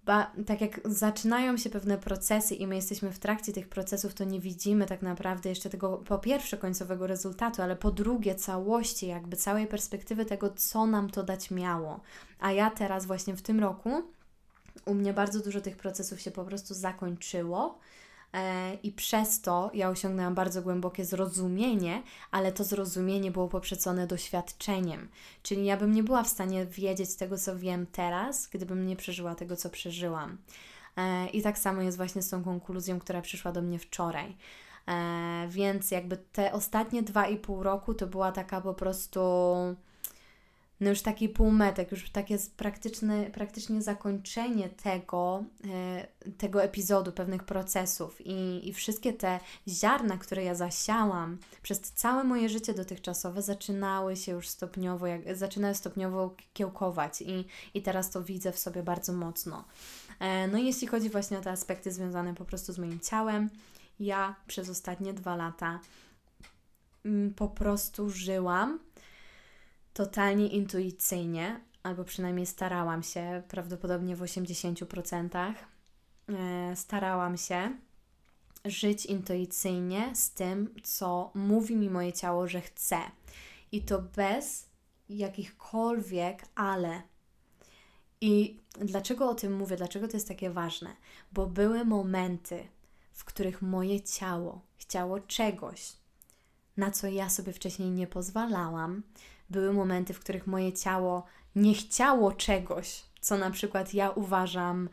ba, 0.06 0.32
tak 0.46 0.62
jak 0.62 0.82
zaczynają 0.86 1.58
się 1.58 1.70
pewne 1.70 1.98
procesy 1.98 2.56
i 2.56 2.68
my 2.68 2.76
jesteśmy 2.76 3.12
w 3.12 3.20
trakcie 3.20 3.54
tych 3.54 3.70
procesów, 3.70 4.14
to 4.14 4.24
nie 4.24 4.40
widzimy 4.40 4.86
tak 4.86 5.02
naprawdę 5.02 5.50
jeszcze 5.50 5.70
tego, 5.70 5.98
po 5.98 6.20
pierwsze, 6.20 6.58
końcowego 6.58 7.08
rezultatu, 7.08 7.62
ale 7.62 7.76
po 7.76 7.92
drugie, 7.92 8.36
całości, 8.36 9.08
jakby 9.08 9.38
całej 9.38 9.68
perspektywy 9.68 10.26
tego, 10.26 10.50
co 10.50 10.86
nam 10.86 11.10
to 11.10 11.24
dać 11.24 11.52
miało. 11.52 12.00
A 12.40 12.52
ja 12.52 12.72
teraz, 12.72 13.06
właśnie 13.06 13.36
w 13.36 13.42
tym 13.42 13.60
roku, 13.60 13.90
u 14.86 14.94
mnie 14.94 15.14
bardzo 15.14 15.40
dużo 15.40 15.62
tych 15.62 15.78
procesów 15.78 16.22
się 16.22 16.32
po 16.32 16.46
prostu 16.46 16.74
zakończyło 16.74 17.80
i 18.84 18.92
przez 18.92 19.42
to 19.42 19.72
ja 19.74 19.90
osiągnęłam 19.90 20.36
bardzo 20.36 20.62
głębokie 20.62 21.06
zrozumienie, 21.06 22.04
ale 22.32 22.52
to 22.52 22.64
zrozumienie 22.64 23.32
było 23.32 23.48
poprzedzone 23.48 24.08
doświadczeniem. 24.08 25.10
Czyli 25.44 25.66
ja 25.66 25.78
bym 25.78 25.92
nie 25.92 26.04
była 26.04 26.24
w 26.24 26.28
stanie 26.28 26.66
wiedzieć 26.66 27.16
tego, 27.16 27.38
co 27.38 27.60
wiem 27.60 27.86
teraz, 27.92 28.48
gdybym 28.48 28.88
nie 28.88 28.96
przeżyła 28.96 29.36
tego, 29.36 29.56
co 29.56 29.70
przeżyłam. 29.70 30.38
E, 30.98 31.28
I 31.28 31.42
tak 31.42 31.58
samo 31.58 31.82
jest 31.82 31.98
właśnie 31.98 32.22
z 32.22 32.30
tą 32.30 32.44
konkluzją, 32.44 33.00
która 33.00 33.22
przyszła 33.22 33.52
do 33.52 33.62
mnie 33.62 33.80
wczoraj. 33.80 34.38
E, 34.88 35.48
więc 35.50 35.92
jakby 35.92 36.18
te 36.18 36.54
ostatnie 36.54 37.04
dwa 37.04 37.28
i 37.28 37.38
pół 37.38 37.64
roku 37.64 37.94
to 37.94 38.08
była 38.08 38.32
taka 38.32 38.62
po 38.62 38.74
prostu 38.74 39.22
no 40.80 40.90
już 40.90 41.02
taki 41.02 41.30
półmetek, 41.30 41.92
już 41.92 42.10
takie 42.10 42.38
praktyczne, 42.58 43.26
praktycznie 43.26 43.82
zakończenie 43.82 44.70
tego, 44.70 45.44
e, 45.74 46.08
tego 46.38 46.64
epizodu, 46.64 47.12
pewnych 47.12 47.44
procesów 47.44 48.22
i, 48.26 48.70
i 48.70 48.74
wszystkie 48.74 49.14
te 49.14 49.40
ziarna, 49.68 50.18
które 50.18 50.44
ja 50.44 50.56
zasiałam 50.56 51.38
przez 51.62 51.80
całe 51.80 52.24
moje 52.24 52.50
życie 52.50 52.74
dotychczasowe 52.74 53.42
zaczynały 53.42 54.16
się 54.16 54.32
już 54.32 54.48
stopniowo, 54.48 55.08
jak, 55.08 55.38
zaczynały 55.38 55.76
stopniowo 55.76 56.36
kiełkować 56.54 57.22
i, 57.22 57.46
i 57.74 57.82
teraz 57.82 58.10
to 58.10 58.24
widzę 58.24 58.52
w 58.52 58.60
sobie 58.60 58.84
bardzo 58.84 59.14
mocno. 59.14 59.66
E, 60.20 60.48
no 60.48 60.58
i 60.58 60.66
jeśli 60.66 60.88
chodzi 60.88 61.10
właśnie 61.10 61.38
o 61.38 61.42
te 61.42 61.52
aspekty 61.52 61.92
związane 61.92 62.36
po 62.36 62.46
prostu 62.46 62.74
z 62.74 62.78
moim 62.78 63.00
ciałem, 63.00 63.50
ja 64.00 64.36
przez 64.48 64.70
ostatnie 64.70 65.14
dwa 65.14 65.36
lata 65.36 65.80
mm, 67.06 67.34
po 67.34 67.48
prostu 67.48 68.10
żyłam 68.10 68.80
totalnie 69.96 70.48
intuicyjnie, 70.48 71.60
albo 71.84 72.04
przynajmniej 72.04 72.46
starałam 72.46 73.04
się, 73.04 73.44
prawdopodobnie 73.48 74.16
w 74.16 74.22
80%. 74.22 75.54
E, 76.30 76.76
starałam 76.76 77.38
się 77.38 77.78
żyć 78.66 79.06
intuicyjnie 79.06 80.16
z 80.16 80.32
tym, 80.32 80.76
co 80.84 81.32
mówi 81.36 81.76
mi 81.76 81.90
moje 81.90 82.14
ciało, 82.14 82.48
że 82.48 82.62
chce. 82.62 82.98
I 83.72 83.82
to 83.82 84.02
bez 84.02 84.70
jakichkolwiek 85.10 86.46
ale. 86.56 87.02
I 88.22 88.60
dlaczego 88.82 89.30
o 89.30 89.36
tym 89.36 89.54
mówię? 89.54 89.78
Dlaczego 89.78 90.08
to 90.08 90.18
jest 90.18 90.28
takie 90.28 90.50
ważne? 90.50 90.96
Bo 91.32 91.46
były 91.48 91.86
momenty, 91.86 92.68
w 93.14 93.26
których 93.26 93.62
moje 93.62 94.02
ciało 94.02 94.62
chciało 94.78 95.20
czegoś, 95.20 95.94
na 96.78 96.92
co 96.92 97.08
ja 97.08 97.30
sobie 97.30 97.54
wcześniej 97.54 97.92
nie 97.92 98.08
pozwalałam, 98.08 99.04
były 99.50 99.74
momenty, 99.74 100.14
w 100.14 100.20
których 100.20 100.48
moje 100.48 100.74
ciało 100.74 101.24
nie 101.56 101.74
chciało 101.74 102.32
czegoś, 102.32 103.04
co 103.22 103.38
na 103.38 103.52
przykład 103.52 103.94
ja 103.94 104.10
uważam 104.10 104.90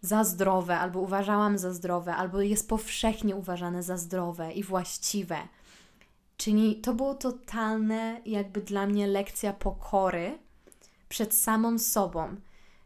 za 0.00 0.24
zdrowe, 0.24 0.78
albo 0.78 1.00
uważałam 1.00 1.58
za 1.58 1.72
zdrowe, 1.72 2.14
albo 2.14 2.40
jest 2.40 2.68
powszechnie 2.68 3.36
uważane 3.36 3.82
za 3.82 3.96
zdrowe 3.96 4.52
i 4.52 4.62
właściwe. 4.62 5.36
Czyli 6.36 6.76
to 6.80 6.94
było 6.94 7.14
totalne, 7.14 8.20
jakby 8.26 8.60
dla 8.60 8.86
mnie 8.86 9.06
lekcja 9.06 9.52
pokory 9.52 10.38
przed 11.08 11.34
samą 11.34 11.78
sobą, 11.78 12.36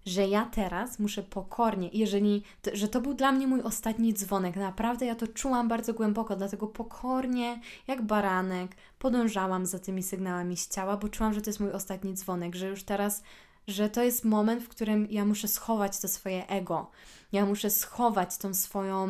że 0.07 0.27
ja 0.27 0.45
teraz 0.47 0.99
muszę 0.99 1.23
pokornie, 1.23 1.91
jeżeli, 1.93 2.43
że 2.73 2.89
to 2.89 3.01
był 3.01 3.15
dla 3.15 3.33
mnie 3.33 3.47
mój 3.47 3.63
ostatni 3.63 4.15
dzwonek, 4.15 4.57
naprawdę 4.57 5.07
ja 5.07 5.15
to 5.15 5.27
czułam 5.27 5.69
bardzo 5.69 5.95
głęboko, 5.95 6.37
dlatego 6.37 6.67
pokornie, 6.67 7.61
jak 7.87 8.03
baranek, 8.03 8.77
podążałam 8.99 9.67
za 9.67 9.79
tymi 9.79 10.03
sygnałami 10.03 10.57
z 10.57 10.69
ciała, 10.69 10.97
bo 10.97 11.09
czułam, 11.09 11.35
że 11.35 11.43
to 11.43 11.51
jest 11.51 11.61
mój 11.61 11.73
ostatni 11.73 12.15
dzwonek, 12.15 12.55
że 12.55 12.69
już 12.69 12.83
teraz, 12.83 13.23
że 13.69 13.91
to 13.91 14.03
jest 14.03 14.25
moment, 14.25 14.63
w 14.63 14.69
którym 14.69 15.07
ja 15.11 15.25
muszę 15.25 15.49
schować 15.49 16.01
to 16.01 16.09
swoje 16.09 16.47
ego, 16.49 16.91
ja 17.33 17.47
muszę 17.47 17.71
schować 17.71 18.39
tą 18.39 18.55
swoją 18.55 19.09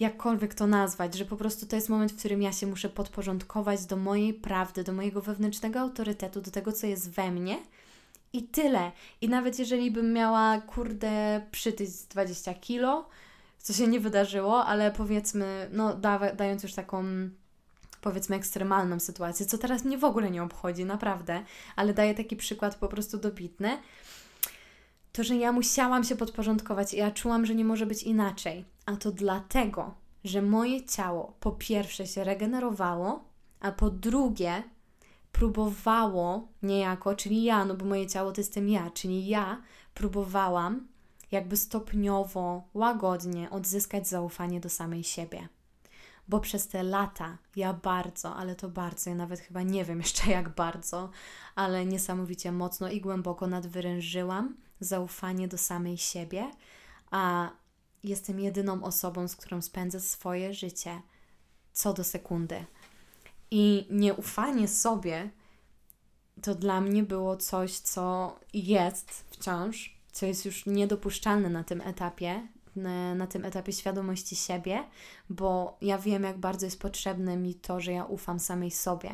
jakkolwiek 0.00 0.54
to 0.54 0.66
nazwać, 0.66 1.14
że 1.14 1.24
po 1.24 1.36
prostu 1.36 1.66
to 1.66 1.76
jest 1.76 1.88
moment, 1.88 2.12
w 2.12 2.18
którym 2.18 2.42
ja 2.42 2.52
się 2.52 2.66
muszę 2.66 2.88
podporządkować 2.88 3.86
do 3.86 3.96
mojej 3.96 4.34
prawdy, 4.34 4.84
do 4.84 4.92
mojego 4.92 5.20
wewnętrznego 5.20 5.80
autorytetu, 5.80 6.40
do 6.40 6.50
tego, 6.50 6.72
co 6.72 6.86
jest 6.86 7.10
we 7.10 7.30
mnie 7.30 7.58
i 8.34 8.42
tyle. 8.42 8.92
I 9.20 9.28
nawet 9.28 9.58
jeżeli 9.58 9.90
bym 9.90 10.12
miała, 10.12 10.60
kurde, 10.60 11.46
przytyć 11.50 11.90
20 12.10 12.54
kilo, 12.54 13.08
co 13.58 13.72
się 13.72 13.86
nie 13.88 14.00
wydarzyło, 14.00 14.64
ale 14.64 14.90
powiedzmy, 14.90 15.68
no 15.72 15.94
da, 15.94 16.32
dając 16.34 16.62
już 16.62 16.74
taką 16.74 17.04
powiedzmy 18.00 18.36
ekstremalną 18.36 19.00
sytuację, 19.00 19.46
co 19.46 19.58
teraz 19.58 19.84
mnie 19.84 19.98
w 19.98 20.04
ogóle 20.04 20.30
nie 20.30 20.42
obchodzi, 20.42 20.84
naprawdę, 20.84 21.42
ale 21.76 21.94
daję 21.94 22.14
taki 22.14 22.36
przykład 22.36 22.74
po 22.74 22.88
prostu 22.88 23.18
dobitny, 23.18 23.78
to, 25.12 25.24
że 25.24 25.36
ja 25.36 25.52
musiałam 25.52 26.04
się 26.04 26.16
podporządkować 26.16 26.94
i 26.94 26.96
ja 26.96 27.10
czułam, 27.10 27.46
że 27.46 27.54
nie 27.54 27.64
może 27.64 27.86
być 27.86 28.02
inaczej. 28.02 28.64
A 28.86 28.96
to 28.96 29.12
dlatego, 29.12 29.94
że 30.24 30.42
moje 30.42 30.84
ciało 30.84 31.36
po 31.40 31.52
pierwsze 31.52 32.06
się 32.06 32.24
regenerowało, 32.24 33.24
a 33.60 33.72
po 33.72 33.90
drugie 33.90 34.62
próbowało 35.34 36.48
niejako, 36.62 37.14
czyli 37.14 37.44
ja, 37.44 37.64
no 37.64 37.74
bo 37.74 37.84
moje 37.84 38.06
ciało 38.06 38.32
to 38.32 38.40
jestem 38.40 38.68
ja, 38.68 38.90
czyli 38.90 39.26
ja 39.26 39.62
próbowałam 39.94 40.88
jakby 41.30 41.56
stopniowo, 41.56 42.68
łagodnie 42.74 43.50
odzyskać 43.50 44.08
zaufanie 44.08 44.60
do 44.60 44.68
samej 44.68 45.04
siebie. 45.04 45.48
Bo 46.28 46.40
przez 46.40 46.68
te 46.68 46.82
lata 46.82 47.38
ja 47.56 47.72
bardzo, 47.72 48.36
ale 48.36 48.54
to 48.54 48.68
bardzo, 48.68 49.10
ja 49.10 49.16
nawet 49.16 49.40
chyba 49.40 49.62
nie 49.62 49.84
wiem 49.84 49.98
jeszcze 50.06 50.30
jak 50.30 50.48
bardzo, 50.48 51.10
ale 51.54 51.86
niesamowicie 51.86 52.52
mocno 52.52 52.88
i 52.88 53.00
głęboko 53.00 53.46
nadwyrężyłam 53.46 54.56
zaufanie 54.80 55.48
do 55.48 55.58
samej 55.58 55.98
siebie, 55.98 56.50
a 57.10 57.50
jestem 58.04 58.40
jedyną 58.40 58.84
osobą, 58.84 59.28
z 59.28 59.36
którą 59.36 59.62
spędzę 59.62 60.00
swoje 60.00 60.54
życie 60.54 61.02
co 61.72 61.92
do 61.92 62.04
sekundy. 62.04 62.64
I 63.50 63.86
nieufanie 63.90 64.68
sobie 64.68 65.30
to 66.42 66.54
dla 66.54 66.80
mnie 66.80 67.02
było 67.02 67.36
coś, 67.36 67.72
co 67.72 68.36
jest 68.52 69.24
wciąż, 69.30 69.96
co 70.12 70.26
jest 70.26 70.44
już 70.44 70.66
niedopuszczalne 70.66 71.50
na 71.50 71.64
tym 71.64 71.80
etapie, 71.80 72.48
na, 73.16 73.26
tym 73.26 73.44
etapie 73.44 73.72
świadomości 73.72 74.36
siebie, 74.36 74.84
bo 75.30 75.76
ja 75.80 75.98
wiem, 75.98 76.22
jak 76.22 76.38
bardzo 76.38 76.66
jest 76.66 76.80
potrzebne 76.80 77.36
mi 77.36 77.54
to, 77.54 77.80
że 77.80 77.92
ja 77.92 78.04
ufam 78.04 78.40
samej 78.40 78.70
sobie. 78.70 79.10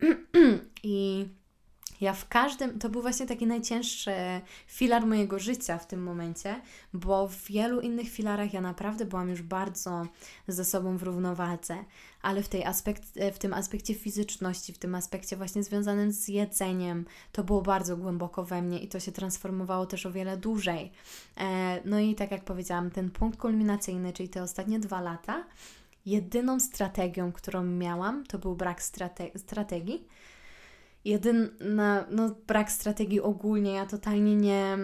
I 0.82 1.28
ja 2.00 2.12
w 2.12 2.28
każdym, 2.28 2.78
to 2.78 2.88
był 2.88 3.02
właśnie 3.02 3.26
taki 3.26 3.46
najcięższy 3.46 4.12
filar 4.66 5.06
mojego 5.06 5.38
życia 5.38 5.78
w 5.78 5.86
tym 5.86 6.02
momencie, 6.02 6.60
bo 6.92 7.28
w 7.28 7.42
wielu 7.46 7.80
innych 7.80 8.08
filarach 8.08 8.52
ja 8.52 8.60
naprawdę 8.60 9.04
byłam 9.04 9.28
już 9.28 9.42
bardzo 9.42 10.06
ze 10.48 10.64
sobą 10.64 10.96
w 10.96 11.02
równowadze, 11.02 11.76
ale 12.22 12.42
w, 12.42 12.48
tej 12.48 12.64
aspekt, 12.64 13.02
w 13.32 13.38
tym 13.38 13.54
aspekcie 13.54 13.94
fizyczności, 13.94 14.72
w 14.72 14.78
tym 14.78 14.94
aspekcie 14.94 15.36
właśnie 15.36 15.62
związanym 15.62 16.12
z 16.12 16.28
jedzeniem, 16.28 17.04
to 17.32 17.44
było 17.44 17.62
bardzo 17.62 17.96
głęboko 17.96 18.44
we 18.44 18.62
mnie 18.62 18.78
i 18.78 18.88
to 18.88 19.00
się 19.00 19.12
transformowało 19.12 19.86
też 19.86 20.06
o 20.06 20.12
wiele 20.12 20.36
dłużej. 20.36 20.92
E, 21.36 21.80
no 21.84 22.00
i 22.00 22.14
tak 22.14 22.30
jak 22.30 22.44
powiedziałam, 22.44 22.90
ten 22.90 23.10
punkt 23.10 23.38
kulminacyjny, 23.38 24.12
czyli 24.12 24.28
te 24.28 24.42
ostatnie 24.42 24.78
dwa 24.78 25.00
lata, 25.00 25.44
jedyną 26.06 26.60
strategią, 26.60 27.32
którą 27.32 27.64
miałam, 27.64 28.26
to 28.26 28.38
był 28.38 28.56
brak 28.56 28.82
strate 28.82 29.38
strategii 29.38 30.06
jedyna, 31.06 32.06
no 32.10 32.30
brak 32.46 32.72
strategii 32.72 33.20
ogólnie, 33.20 33.72
ja 33.72 33.86
totalnie 33.86 34.36
nie, 34.36 34.78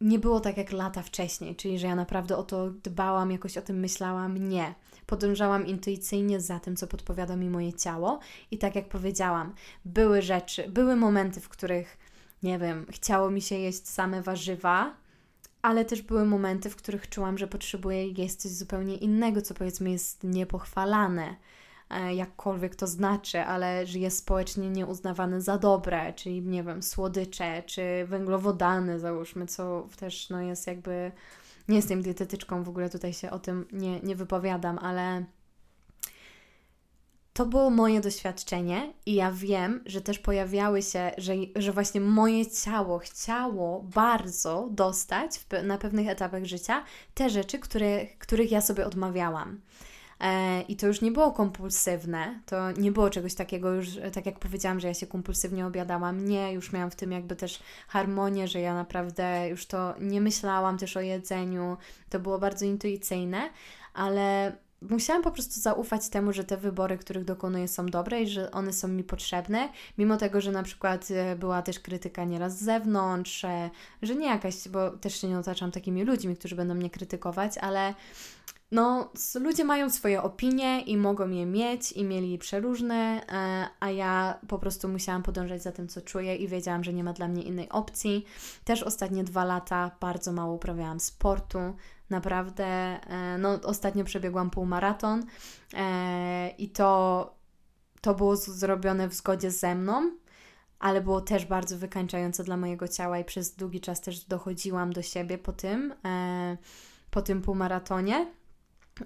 nie 0.00 0.18
było 0.18 0.40
tak 0.40 0.56
jak 0.56 0.72
lata 0.72 1.02
wcześniej, 1.02 1.56
czyli 1.56 1.78
że 1.78 1.86
ja 1.86 1.94
naprawdę 1.94 2.36
o 2.36 2.42
to 2.42 2.70
dbałam, 2.70 3.30
jakoś 3.30 3.58
o 3.58 3.62
tym 3.62 3.80
myślałam, 3.80 4.48
nie. 4.48 4.74
Podążałam 5.06 5.66
intuicyjnie 5.66 6.40
za 6.40 6.60
tym, 6.60 6.76
co 6.76 6.86
podpowiada 6.86 7.36
mi 7.36 7.50
moje 7.50 7.72
ciało 7.72 8.20
i 8.50 8.58
tak 8.58 8.74
jak 8.74 8.88
powiedziałam, 8.88 9.54
były 9.84 10.22
rzeczy, 10.22 10.68
były 10.68 10.96
momenty, 10.96 11.40
w 11.40 11.48
których, 11.48 11.98
nie 12.42 12.58
wiem, 12.58 12.86
chciało 12.90 13.30
mi 13.30 13.42
się 13.42 13.54
jeść 13.54 13.88
same 13.88 14.22
warzywa, 14.22 14.96
ale 15.62 15.84
też 15.84 16.02
były 16.02 16.24
momenty, 16.24 16.70
w 16.70 16.76
których 16.76 17.08
czułam, 17.08 17.38
że 17.38 17.46
potrzebuję 17.46 18.08
jeść 18.08 18.36
coś 18.36 18.50
zupełnie 18.50 18.96
innego, 18.96 19.42
co 19.42 19.54
powiedzmy 19.54 19.90
jest 19.90 20.24
niepochwalane 20.24 21.36
jakkolwiek 22.14 22.76
to 22.76 22.86
znaczy, 22.86 23.40
ale 23.40 23.86
że 23.86 23.98
jest 23.98 24.18
społecznie 24.18 24.70
nieuznawane 24.70 25.40
za 25.40 25.58
dobre, 25.58 26.12
czyli 26.12 26.42
nie 26.42 26.62
wiem, 26.62 26.82
słodycze, 26.82 27.62
czy 27.66 27.82
węglowodany, 28.06 29.00
załóżmy, 29.00 29.46
co 29.46 29.86
też 29.96 30.30
no, 30.30 30.40
jest 30.40 30.66
jakby. 30.66 31.12
Nie 31.68 31.76
jestem 31.76 32.02
dietetyczką, 32.02 32.62
w 32.62 32.68
ogóle 32.68 32.90
tutaj 32.90 33.12
się 33.12 33.30
o 33.30 33.38
tym 33.38 33.66
nie, 33.72 34.00
nie 34.00 34.16
wypowiadam, 34.16 34.78
ale 34.78 35.24
to 37.38 37.46
było 37.46 37.70
moje 37.70 38.00
doświadczenie 38.00 38.92
i 39.06 39.14
ja 39.14 39.32
wiem, 39.32 39.80
że 39.86 40.00
też 40.00 40.18
pojawiały 40.18 40.82
się, 40.82 41.10
że, 41.18 41.32
że 41.56 41.72
właśnie 41.72 42.00
moje 42.00 42.46
ciało 42.46 42.98
chciało 42.98 43.82
bardzo 43.82 44.68
dostać 44.70 45.38
w, 45.38 45.62
na 45.64 45.78
pewnych 45.78 46.08
etapach 46.08 46.44
życia 46.44 46.84
te 47.14 47.30
rzeczy, 47.30 47.58
które, 47.58 48.06
których 48.06 48.50
ja 48.50 48.60
sobie 48.60 48.86
odmawiałam. 48.86 49.60
E, 50.20 50.62
I 50.62 50.76
to 50.76 50.86
już 50.86 51.00
nie 51.00 51.10
było 51.10 51.32
kompulsywne, 51.32 52.40
to 52.46 52.72
nie 52.72 52.92
było 52.92 53.10
czegoś 53.10 53.34
takiego 53.34 53.72
już, 53.72 53.88
tak 54.12 54.26
jak 54.26 54.38
powiedziałam, 54.38 54.80
że 54.80 54.88
ja 54.88 54.94
się 54.94 55.06
kompulsywnie 55.06 55.66
obiadałam. 55.66 56.24
Nie, 56.24 56.52
już 56.52 56.72
miałam 56.72 56.90
w 56.90 56.96
tym 56.96 57.12
jakby 57.12 57.36
też 57.36 57.60
harmonię, 57.88 58.48
że 58.48 58.60
ja 58.60 58.74
naprawdę 58.74 59.48
już 59.48 59.66
to 59.66 59.94
nie 60.00 60.20
myślałam 60.20 60.78
też 60.78 60.96
o 60.96 61.00
jedzeniu. 61.00 61.76
To 62.08 62.20
było 62.20 62.38
bardzo 62.38 62.64
intuicyjne, 62.64 63.50
ale 63.94 64.52
musiałam 64.82 65.22
po 65.22 65.30
prostu 65.30 65.60
zaufać 65.60 66.08
temu, 66.08 66.32
że 66.32 66.44
te 66.44 66.56
wybory, 66.56 66.98
których 66.98 67.24
dokonuję, 67.24 67.68
są 67.68 67.86
dobre 67.86 68.22
i 68.22 68.28
że 68.28 68.50
one 68.50 68.72
są 68.72 68.88
mi 68.88 69.04
potrzebne, 69.04 69.68
mimo 69.98 70.16
tego, 70.16 70.40
że 70.40 70.52
na 70.52 70.62
przykład 70.62 71.08
e, 71.10 71.36
była 71.36 71.62
też 71.62 71.80
krytyka 71.80 72.24
nieraz 72.24 72.58
z 72.58 72.64
zewnątrz, 72.64 73.46
że 74.02 74.14
nie 74.14 74.26
jakaś, 74.26 74.68
bo 74.68 74.90
też 74.90 75.20
się 75.20 75.28
nie 75.28 75.38
otaczam 75.38 75.70
takimi 75.70 76.04
ludźmi, 76.04 76.36
którzy 76.36 76.56
będą 76.56 76.74
mnie 76.74 76.90
krytykować, 76.90 77.58
ale 77.58 77.94
no, 78.70 79.12
ludzie 79.40 79.64
mają 79.64 79.90
swoje 79.90 80.22
opinie 80.22 80.82
i 80.82 80.96
mogą 80.96 81.28
je 81.28 81.46
mieć 81.46 81.92
i 81.92 82.04
mieli 82.04 82.38
przeróżne, 82.38 83.26
e, 83.28 83.68
a 83.80 83.90
ja 83.90 84.38
po 84.48 84.58
prostu 84.58 84.88
musiałam 84.88 85.22
podążać 85.22 85.62
za 85.62 85.72
tym, 85.72 85.88
co 85.88 86.00
czuję 86.00 86.36
i 86.36 86.48
wiedziałam, 86.48 86.84
że 86.84 86.92
nie 86.92 87.04
ma 87.04 87.12
dla 87.12 87.28
mnie 87.28 87.42
innej 87.42 87.68
opcji. 87.68 88.24
Też 88.64 88.82
ostatnie 88.82 89.24
dwa 89.24 89.44
lata 89.44 89.90
bardzo 90.00 90.32
mało 90.32 90.54
uprawiałam 90.54 91.00
sportu. 91.00 91.58
Naprawdę, 92.10 92.64
e, 92.64 93.38
no, 93.38 93.60
ostatnio 93.64 94.04
przebiegłam 94.04 94.50
półmaraton 94.50 95.24
e, 95.74 96.48
i 96.58 96.68
to, 96.68 97.34
to 98.00 98.14
było 98.14 98.36
zrobione 98.36 99.08
w 99.08 99.14
zgodzie 99.14 99.50
ze 99.50 99.74
mną, 99.74 100.10
ale 100.78 101.00
było 101.00 101.20
też 101.20 101.46
bardzo 101.46 101.78
wykańczające 101.78 102.44
dla 102.44 102.56
mojego 102.56 102.88
ciała 102.88 103.18
i 103.18 103.24
przez 103.24 103.54
długi 103.54 103.80
czas 103.80 104.00
też 104.00 104.24
dochodziłam 104.24 104.92
do 104.92 105.02
siebie 105.02 105.38
po 105.38 105.52
tym, 105.52 105.94
po 107.10 107.22
tym 107.22 107.42
półmaratonie. 107.42 108.37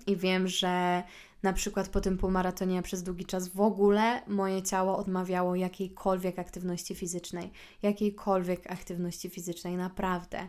I 0.07 0.17
wiem, 0.17 0.49
że 0.49 1.03
na 1.43 1.53
przykład 1.53 1.89
po 1.89 2.01
tym 2.01 2.19
półmaratonie 2.19 2.83
przez 2.83 3.03
długi 3.03 3.25
czas 3.25 3.49
w 3.49 3.61
ogóle 3.61 4.23
moje 4.27 4.63
ciało 4.63 4.97
odmawiało 4.97 5.55
jakiejkolwiek 5.55 6.39
aktywności 6.39 6.95
fizycznej. 6.95 7.51
Jakiejkolwiek 7.83 8.71
aktywności 8.71 9.31
fizycznej, 9.31 9.77
naprawdę. 9.77 10.49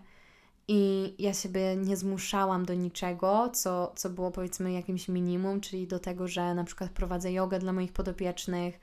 I 0.67 1.13
ja 1.19 1.33
siebie 1.33 1.75
nie 1.75 1.97
zmuszałam 1.97 2.65
do 2.65 2.73
niczego, 2.73 3.49
co, 3.53 3.91
co 3.95 4.09
było 4.09 4.31
powiedzmy 4.31 4.71
jakimś 4.71 5.07
minimum, 5.07 5.61
czyli 5.61 5.87
do 5.87 5.99
tego, 5.99 6.27
że 6.27 6.53
na 6.53 6.63
przykład 6.63 6.89
prowadzę 6.91 7.31
jogę 7.31 7.59
dla 7.59 7.73
moich 7.73 7.93
podopiecznych, 7.93 8.79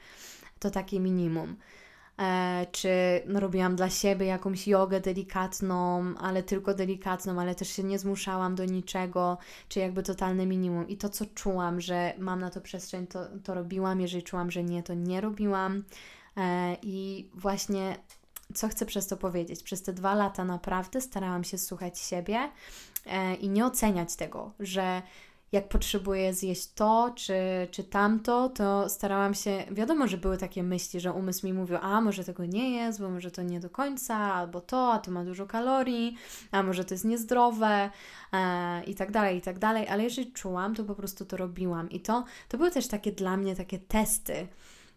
to 0.58 0.70
takie 0.70 1.00
minimum. 1.00 1.56
E, 2.20 2.66
czy 2.72 2.88
no, 3.26 3.40
robiłam 3.40 3.76
dla 3.76 3.90
siebie 3.90 4.26
jakąś 4.26 4.68
jogę 4.68 5.00
delikatną, 5.00 6.04
ale 6.18 6.42
tylko 6.42 6.74
delikatną, 6.74 7.40
ale 7.40 7.54
też 7.54 7.68
się 7.68 7.82
nie 7.82 7.98
zmuszałam 7.98 8.54
do 8.54 8.64
niczego, 8.64 9.38
czy 9.68 9.80
jakby 9.80 10.02
totalne 10.02 10.46
minimum. 10.46 10.88
I 10.88 10.96
to, 10.96 11.08
co 11.08 11.26
czułam, 11.26 11.80
że 11.80 12.14
mam 12.18 12.40
na 12.40 12.50
to 12.50 12.60
przestrzeń, 12.60 13.06
to, 13.06 13.20
to 13.44 13.54
robiłam, 13.54 14.00
jeżeli 14.00 14.22
czułam, 14.22 14.50
że 14.50 14.64
nie, 14.64 14.82
to 14.82 14.94
nie 14.94 15.20
robiłam. 15.20 15.84
E, 16.36 16.76
I 16.82 17.28
właśnie 17.34 17.96
co 18.54 18.68
chcę 18.68 18.86
przez 18.86 19.06
to 19.06 19.16
powiedzieć? 19.16 19.62
Przez 19.62 19.82
te 19.82 19.92
dwa 19.92 20.14
lata 20.14 20.44
naprawdę 20.44 21.00
starałam 21.00 21.44
się 21.44 21.58
słuchać 21.58 21.98
siebie 21.98 22.50
e, 23.06 23.34
i 23.34 23.48
nie 23.48 23.66
oceniać 23.66 24.16
tego, 24.16 24.52
że 24.60 25.02
jak 25.52 25.68
potrzebuję 25.68 26.34
zjeść 26.34 26.72
to 26.72 27.12
czy, 27.16 27.34
czy 27.70 27.84
tamto, 27.84 28.48
to 28.48 28.88
starałam 28.88 29.34
się, 29.34 29.64
wiadomo, 29.70 30.08
że 30.08 30.16
były 30.16 30.36
takie 30.36 30.62
myśli, 30.62 31.00
że 31.00 31.12
umysł 31.12 31.46
mi 31.46 31.52
mówił, 31.52 31.76
a 31.82 32.00
może 32.00 32.24
tego 32.24 32.44
nie 32.44 32.70
jest, 32.70 33.00
bo 33.00 33.10
może 33.10 33.30
to 33.30 33.42
nie 33.42 33.60
do 33.60 33.70
końca, 33.70 34.16
albo 34.16 34.60
to, 34.60 34.92
a 34.92 34.98
to 34.98 35.10
ma 35.10 35.24
dużo 35.24 35.46
kalorii, 35.46 36.16
a 36.50 36.62
może 36.62 36.84
to 36.84 36.94
jest 36.94 37.04
niezdrowe 37.04 37.90
e, 38.32 38.84
i 38.84 38.94
tak 38.94 39.10
dalej, 39.10 39.38
i 39.38 39.40
tak 39.40 39.58
dalej, 39.58 39.88
ale 39.88 40.02
jeżeli 40.02 40.32
czułam, 40.32 40.74
to 40.74 40.84
po 40.84 40.94
prostu 40.94 41.24
to 41.24 41.36
robiłam. 41.36 41.90
I 41.90 42.00
to, 42.00 42.24
to 42.48 42.56
były 42.56 42.70
też 42.70 42.88
takie 42.88 43.12
dla 43.12 43.36
mnie 43.36 43.56
takie 43.56 43.78
testy, 43.78 44.46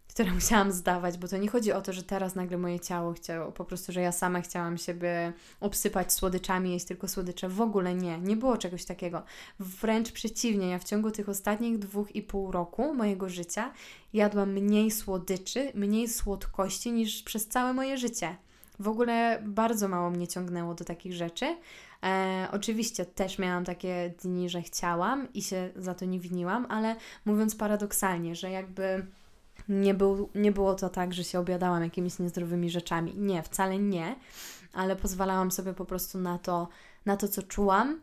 które 0.07 0.31
musiałam 0.39 0.71
zdawać, 0.71 1.17
bo 1.17 1.27
to 1.27 1.37
nie 1.37 1.47
chodzi 1.47 1.71
o 1.71 1.81
to, 1.81 1.93
że 1.93 2.03
teraz 2.03 2.35
nagle 2.35 2.57
moje 2.57 2.79
ciało 2.79 3.13
chciało, 3.13 3.51
po 3.51 3.65
prostu, 3.65 3.91
że 3.91 4.01
ja 4.01 4.11
sama 4.11 4.41
chciałam 4.41 4.77
siebie 4.77 5.33
obsypać 5.59 6.13
słodyczami, 6.13 6.71
jeść 6.71 6.85
tylko 6.85 7.07
słodycze. 7.07 7.49
W 7.49 7.61
ogóle 7.61 7.95
nie, 7.95 8.19
nie 8.19 8.35
było 8.35 8.57
czegoś 8.57 8.85
takiego. 8.85 9.23
Wręcz 9.59 10.11
przeciwnie, 10.11 10.69
ja 10.69 10.79
w 10.79 10.83
ciągu 10.83 11.11
tych 11.11 11.29
ostatnich 11.29 11.79
dwóch 11.79 12.15
i 12.15 12.21
pół 12.21 12.51
roku 12.51 12.93
mojego 12.93 13.29
życia 13.29 13.71
jadłam 14.13 14.51
mniej 14.51 14.91
słodyczy, 14.91 15.71
mniej 15.75 16.09
słodkości 16.09 16.91
niż 16.91 17.23
przez 17.23 17.47
całe 17.47 17.73
moje 17.73 17.97
życie. 17.97 18.35
W 18.79 18.87
ogóle 18.87 19.43
bardzo 19.45 19.87
mało 19.87 20.09
mnie 20.09 20.27
ciągnęło 20.27 20.73
do 20.73 20.85
takich 20.85 21.13
rzeczy. 21.13 21.57
E, 22.03 22.47
oczywiście 22.51 23.05
też 23.05 23.39
miałam 23.39 23.65
takie 23.65 24.13
dni, 24.23 24.49
że 24.49 24.61
chciałam 24.61 25.33
i 25.33 25.41
się 25.41 25.69
za 25.75 25.93
to 25.93 26.05
nie 26.05 26.19
winiłam, 26.19 26.65
ale 26.69 26.95
mówiąc 27.25 27.55
paradoksalnie, 27.55 28.35
że 28.35 28.51
jakby 28.51 29.05
nie, 29.69 29.93
był, 29.93 30.29
nie 30.35 30.51
było 30.51 30.75
to 30.75 30.89
tak, 30.89 31.13
że 31.13 31.23
się 31.23 31.39
obiadałam 31.39 31.83
jakimiś 31.83 32.19
niezdrowymi 32.19 32.69
rzeczami. 32.69 33.13
Nie, 33.15 33.43
wcale 33.43 33.79
nie, 33.79 34.15
ale 34.73 34.95
pozwalałam 34.95 35.51
sobie 35.51 35.73
po 35.73 35.85
prostu 35.85 36.17
na 36.17 36.37
to, 36.37 36.67
na 37.05 37.17
to 37.17 37.27
co 37.27 37.43
czułam. 37.43 38.01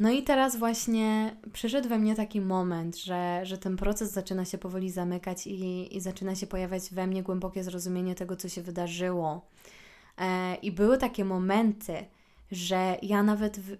No 0.00 0.10
i 0.10 0.22
teraz 0.22 0.56
właśnie 0.56 1.36
przyszedł 1.52 1.88
we 1.88 1.98
mnie 1.98 2.14
taki 2.14 2.40
moment, 2.40 2.96
że, 2.96 3.40
że 3.42 3.58
ten 3.58 3.76
proces 3.76 4.12
zaczyna 4.12 4.44
się 4.44 4.58
powoli 4.58 4.90
zamykać 4.90 5.46
i, 5.46 5.96
i 5.96 6.00
zaczyna 6.00 6.34
się 6.34 6.46
pojawiać 6.46 6.82
we 6.92 7.06
mnie 7.06 7.22
głębokie 7.22 7.64
zrozumienie 7.64 8.14
tego, 8.14 8.36
co 8.36 8.48
się 8.48 8.62
wydarzyło. 8.62 9.46
E, 10.18 10.54
I 10.54 10.72
były 10.72 10.98
takie 10.98 11.24
momenty, 11.24 12.04
że 12.52 12.96
ja 13.02 13.22
nawet 13.22 13.60
w, 13.60 13.76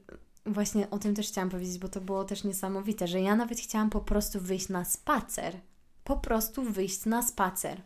właśnie 0.46 0.90
o 0.90 0.98
tym 0.98 1.14
też 1.14 1.28
chciałam 1.28 1.50
powiedzieć, 1.50 1.78
bo 1.78 1.88
to 1.88 2.00
było 2.00 2.24
też 2.24 2.44
niesamowite, 2.44 3.08
że 3.08 3.20
ja 3.20 3.36
nawet 3.36 3.60
chciałam 3.60 3.90
po 3.90 4.00
prostu 4.00 4.40
wyjść 4.40 4.68
na 4.68 4.84
spacer. 4.84 5.60
Po 6.04 6.16
prostu 6.16 6.62
wyjść 6.62 7.04
na 7.04 7.22
spacer, 7.22 7.80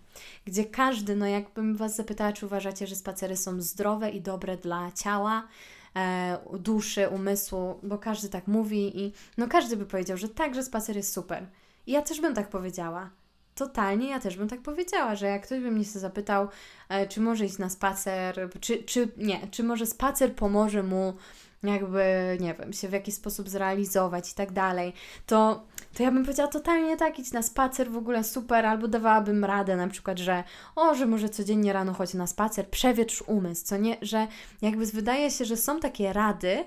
gdzie 0.44 0.64
każdy, 0.64 1.16
no 1.16 1.26
jakbym 1.26 1.76
Was 1.76 1.96
zapytała, 1.96 2.32
czy 2.32 2.46
uważacie, 2.46 2.86
że 2.86 2.96
spacery 2.96 3.36
są 3.36 3.60
zdrowe 3.60 4.10
i 4.10 4.20
dobre 4.20 4.56
dla 4.56 4.92
ciała, 4.92 5.48
e, 5.96 6.38
duszy, 6.58 7.08
umysłu, 7.08 7.80
bo 7.82 7.98
każdy 7.98 8.28
tak 8.28 8.46
mówi 8.46 9.00
i 9.00 9.12
no 9.38 9.48
każdy 9.48 9.76
by 9.76 9.86
powiedział, 9.86 10.16
że 10.16 10.28
tak, 10.28 10.54
że 10.54 10.62
spacer 10.62 10.96
jest 10.96 11.12
super. 11.12 11.46
I 11.86 11.92
ja 11.92 12.02
też 12.02 12.20
bym 12.20 12.34
tak 12.34 12.48
powiedziała. 12.48 13.10
Totalnie, 13.54 14.08
ja 14.08 14.20
też 14.20 14.36
bym 14.36 14.48
tak 14.48 14.62
powiedziała, 14.62 15.16
że 15.16 15.26
jak 15.26 15.42
ktoś 15.42 15.60
by 15.60 15.70
mnie 15.70 15.84
się 15.84 15.98
zapytał, 15.98 16.48
e, 16.88 17.08
czy 17.08 17.20
może 17.20 17.44
iść 17.44 17.58
na 17.58 17.70
spacer, 17.70 18.50
czy, 18.60 18.82
czy 18.82 19.08
nie, 19.16 19.48
czy 19.50 19.62
może 19.62 19.86
spacer 19.86 20.34
pomoże 20.34 20.82
mu 20.82 21.14
jakby, 21.62 22.36
nie 22.40 22.54
wiem, 22.54 22.72
się 22.72 22.88
w 22.88 22.92
jakiś 22.92 23.14
sposób 23.14 23.48
zrealizować 23.48 24.32
i 24.32 24.34
tak 24.34 24.52
dalej, 24.52 24.92
to, 25.26 25.64
to 25.94 26.02
ja 26.02 26.10
bym 26.10 26.22
powiedziała 26.22 26.50
totalnie 26.50 26.96
tak, 26.96 27.18
idź 27.18 27.32
na 27.32 27.42
spacer, 27.42 27.90
w 27.90 27.96
ogóle 27.96 28.24
super, 28.24 28.66
albo 28.66 28.88
dawałabym 28.88 29.44
radę 29.44 29.76
na 29.76 29.88
przykład, 29.88 30.18
że 30.18 30.44
o, 30.76 30.94
że 30.94 31.06
może 31.06 31.28
codziennie 31.28 31.72
rano 31.72 31.92
chodź 31.92 32.14
na 32.14 32.26
spacer, 32.26 32.70
przewietrz 32.70 33.22
umysł, 33.26 33.64
co 33.64 33.76
nie, 33.76 33.96
że 34.02 34.26
jakby 34.62 34.86
wydaje 34.86 35.30
się, 35.30 35.44
że 35.44 35.56
są 35.56 35.80
takie 35.80 36.12
rady, 36.12 36.64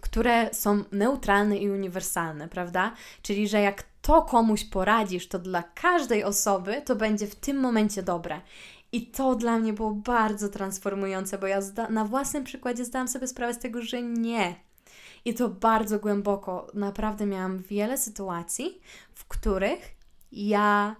które 0.00 0.54
są 0.54 0.84
neutralne 0.92 1.58
i 1.58 1.70
uniwersalne, 1.70 2.48
prawda? 2.48 2.92
Czyli, 3.22 3.48
że 3.48 3.60
jak 3.60 3.84
to 4.02 4.22
komuś 4.22 4.64
poradzisz, 4.64 5.28
to 5.28 5.38
dla 5.38 5.62
każdej 5.62 6.24
osoby 6.24 6.82
to 6.84 6.96
będzie 6.96 7.26
w 7.26 7.34
tym 7.34 7.60
momencie 7.60 8.02
dobre. 8.02 8.40
I 8.94 9.06
to 9.06 9.34
dla 9.34 9.58
mnie 9.58 9.72
było 9.72 9.90
bardzo 9.90 10.48
transformujące, 10.48 11.38
bo 11.38 11.46
ja 11.46 11.60
na 11.90 12.04
własnym 12.04 12.44
przykładzie 12.44 12.84
zdałam 12.84 13.08
sobie 13.08 13.26
sprawę 13.28 13.54
z 13.54 13.58
tego, 13.58 13.82
że 13.82 14.02
nie. 14.02 14.54
I 15.24 15.34
to 15.34 15.48
bardzo 15.48 15.98
głęboko. 15.98 16.66
Naprawdę 16.74 17.26
miałam 17.26 17.58
wiele 17.58 17.98
sytuacji, 17.98 18.80
w 19.14 19.24
których 19.24 19.94
ja 20.32 20.96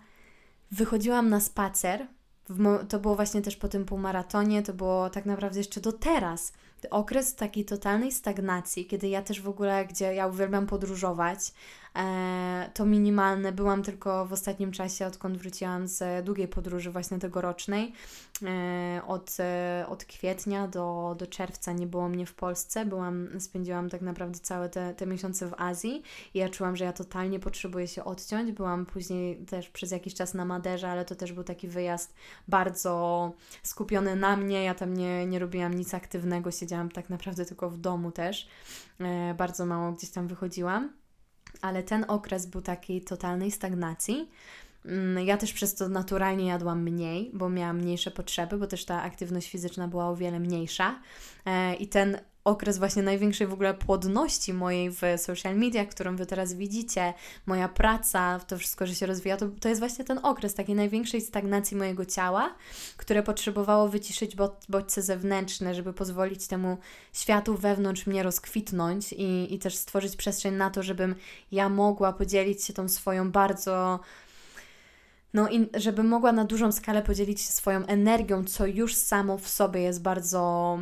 wychodziłam 0.70 1.28
na 1.28 1.40
spacer. 1.40 2.06
To 2.88 2.98
było 2.98 3.14
właśnie 3.16 3.42
też 3.42 3.56
po 3.56 3.68
tym 3.68 3.84
półmaratonie, 3.84 4.62
to 4.62 4.72
było 4.72 5.10
tak 5.10 5.26
naprawdę 5.26 5.58
jeszcze 5.58 5.80
do 5.80 5.92
teraz. 5.92 6.52
Okres 6.90 7.34
takiej 7.34 7.64
totalnej 7.64 8.12
stagnacji, 8.12 8.86
kiedy 8.86 9.08
ja 9.08 9.22
też 9.22 9.40
w 9.40 9.48
ogóle, 9.48 9.86
gdzie 9.86 10.14
ja 10.14 10.26
uwielbiam 10.26 10.66
podróżować, 10.66 11.52
to 12.74 12.86
minimalne. 12.86 13.52
Byłam 13.52 13.82
tylko 13.82 14.26
w 14.26 14.32
ostatnim 14.32 14.72
czasie, 14.72 15.06
odkąd 15.06 15.38
wróciłam 15.38 15.88
z 15.88 16.24
długiej 16.24 16.48
podróży 16.48 16.90
właśnie 16.90 17.18
tegorocznej. 17.18 17.92
E, 18.42 19.02
od, 19.06 19.36
e, 19.40 19.86
od 19.88 20.04
kwietnia 20.04 20.68
do, 20.68 21.16
do 21.18 21.26
czerwca 21.26 21.72
nie 21.72 21.86
było 21.86 22.08
mnie 22.08 22.26
w 22.26 22.34
Polsce. 22.34 22.84
Byłam, 22.84 23.40
spędziłam 23.40 23.90
tak 23.90 24.02
naprawdę 24.02 24.38
całe 24.38 24.68
te, 24.68 24.94
te 24.94 25.06
miesiące 25.06 25.46
w 25.46 25.54
Azji 25.58 26.02
i 26.34 26.38
ja 26.38 26.48
czułam, 26.48 26.76
że 26.76 26.84
ja 26.84 26.92
totalnie 26.92 27.40
potrzebuję 27.40 27.88
się 27.88 28.04
odciąć. 28.04 28.52
Byłam 28.52 28.86
później 28.86 29.36
też 29.36 29.68
przez 29.68 29.90
jakiś 29.90 30.14
czas 30.14 30.34
na 30.34 30.44
Maderze, 30.44 30.90
ale 30.90 31.04
to 31.04 31.14
też 31.14 31.32
był 31.32 31.44
taki 31.44 31.68
wyjazd 31.68 32.14
bardzo 32.48 33.32
skupiony 33.62 34.16
na 34.16 34.36
mnie. 34.36 34.64
Ja 34.64 34.74
tam 34.74 34.94
nie, 34.94 35.26
nie 35.26 35.38
robiłam 35.38 35.74
nic 35.74 35.94
aktywnego, 35.94 36.50
siedziałam 36.50 36.90
tak 36.90 37.10
naprawdę 37.10 37.44
tylko 37.44 37.70
w 37.70 37.78
domu 37.78 38.12
też. 38.12 38.48
Bardzo 39.36 39.66
mało 39.66 39.92
gdzieś 39.92 40.10
tam 40.10 40.28
wychodziłam 40.28 41.03
ale 41.60 41.82
ten 41.82 42.04
okres 42.08 42.46
był 42.46 42.62
takiej 42.62 43.00
totalnej 43.00 43.50
stagnacji. 43.50 44.30
Mm, 44.86 45.26
ja 45.26 45.36
też 45.36 45.52
przez 45.52 45.74
to 45.74 45.88
naturalnie 45.88 46.46
jadłam 46.46 46.82
mniej, 46.82 47.30
bo 47.34 47.48
miałam 47.48 47.78
mniejsze 47.78 48.10
potrzeby, 48.10 48.58
bo 48.58 48.66
też 48.66 48.84
ta 48.84 49.02
aktywność 49.02 49.50
fizyczna 49.50 49.88
była 49.88 50.08
o 50.08 50.16
wiele 50.16 50.40
mniejsza. 50.40 51.00
E, 51.46 51.74
I 51.74 51.88
ten 51.88 52.18
okres 52.44 52.78
właśnie 52.78 53.02
największej 53.02 53.46
w 53.46 53.52
ogóle 53.52 53.74
płodności 53.74 54.54
mojej 54.54 54.90
w 54.90 55.00
social 55.16 55.56
media, 55.56 55.86
którą 55.86 56.16
Wy 56.16 56.26
teraz 56.26 56.54
widzicie, 56.54 57.14
moja 57.46 57.68
praca, 57.68 58.40
to 58.46 58.58
wszystko, 58.58 58.86
że 58.86 58.94
się 58.94 59.06
rozwija, 59.06 59.36
to, 59.36 59.46
to 59.60 59.68
jest 59.68 59.80
właśnie 59.80 60.04
ten 60.04 60.20
okres 60.22 60.54
takiej 60.54 60.74
największej 60.74 61.20
stagnacji 61.20 61.76
mojego 61.76 62.04
ciała, 62.04 62.54
które 62.96 63.22
potrzebowało 63.22 63.88
wyciszyć 63.88 64.36
bodźce 64.68 65.02
zewnętrzne, 65.02 65.74
żeby 65.74 65.92
pozwolić 65.92 66.46
temu 66.46 66.78
światu 67.12 67.56
wewnątrz 67.56 68.06
mnie 68.06 68.22
rozkwitnąć 68.22 69.12
i, 69.12 69.54
i 69.54 69.58
też 69.58 69.76
stworzyć 69.76 70.16
przestrzeń 70.16 70.54
na 70.54 70.70
to, 70.70 70.82
żebym 70.82 71.14
ja 71.52 71.68
mogła 71.68 72.12
podzielić 72.12 72.64
się 72.64 72.72
tą 72.72 72.88
swoją 72.88 73.30
bardzo 73.30 74.00
no 75.34 75.50
i 75.50 75.68
żeby 75.74 76.02
mogła 76.02 76.32
na 76.32 76.44
dużą 76.44 76.72
skalę 76.72 77.02
podzielić 77.02 77.40
się 77.40 77.52
swoją 77.52 77.86
energią, 77.86 78.44
co 78.44 78.66
już 78.66 78.94
samo 78.94 79.38
w 79.38 79.48
sobie 79.48 79.80
jest 79.80 80.02
bardzo 80.02 80.78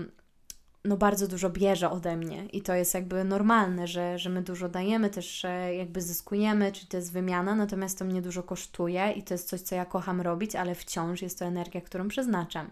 no 0.84 0.96
bardzo 0.96 1.28
dużo 1.28 1.50
bierze 1.50 1.90
ode 1.90 2.16
mnie 2.16 2.46
i 2.46 2.62
to 2.62 2.74
jest 2.74 2.94
jakby 2.94 3.24
normalne, 3.24 3.86
że, 3.86 4.18
że 4.18 4.30
my 4.30 4.42
dużo 4.42 4.68
dajemy, 4.68 5.10
też 5.10 5.46
jakby 5.78 6.00
zyskujemy, 6.00 6.72
czy 6.72 6.86
to 6.86 6.96
jest 6.96 7.12
wymiana, 7.12 7.54
natomiast 7.54 7.98
to 7.98 8.04
mnie 8.04 8.22
dużo 8.22 8.42
kosztuje 8.42 9.12
i 9.12 9.22
to 9.22 9.34
jest 9.34 9.48
coś, 9.48 9.60
co 9.60 9.74
ja 9.74 9.84
kocham 9.84 10.20
robić, 10.20 10.56
ale 10.56 10.74
wciąż 10.74 11.22
jest 11.22 11.38
to 11.38 11.44
energia, 11.44 11.80
którą 11.80 12.08
przeznaczam. 12.08 12.70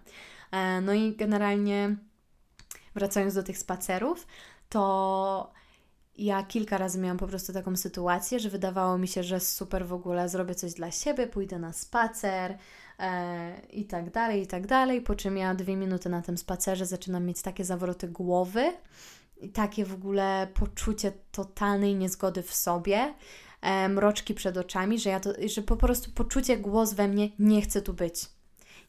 E, 0.53 0.81
no 0.81 0.93
i 0.93 1.17
generalnie 1.17 1.97
wracając 2.95 3.35
do 3.35 3.43
tych 3.43 3.59
spacerów, 3.59 4.27
to 4.69 5.53
ja 6.19 6.43
kilka 6.43 6.79
razy 6.79 6.99
miałam 6.99 7.19
po 7.19 7.27
prostu 7.27 7.53
taką 7.53 7.77
sytuację, 7.77 8.41
że 8.41 8.51
wydawało 8.51 8.99
mi 8.99 9.09
się, 9.09 9.23
że 9.23 9.41
super 9.41 9.87
w 9.87 9.93
ogóle 9.93 10.29
zrobię 10.29 10.55
coś 10.55 10.75
dla 10.75 10.91
siebie, 10.91 11.27
pójdę 11.27 11.59
na 11.59 11.73
spacer 11.73 12.59
e, 13.01 13.61
i 13.71 13.85
tak 13.85 14.11
dalej, 14.11 14.43
i 14.43 14.47
tak 14.47 14.67
dalej. 14.67 15.01
Po 15.01 15.15
czym 15.15 15.37
ja 15.37 15.55
dwie 15.55 15.77
minuty 15.77 16.09
na 16.09 16.23
tym 16.23 16.39
spacerze 16.39 16.87
zaczynam 16.87 17.25
mieć 17.25 17.43
takie 17.43 17.65
zawroty 17.65 18.09
głowy 18.09 18.73
i 19.41 19.49
takie 19.49 19.85
w 19.85 19.95
ogóle 19.95 20.49
poczucie 20.55 21.13
totalnej 21.33 21.95
niezgody 21.95 22.43
w 22.43 22.55
sobie, 22.55 23.15
e, 23.61 23.89
mroczki 23.89 24.35
przed 24.35 24.57
oczami, 24.57 24.99
że 24.99 25.11
ja 25.11 25.21
to, 25.21 25.31
że 25.47 25.63
po 25.63 25.77
prostu 25.77 26.11
poczucie 26.11 26.57
głos 26.57 26.93
we 26.93 27.09
mnie, 27.09 27.29
nie 27.39 27.63
chcę 27.63 27.83
tu 27.83 27.95
być. 27.95 28.27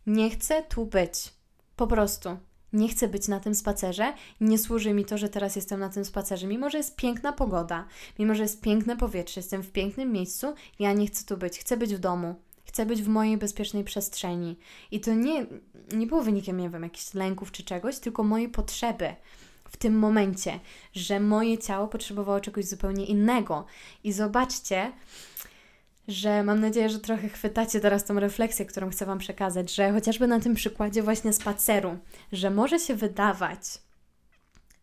Nie 0.07 0.29
chcę 0.29 0.63
tu 0.63 0.85
być. 0.85 1.33
Po 1.75 1.87
prostu 1.87 2.37
nie 2.73 2.89
chcę 2.89 3.07
być 3.07 3.27
na 3.27 3.39
tym 3.39 3.55
spacerze, 3.55 4.13
nie 4.41 4.57
służy 4.57 4.93
mi 4.93 5.05
to, 5.05 5.17
że 5.17 5.29
teraz 5.29 5.55
jestem 5.55 5.79
na 5.79 5.89
tym 5.89 6.05
spacerze, 6.05 6.47
mimo 6.47 6.69
że 6.69 6.77
jest 6.77 6.95
piękna 6.95 7.33
pogoda, 7.33 7.87
mimo 8.19 8.35
że 8.35 8.43
jest 8.43 8.61
piękne 8.61 8.97
powietrze, 8.97 9.39
jestem 9.39 9.63
w 9.63 9.71
pięknym 9.71 10.11
miejscu, 10.11 10.53
ja 10.79 10.93
nie 10.93 11.07
chcę 11.07 11.25
tu 11.25 11.37
być, 11.37 11.59
chcę 11.59 11.77
być 11.77 11.95
w 11.95 11.99
domu. 11.99 12.35
Chcę 12.71 12.85
być 12.85 13.01
w 13.01 13.07
mojej 13.07 13.37
bezpiecznej 13.37 13.83
przestrzeni. 13.83 14.57
I 14.91 14.99
to 14.99 15.13
nie, 15.13 15.45
nie 15.91 16.07
było 16.07 16.23
wynikiem, 16.23 16.57
nie 16.57 16.69
wiem, 16.69 16.83
jakichś 16.83 17.13
lęków 17.13 17.51
czy 17.51 17.63
czegoś, 17.63 17.99
tylko 17.99 18.23
mojej 18.23 18.49
potrzeby 18.49 19.15
w 19.69 19.77
tym 19.77 19.99
momencie, 19.99 20.59
że 20.93 21.19
moje 21.19 21.57
ciało 21.57 21.87
potrzebowało 21.87 22.39
czegoś 22.39 22.65
zupełnie 22.65 23.05
innego. 23.05 23.65
I 24.03 24.11
zobaczcie, 24.11 24.91
że 26.07 26.43
mam 26.43 26.59
nadzieję, 26.59 26.89
że 26.89 26.99
trochę 26.99 27.29
chwytacie 27.29 27.79
teraz 27.79 28.05
tą 28.05 28.19
refleksję, 28.19 28.65
którą 28.65 28.89
chcę 28.89 29.05
Wam 29.05 29.19
przekazać, 29.19 29.75
że 29.75 29.91
chociażby 29.91 30.27
na 30.27 30.39
tym 30.39 30.55
przykładzie 30.55 31.03
właśnie 31.03 31.33
spaceru, 31.33 31.97
że 32.31 32.49
może 32.49 32.79
się 32.79 32.95
wydawać, 32.95 33.59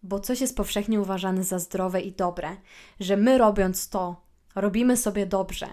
bo 0.03 0.20
coś 0.20 0.41
jest 0.41 0.57
powszechnie 0.57 1.01
uważane 1.01 1.45
za 1.45 1.59
zdrowe 1.59 2.01
i 2.01 2.12
dobre, 2.12 2.57
że 3.01 3.16
my 3.16 3.39
robiąc 3.39 3.89
to, 3.89 4.22
robimy 4.55 4.97
sobie 4.97 5.26
dobrze. 5.26 5.68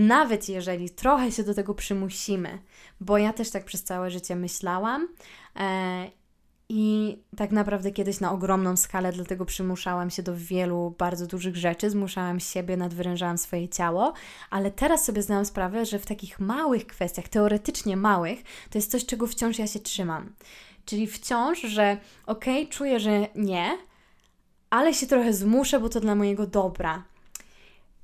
Nawet 0.00 0.48
jeżeli 0.48 0.90
trochę 0.90 1.32
się 1.32 1.42
do 1.42 1.54
tego 1.54 1.74
przymusimy, 1.74 2.58
bo 3.00 3.18
ja 3.18 3.32
też 3.32 3.50
tak 3.50 3.64
przez 3.64 3.84
całe 3.84 4.10
życie 4.10 4.36
myślałam 4.36 5.08
e, 5.56 6.10
i 6.68 7.18
tak 7.36 7.50
naprawdę 7.50 7.90
kiedyś 7.90 8.20
na 8.20 8.32
ogromną 8.32 8.76
skalę, 8.76 9.12
dlatego 9.12 9.44
przymuszałam 9.44 10.10
się 10.10 10.22
do 10.22 10.36
wielu 10.36 10.94
bardzo 10.98 11.26
dużych 11.26 11.56
rzeczy, 11.56 11.90
zmuszałam 11.90 12.40
siebie, 12.40 12.76
nadwyrężałam 12.76 13.38
swoje 13.38 13.68
ciało, 13.68 14.12
ale 14.50 14.70
teraz 14.70 15.04
sobie 15.04 15.22
zdałam 15.22 15.44
sprawę, 15.44 15.86
że 15.86 15.98
w 15.98 16.06
takich 16.06 16.40
małych 16.40 16.86
kwestiach, 16.86 17.28
teoretycznie 17.28 17.96
małych, 17.96 18.42
to 18.70 18.78
jest 18.78 18.90
coś, 18.90 19.06
czego 19.06 19.26
wciąż 19.26 19.58
ja 19.58 19.66
się 19.66 19.80
trzymam. 19.80 20.32
Czyli 20.84 21.06
wciąż, 21.06 21.60
że 21.60 21.96
okej, 22.26 22.62
okay, 22.62 22.72
czuję, 22.72 23.00
że 23.00 23.26
nie, 23.34 23.78
ale 24.70 24.94
się 24.94 25.06
trochę 25.06 25.32
zmuszę, 25.32 25.80
bo 25.80 25.88
to 25.88 26.00
dla 26.00 26.14
mojego 26.14 26.46
dobra. 26.46 27.04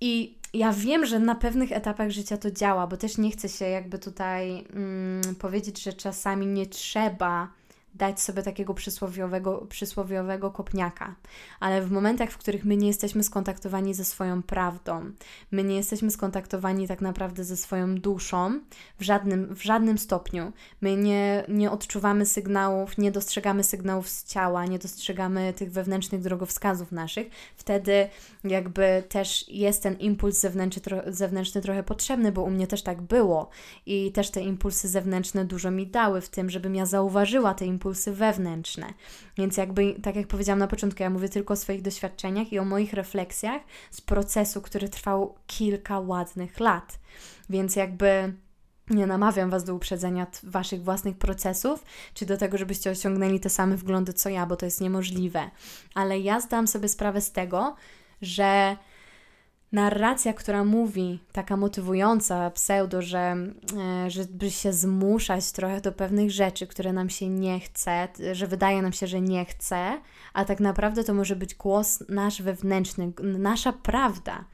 I 0.01 0.36
ja 0.57 0.73
wiem, 0.73 1.07
że 1.07 1.19
na 1.19 1.35
pewnych 1.35 1.73
etapach 1.73 2.11
życia 2.11 2.37
to 2.37 2.51
działa, 2.51 2.87
bo 2.87 2.97
też 2.97 3.19
nie 3.19 3.31
chcę 3.31 3.49
się 3.49 3.65
jakby 3.65 3.99
tutaj 3.99 4.65
mm, 4.75 5.35
powiedzieć, 5.35 5.83
że 5.83 5.93
czasami 5.93 6.47
nie 6.47 6.67
trzeba 6.67 7.49
dać 7.97 8.20
sobie 8.20 8.42
takiego 8.42 8.74
przysłowiowego, 8.74 9.66
przysłowiowego 9.68 10.51
kopniaka. 10.51 11.14
Ale 11.61 11.82
w 11.82 11.90
momentach, 11.90 12.30
w 12.30 12.38
których 12.38 12.64
my 12.64 12.76
nie 12.76 12.86
jesteśmy 12.86 13.22
skontaktowani 13.22 13.94
ze 13.94 14.05
swoją 14.05 14.42
prawdą, 14.42 15.11
my 15.51 15.64
nie 15.64 15.76
jesteśmy 15.76 16.11
skontaktowani 16.11 16.88
tak 16.88 17.01
naprawdę 17.01 17.44
ze 17.44 17.57
swoją 17.57 17.94
duszą 17.94 18.61
w 18.99 19.03
żadnym, 19.03 19.55
w 19.55 19.62
żadnym 19.62 19.99
stopniu, 19.99 20.53
my 20.80 20.97
nie, 20.97 21.44
nie 21.49 21.70
odczuwamy 21.70 22.26
sygnałów, 22.26 22.99
nie 22.99 23.12
dostrzegamy 23.12 23.64
sygnałów 23.64 24.09
z 24.09 24.24
ciała, 24.24 24.66
nie 24.66 24.78
dostrzegamy 24.78 25.53
tych 25.53 25.72
wewnętrznych 25.72 26.20
drogowskazów 26.20 26.92
naszych, 26.92 27.30
wtedy 27.57 28.09
jakby 28.44 29.03
też 29.09 29.49
jest 29.49 29.82
ten 29.82 29.99
impuls 29.99 30.40
zewnętrzny, 30.40 30.82
zewnętrzny 31.07 31.61
trochę 31.61 31.82
potrzebny, 31.82 32.32
bo 32.32 32.42
u 32.42 32.51
mnie 32.51 32.66
też 32.66 32.82
tak 32.82 33.03
było 33.03 33.49
i 33.86 34.12
też 34.12 34.30
te 34.30 34.40
impulsy 34.40 34.88
zewnętrzne 34.88 35.44
dużo 35.44 35.70
mi 35.70 35.86
dały 35.86 36.20
w 36.20 36.28
tym, 36.28 36.51
żebym 36.51 36.74
ja 36.74 36.86
zauważyła 36.86 37.55
te 37.55 37.66
impulsy 37.66 37.86
impulsy 37.87 38.12
wewnętrzne. 38.12 38.87
Więc 39.37 39.57
jakby, 39.57 39.95
tak 40.03 40.16
jak 40.16 40.26
powiedziałam 40.26 40.59
na 40.59 40.66
początku, 40.66 41.03
ja 41.03 41.11
mówię 41.11 41.28
tylko 41.28 41.55
o 41.55 41.57
swoich 41.57 41.82
doświadczeniach 41.82 42.53
i 42.53 42.59
o 42.59 42.64
moich 42.64 42.93
refleksjach 42.93 43.62
z 43.91 44.01
procesu, 44.01 44.62
który 44.62 44.89
trwał 44.89 45.34
kilka 45.47 46.01
ładnych 46.01 46.61
lat. 46.61 46.99
Więc 47.51 47.76
jakby 47.76 48.32
nie 48.91 49.07
namawiam 49.07 49.51
Was 49.51 49.64
do 49.64 49.74
uprzedzenia 49.74 50.26
Waszych 50.43 50.84
własnych 50.84 51.18
procesów, 51.18 51.84
czy 52.14 52.26
do 52.26 52.37
tego, 52.37 52.59
żebyście 52.59 52.91
osiągnęli 52.91 53.41
te 53.41 53.51
same 53.51 53.76
wglądy 53.76 54.12
co 54.12 54.28
ja, 54.28 54.47
bo 54.47 54.57
to 54.57 54.66
jest 54.66 54.80
niemożliwe. 54.80 55.51
Ale 55.95 56.18
ja 56.18 56.41
zdałam 56.41 56.66
sobie 56.66 56.89
sprawę 56.89 57.20
z 57.20 57.32
tego, 57.32 57.76
że 58.22 58.76
narracja, 59.73 60.33
która 60.33 60.64
mówi, 60.64 61.19
taka 61.33 61.57
motywująca, 61.57 62.51
pseudo, 62.51 63.03
że 63.03 63.37
e, 63.77 64.11
żeby 64.11 64.51
się 64.51 64.73
zmuszać 64.73 65.53
trochę 65.53 65.81
do 65.81 65.93
pewnych 65.93 66.31
rzeczy, 66.31 66.67
które 66.67 66.93
nam 66.93 67.11
się 67.11 67.29
nie 67.29 67.61
chce, 67.61 68.09
że 68.33 68.47
wydaje 68.47 68.83
nam 68.83 68.93
się, 68.93 69.07
że 69.07 69.21
nie 69.21 69.45
chce, 69.45 70.01
a 70.35 70.45
tak 70.45 70.61
naprawdę 70.61 71.05
to 71.05 71.14
może 71.14 71.37
być 71.37 71.55
głos 71.55 72.05
nasz 72.09 72.43
wewnętrzny, 72.43 73.12
nasza 73.23 73.73
prawda. 73.73 74.45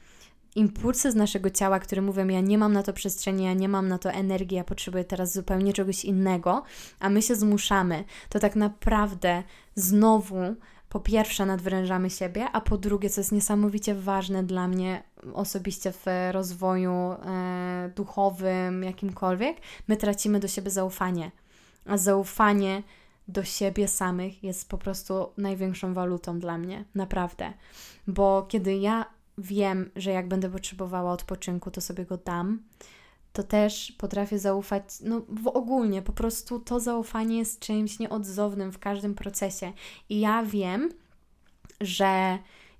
Impulsy 0.55 1.11
z 1.11 1.15
naszego 1.15 1.49
ciała, 1.49 1.79
które 1.79 2.01
mówią: 2.01 2.27
Ja 2.27 2.41
nie 2.41 2.57
mam 2.57 2.73
na 2.73 2.83
to 2.83 2.93
przestrzeni, 2.93 3.43
ja 3.43 3.53
nie 3.53 3.69
mam 3.69 3.87
na 3.87 3.97
to 3.97 4.11
energii, 4.11 4.57
ja 4.57 4.63
potrzebuję 4.63 5.03
teraz 5.03 5.33
zupełnie 5.33 5.73
czegoś 5.73 6.05
innego, 6.05 6.63
a 6.99 7.09
my 7.09 7.21
się 7.21 7.35
zmuszamy, 7.35 8.03
to 8.29 8.39
tak 8.39 8.55
naprawdę 8.55 9.43
znowu 9.75 10.55
po 10.93 10.99
pierwsze 10.99 11.45
nadwyrężamy 11.45 12.09
siebie, 12.09 12.47
a 12.53 12.61
po 12.61 12.77
drugie, 12.77 13.09
co 13.09 13.21
jest 13.21 13.31
niesamowicie 13.31 13.95
ważne 13.95 14.43
dla 14.43 14.67
mnie 14.67 15.03
osobiście 15.33 15.91
w 15.91 16.05
rozwoju 16.31 16.91
e, 16.91 17.91
duchowym, 17.95 18.83
jakimkolwiek, 18.83 19.57
my 19.87 19.97
tracimy 19.97 20.39
do 20.39 20.47
siebie 20.47 20.71
zaufanie. 20.71 21.31
A 21.85 21.97
zaufanie 21.97 22.83
do 23.27 23.43
siebie 23.43 23.87
samych 23.87 24.43
jest 24.43 24.69
po 24.69 24.77
prostu 24.77 25.29
największą 25.37 25.93
walutą 25.93 26.39
dla 26.39 26.57
mnie, 26.57 26.85
naprawdę. 26.95 27.53
Bo 28.07 28.45
kiedy 28.49 28.75
ja 28.75 29.05
wiem, 29.37 29.89
że 29.95 30.11
jak 30.11 30.27
będę 30.27 30.49
potrzebowała 30.49 31.11
odpoczynku, 31.11 31.71
to 31.71 31.81
sobie 31.81 32.05
go 32.05 32.17
dam, 32.17 32.59
to 33.33 33.43
też 33.43 33.91
potrafię 33.97 34.39
zaufać, 34.39 34.83
no 35.01 35.21
w 35.29 35.47
ogólnie, 35.47 36.01
po 36.01 36.11
prostu 36.11 36.59
to 36.59 36.79
zaufanie 36.79 37.37
jest 37.37 37.59
czymś 37.59 37.99
nieodzownym 37.99 38.71
w 38.71 38.79
każdym 38.79 39.15
procesie. 39.15 39.73
I 40.09 40.19
ja 40.19 40.43
wiem, 40.43 40.89
że 41.81 42.37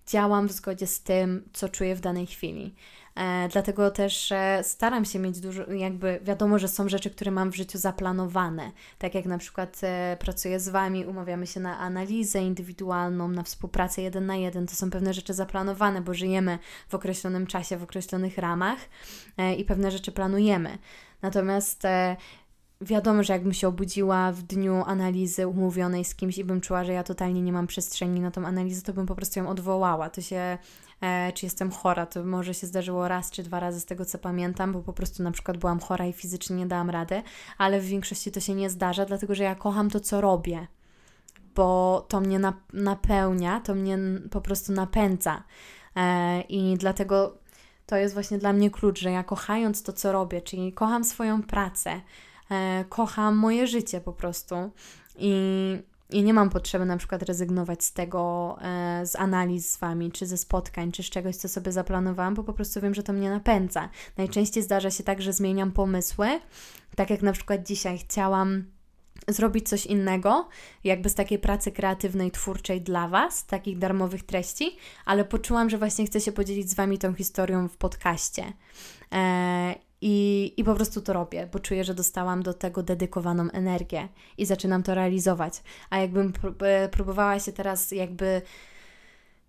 działam 0.07 0.47
w 0.47 0.51
zgodzie 0.51 0.87
z 0.87 1.01
tym, 1.01 1.49
co 1.53 1.69
czuję 1.69 1.95
w 1.95 2.01
danej 2.01 2.27
chwili. 2.27 2.75
E, 3.15 3.47
dlatego 3.51 3.91
też 3.91 4.31
e, 4.31 4.59
staram 4.63 5.05
się 5.05 5.19
mieć 5.19 5.39
dużo, 5.39 5.71
jakby 5.71 6.19
wiadomo, 6.23 6.59
że 6.59 6.67
są 6.67 6.89
rzeczy, 6.89 7.09
które 7.09 7.31
mam 7.31 7.51
w 7.51 7.55
życiu 7.55 7.77
zaplanowane. 7.77 8.71
Tak 8.97 9.15
jak 9.15 9.25
na 9.25 9.37
przykład 9.37 9.81
e, 9.83 10.17
pracuję 10.19 10.59
z 10.59 10.69
Wami, 10.69 11.05
umawiamy 11.05 11.47
się 11.47 11.59
na 11.59 11.79
analizę 11.79 12.39
indywidualną, 12.39 13.27
na 13.27 13.43
współpracę 13.43 14.01
jeden 14.01 14.25
na 14.25 14.35
jeden. 14.35 14.67
To 14.67 14.75
są 14.75 14.89
pewne 14.89 15.13
rzeczy 15.13 15.33
zaplanowane, 15.33 16.01
bo 16.01 16.13
żyjemy 16.13 16.59
w 16.89 16.95
określonym 16.95 17.47
czasie, 17.47 17.77
w 17.77 17.83
określonych 17.83 18.37
ramach 18.37 18.79
i 19.57 19.65
pewne 19.65 19.91
rzeczy 19.91 20.11
planujemy. 20.11 20.77
Natomiast 21.21 21.83
wiadomo, 22.81 23.23
że 23.23 23.33
jakbym 23.33 23.53
się 23.53 23.67
obudziła 23.67 24.31
w 24.31 24.41
dniu 24.41 24.83
analizy 24.85 25.47
umówionej 25.47 26.05
z 26.05 26.15
kimś 26.15 26.37
i 26.37 26.43
bym 26.43 26.61
czuła, 26.61 26.83
że 26.83 26.93
ja 26.93 27.03
totalnie 27.03 27.41
nie 27.41 27.53
mam 27.53 27.67
przestrzeni 27.67 28.19
na 28.19 28.31
tą 28.31 28.45
analizę, 28.45 28.81
to 28.81 28.93
bym 28.93 29.05
po 29.05 29.15
prostu 29.15 29.39
ją 29.39 29.49
odwołała. 29.49 30.09
To 30.09 30.21
się, 30.21 30.57
e, 31.03 31.31
czy 31.33 31.45
jestem 31.45 31.71
chora, 31.71 32.05
to 32.05 32.23
może 32.23 32.53
się 32.53 32.67
zdarzyło 32.67 33.07
raz 33.07 33.31
czy 33.31 33.43
dwa 33.43 33.59
razy 33.59 33.79
z 33.79 33.85
tego, 33.85 34.05
co 34.05 34.17
pamiętam, 34.17 34.73
bo 34.73 34.81
po 34.81 34.93
prostu 34.93 35.23
na 35.23 35.31
przykład 35.31 35.57
byłam 35.57 35.79
chora 35.79 36.05
i 36.05 36.13
fizycznie 36.13 36.55
nie 36.55 36.65
dałam 36.65 36.89
rady, 36.89 37.23
ale 37.57 37.79
w 37.79 37.85
większości 37.85 38.31
to 38.31 38.39
się 38.39 38.53
nie 38.53 38.69
zdarza, 38.69 39.05
dlatego 39.05 39.35
że 39.35 39.43
ja 39.43 39.55
kocham 39.55 39.89
to, 39.89 39.99
co 39.99 40.21
robię, 40.21 40.67
bo 41.55 42.05
to 42.09 42.19
mnie 42.19 42.39
napełnia, 42.73 43.59
to 43.59 43.75
mnie 43.75 43.97
po 44.31 44.41
prostu 44.41 44.73
napędza. 44.73 45.43
E, 45.95 46.41
I 46.41 46.77
dlatego 46.77 47.37
to 47.85 47.97
jest 47.97 48.13
właśnie 48.13 48.37
dla 48.37 48.53
mnie 48.53 48.71
klucz, 48.71 48.99
że 48.99 49.11
ja 49.11 49.23
kochając 49.23 49.83
to, 49.83 49.93
co 49.93 50.11
robię, 50.11 50.41
czyli 50.41 50.73
kocham 50.73 51.03
swoją 51.03 51.43
pracę, 51.43 52.01
e, 52.51 52.85
kocham 52.89 53.35
moje 53.35 53.67
życie 53.67 54.01
po 54.01 54.13
prostu 54.13 54.55
i, 55.15 55.33
i 56.13 56.23
nie 56.23 56.33
mam 56.33 56.49
potrzeby 56.49 56.85
na 56.85 56.97
przykład 56.97 57.23
rezygnować 57.23 57.83
z 57.83 57.93
tego, 57.93 58.55
e, 58.61 59.05
z 59.05 59.15
analiz 59.15 59.71
z 59.71 59.77
Wami, 59.77 60.11
czy 60.11 60.25
ze 60.25 60.37
spotkań, 60.37 60.91
czy 60.91 61.03
z 61.03 61.09
czegoś, 61.09 61.35
co 61.35 61.49
sobie 61.49 61.71
zaplanowałam, 61.71 62.33
bo 62.33 62.43
po 62.43 62.53
prostu 62.53 62.81
wiem, 62.81 62.93
że 62.93 63.03
to 63.03 63.13
mnie 63.13 63.29
napędza. 63.29 63.89
Najczęściej 64.17 64.63
zdarza 64.63 64.91
się 64.91 65.03
tak, 65.03 65.21
że 65.21 65.33
zmieniam 65.33 65.71
pomysły, 65.71 66.27
tak 66.95 67.09
jak 67.09 67.21
na 67.21 67.31
przykład 67.31 67.67
dzisiaj 67.67 67.97
chciałam 67.97 68.63
zrobić 69.27 69.69
coś 69.69 69.85
innego, 69.85 70.49
jakby 70.83 71.09
z 71.09 71.15
takiej 71.15 71.39
pracy 71.39 71.71
kreatywnej, 71.71 72.31
twórczej 72.31 72.81
dla 72.81 73.07
Was, 73.07 73.45
takich 73.45 73.77
darmowych 73.77 74.23
treści, 74.23 74.77
ale 75.05 75.25
poczułam, 75.25 75.69
że 75.69 75.77
właśnie 75.77 76.05
chcę 76.05 76.21
się 76.21 76.31
podzielić 76.31 76.69
z 76.69 76.73
Wami 76.73 76.97
tą 76.97 77.13
historią 77.13 77.67
w 77.67 77.77
podcaście. 77.77 78.53
E, 79.11 79.75
i, 80.05 80.53
I 80.57 80.63
po 80.63 80.75
prostu 80.75 81.01
to 81.01 81.13
robię, 81.13 81.49
bo 81.53 81.59
czuję, 81.59 81.83
że 81.83 81.93
dostałam 81.93 82.43
do 82.43 82.53
tego 82.53 82.83
dedykowaną 82.83 83.51
energię 83.51 84.07
i 84.37 84.45
zaczynam 84.45 84.83
to 84.83 84.95
realizować. 84.95 85.63
A 85.89 85.97
jakbym 85.97 86.33
e, 86.61 86.89
próbowała 86.89 87.39
się 87.39 87.51
teraz 87.51 87.91
jakby 87.91 88.41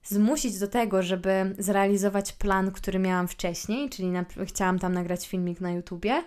zmusić 0.05 0.59
do 0.59 0.68
tego, 0.68 1.02
żeby 1.02 1.55
zrealizować 1.59 2.32
plan, 2.32 2.70
który 2.70 2.98
miałam 2.98 3.28
wcześniej, 3.28 3.90
czyli 3.90 4.09
na, 4.09 4.24
chciałam 4.44 4.78
tam 4.78 4.92
nagrać 4.92 5.28
filmik 5.28 5.61
na 5.61 5.72
YouTubie, 5.72 6.22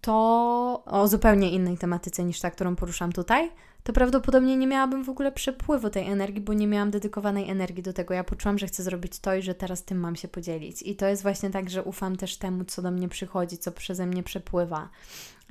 to 0.00 0.82
o 0.86 1.08
zupełnie 1.08 1.50
innej 1.50 1.78
tematyce 1.78 2.24
niż 2.24 2.40
ta, 2.40 2.50
którą 2.50 2.76
poruszam 2.76 3.12
tutaj, 3.12 3.50
to 3.86 3.92
prawdopodobnie 3.92 4.56
nie 4.56 4.66
miałabym 4.66 5.04
w 5.04 5.08
ogóle 5.08 5.32
przepływu 5.32 5.90
tej 5.90 6.10
energii, 6.10 6.40
bo 6.40 6.52
nie 6.52 6.66
miałam 6.66 6.90
dedykowanej 6.90 7.50
energii 7.50 7.82
do 7.82 7.92
tego. 7.92 8.14
Ja 8.14 8.24
poczułam, 8.24 8.58
że 8.58 8.66
chcę 8.66 8.82
zrobić 8.82 9.18
to 9.18 9.34
i 9.34 9.42
że 9.42 9.54
teraz 9.54 9.84
tym 9.84 9.98
mam 9.98 10.16
się 10.16 10.28
podzielić. 10.28 10.82
I 10.82 10.96
to 10.96 11.06
jest 11.06 11.22
właśnie 11.22 11.50
tak, 11.50 11.70
że 11.70 11.82
ufam 11.82 12.16
też 12.16 12.36
temu, 12.36 12.64
co 12.64 12.82
do 12.82 12.90
mnie 12.90 13.08
przychodzi, 13.08 13.58
co 13.58 13.72
przeze 13.72 14.06
mnie 14.06 14.22
przepływa. 14.22 14.88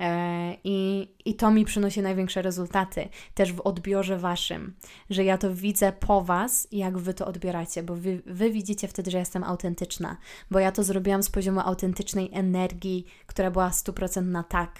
E, 0.00 0.56
I, 0.64 1.08
I 1.24 1.34
to 1.34 1.50
mi 1.50 1.64
przynosi 1.64 2.02
największe 2.02 2.42
rezultaty, 2.42 3.08
też 3.34 3.52
w 3.52 3.60
odbiorze 3.60 4.18
waszym, 4.18 4.74
że 5.10 5.24
ja 5.24 5.38
to 5.38 5.54
widzę 5.54 5.92
po 5.92 6.20
was, 6.20 6.68
jak 6.72 6.98
wy 6.98 7.14
to 7.14 7.26
odbieracie, 7.26 7.82
bo 7.82 7.94
wy, 7.94 8.22
wy 8.26 8.50
widzicie 8.50 8.88
wtedy, 8.88 9.10
że 9.10 9.18
jestem 9.18 9.44
autentyczna, 9.44 10.16
bo 10.50 10.58
ja 10.58 10.72
to 10.72 10.84
zrobiłam 10.84 11.22
z 11.22 11.30
poziomu 11.30 11.60
autentycznej 11.60 12.30
energii, 12.32 13.06
która 13.26 13.50
była 13.50 13.70
100% 13.70 14.22
na 14.22 14.42
tak 14.42 14.70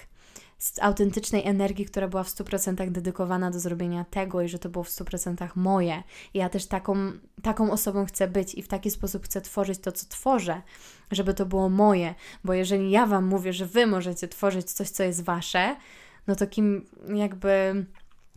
z 0.59 0.79
autentycznej 0.79 1.47
energii, 1.47 1.85
która 1.85 2.09
była 2.09 2.23
w 2.25 2.29
100% 2.29 2.91
dedykowana 2.91 3.51
do 3.51 3.61
zrobienia 3.61 4.05
tego 4.05 4.43
i 4.43 4.49
że 4.49 4.59
to 4.59 4.69
było 4.69 4.85
w 4.85 4.89
100% 4.89 5.49
moje. 5.55 6.03
I 6.35 6.39
ja 6.39 6.49
też 6.49 6.67
taką, 6.67 7.13
taką 7.43 7.71
osobą 7.71 8.07
chcę 8.07 8.29
być 8.29 8.55
i 8.55 8.63
w 8.63 8.69
taki 8.69 8.91
sposób 8.91 9.25
chcę 9.25 9.41
tworzyć 9.41 9.79
to, 9.79 9.93
co 9.93 10.07
tworzę, 10.09 10.63
żeby 11.11 11.35
to 11.35 11.47
było 11.47 11.69
moje, 11.69 12.15
bo 12.45 12.55
jeżeli 12.55 12.91
ja 12.91 13.07
Wam 13.07 13.25
mówię, 13.27 13.53
że 13.53 13.67
Wy 13.67 13.87
możecie 13.87 14.29
tworzyć 14.29 14.73
coś, 14.73 14.91
co 14.91 15.03
jest 15.03 15.25
Wasze, 15.25 15.77
no 16.27 16.37
to 16.37 16.47
kim 16.47 16.87
jakby. 17.15 17.87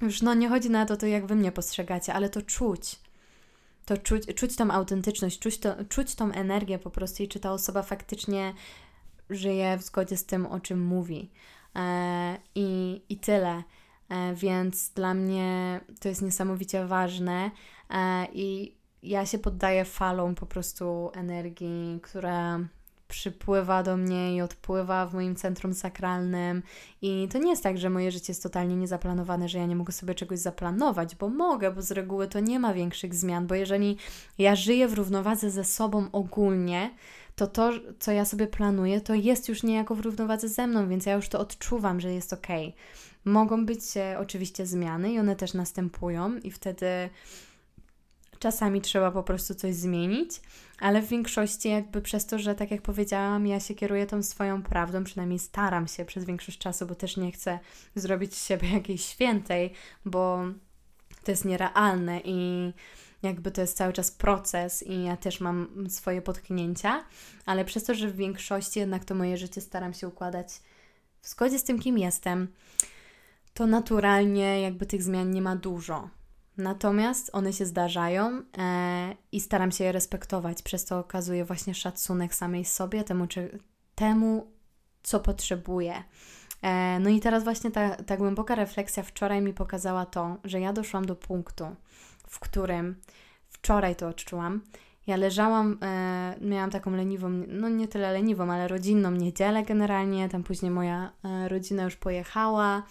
Już 0.02 0.22
no 0.22 0.34
nie 0.34 0.50
chodzi 0.50 0.70
na 0.70 0.86
to, 0.86 0.98
to 0.98 1.06
jak 1.06 1.26
Wy 1.26 1.36
mnie 1.36 1.52
postrzegacie, 1.52 2.14
ale 2.14 2.30
to 2.30 2.42
czuć 2.42 3.00
to 3.90 3.98
czuć, 3.98 4.26
czuć 4.36 4.56
tą 4.56 4.72
autentyczność, 4.72 5.40
czuć, 5.40 5.58
to, 5.58 5.86
czuć 5.90 6.16
tą 6.16 6.32
energię 6.32 6.80
po 6.80 6.90
prostu 6.90 7.24
i 7.24 7.28
czy 7.28 7.40
ta 7.40 7.52
osoba 7.52 7.84
faktycznie 7.84 8.54
żyje 9.30 9.78
w 9.78 9.84
zgodzie 9.84 10.18
z 10.18 10.26
tym, 10.26 10.46
o 10.46 10.60
czym 10.60 10.86
mówi. 10.86 11.32
E, 11.76 12.38
i, 12.56 13.02
i 13.10 13.18
tyle. 13.18 13.64
E, 14.10 14.34
więc 14.36 14.90
dla 14.90 15.14
mnie 15.14 15.80
to 16.00 16.10
jest 16.10 16.22
niesamowicie 16.22 16.86
ważne 16.86 17.52
e, 17.90 18.28
i 18.34 18.76
ja 19.04 19.26
się 19.26 19.40
poddaję 19.40 19.86
falom 19.86 20.36
po 20.36 20.46
prostu 20.46 21.12
energii, 21.14 22.00
która 22.04 22.60
przypływa 23.10 23.84
do 23.84 23.98
mnie 23.98 24.36
i 24.36 24.42
odpływa 24.42 25.06
w 25.06 25.14
moim 25.14 25.36
centrum 25.36 25.74
sakralnym. 25.74 26.64
I 27.02 27.28
to 27.32 27.38
nie 27.38 27.50
jest 27.50 27.64
tak, 27.64 27.78
że 27.78 27.90
moje 27.90 28.12
życie 28.12 28.32
jest 28.32 28.44
totalnie 28.44 28.76
niezaplanowane, 28.76 29.50
że 29.50 29.58
ja 29.58 29.66
nie 29.66 29.76
mogę 29.76 29.94
sobie 29.94 30.16
czegoś 30.16 30.40
zaplanować, 30.40 31.16
bo 31.16 31.30
mogę, 31.30 31.72
bo 31.72 31.82
z 31.82 31.92
reguły 31.92 32.28
to 32.28 32.40
nie 32.40 32.60
ma 32.60 32.74
większych 32.74 33.16
zmian, 33.16 33.48
bo 33.48 33.56
jeżeli 33.56 33.98
ja 34.38 34.56
żyję 34.56 34.88
w 34.88 34.94
równowadze 34.94 35.52
ze 35.52 35.64
sobą 35.64 36.06
ogólnie, 36.12 36.90
to 37.40 37.48
to, 37.48 37.72
co 38.00 38.12
ja 38.12 38.26
sobie 38.26 38.48
planuję, 38.48 39.02
to 39.02 39.14
jest 39.14 39.50
już 39.50 39.64
niejako 39.64 39.96
w 39.96 40.00
równowadze 40.00 40.50
ze 40.50 40.68
mną, 40.68 40.90
więc 40.90 41.06
ja 41.06 41.14
już 41.14 41.30
to 41.30 41.40
odczuwam, 41.40 42.00
że 42.00 42.14
jest 42.14 42.34
ok. 42.34 42.48
Mogą 43.26 43.66
być 43.66 43.82
oczywiście 44.20 44.66
zmiany 44.66 45.14
i 45.14 45.20
one 45.20 45.36
też 45.36 45.54
następują, 45.54 46.38
i 46.38 46.52
wtedy 46.52 47.10
czasami 48.40 48.82
trzeba 48.82 49.12
po 49.12 49.24
prostu 49.24 49.56
coś 49.56 49.76
zmienić, 49.76 50.32
ale 50.80 51.02
w 51.02 51.08
większości, 51.08 51.70
jakby 51.70 52.02
przez 52.02 52.26
to, 52.26 52.40
że 52.40 52.56
tak 52.56 52.72
jak 52.72 52.82
powiedziałam, 52.82 53.48
ja 53.48 53.60
się 53.60 53.76
kieruję 53.76 54.06
tą 54.06 54.24
swoją 54.24 54.64
prawdą, 54.64 55.04
przynajmniej 55.04 55.40
staram 55.40 55.88
się 55.88 56.06
przez 56.06 56.26
większość 56.26 56.58
czasu, 56.58 56.86
bo 56.86 56.96
też 56.96 57.18
nie 57.18 57.32
chcę 57.32 57.60
zrobić 57.96 58.36
z 58.36 58.48
siebie 58.48 58.70
jakiejś 58.80 59.06
świętej, 59.06 59.74
bo 60.06 60.44
to 61.24 61.32
jest 61.32 61.46
nierealne 61.46 62.22
i 62.24 62.72
jakby 63.24 63.52
to 63.52 63.62
jest 63.62 63.78
cały 63.78 63.94
czas 63.94 64.12
proces 64.12 64.84
i 64.84 65.04
ja 65.04 65.18
też 65.18 65.42
mam 65.42 65.86
swoje 65.90 66.22
potknięcia, 66.22 67.04
ale 67.46 67.66
przez 67.66 67.84
to, 67.84 67.94
że 67.96 68.08
w 68.08 68.16
większości 68.16 68.80
jednak 68.80 69.06
to 69.06 69.16
moje 69.16 69.38
życie 69.38 69.62
staram 69.62 69.94
się 69.94 70.08
układać 70.08 70.48
w 71.22 71.30
zgodzie 71.30 71.60
z 71.60 71.64
tym, 71.64 71.80
kim 71.80 71.98
jestem, 71.98 72.48
to 73.54 73.68
naturalnie 73.68 74.62
jakby 74.62 74.86
tych 74.86 75.04
zmian 75.04 75.32
nie 75.32 75.42
ma 75.42 75.56
dużo. 75.56 76.10
Natomiast 76.58 77.30
one 77.34 77.54
się 77.54 77.66
zdarzają 77.66 78.44
e, 78.58 79.16
i 79.32 79.42
staram 79.42 79.72
się 79.72 79.84
je 79.84 79.92
respektować, 79.92 80.62
przez 80.62 80.86
to 80.86 81.00
okazuję 81.00 81.46
właśnie 81.46 81.74
szacunek 81.76 82.36
samej 82.36 82.66
sobie, 82.66 83.04
temu, 83.04 83.28
czy, 83.28 83.60
temu 83.96 84.52
co 85.04 85.20
potrzebuję. 85.20 86.04
E, 86.62 87.00
no 87.00 87.10
i 87.10 87.20
teraz 87.20 87.44
właśnie 87.44 87.72
ta, 87.72 87.96
ta 87.96 88.18
głęboka 88.18 88.56
refleksja 88.56 89.04
wczoraj 89.04 89.42
mi 89.42 89.54
pokazała 89.54 90.06
to, 90.06 90.38
że 90.44 90.60
ja 90.60 90.74
doszłam 90.74 91.06
do 91.06 91.16
punktu, 91.16 91.76
w 92.30 92.40
którym 92.40 92.96
wczoraj 93.48 93.96
to 93.96 94.08
odczułam. 94.08 94.62
Ja 95.08 95.16
leżałam, 95.16 95.78
e, 95.82 96.36
miałam 96.42 96.70
taką 96.70 96.92
leniwą, 96.92 97.30
no 97.48 97.70
nie 97.70 97.88
tyle 97.88 98.14
leniwą, 98.14 98.52
ale 98.52 98.68
rodzinną 98.68 99.12
niedzielę 99.12 99.64
generalnie. 99.64 100.30
Tam 100.30 100.44
później 100.44 100.72
moja 100.72 101.12
e, 101.24 101.50
rodzina 101.50 101.84
już 101.84 101.96
pojechała. 101.96 102.84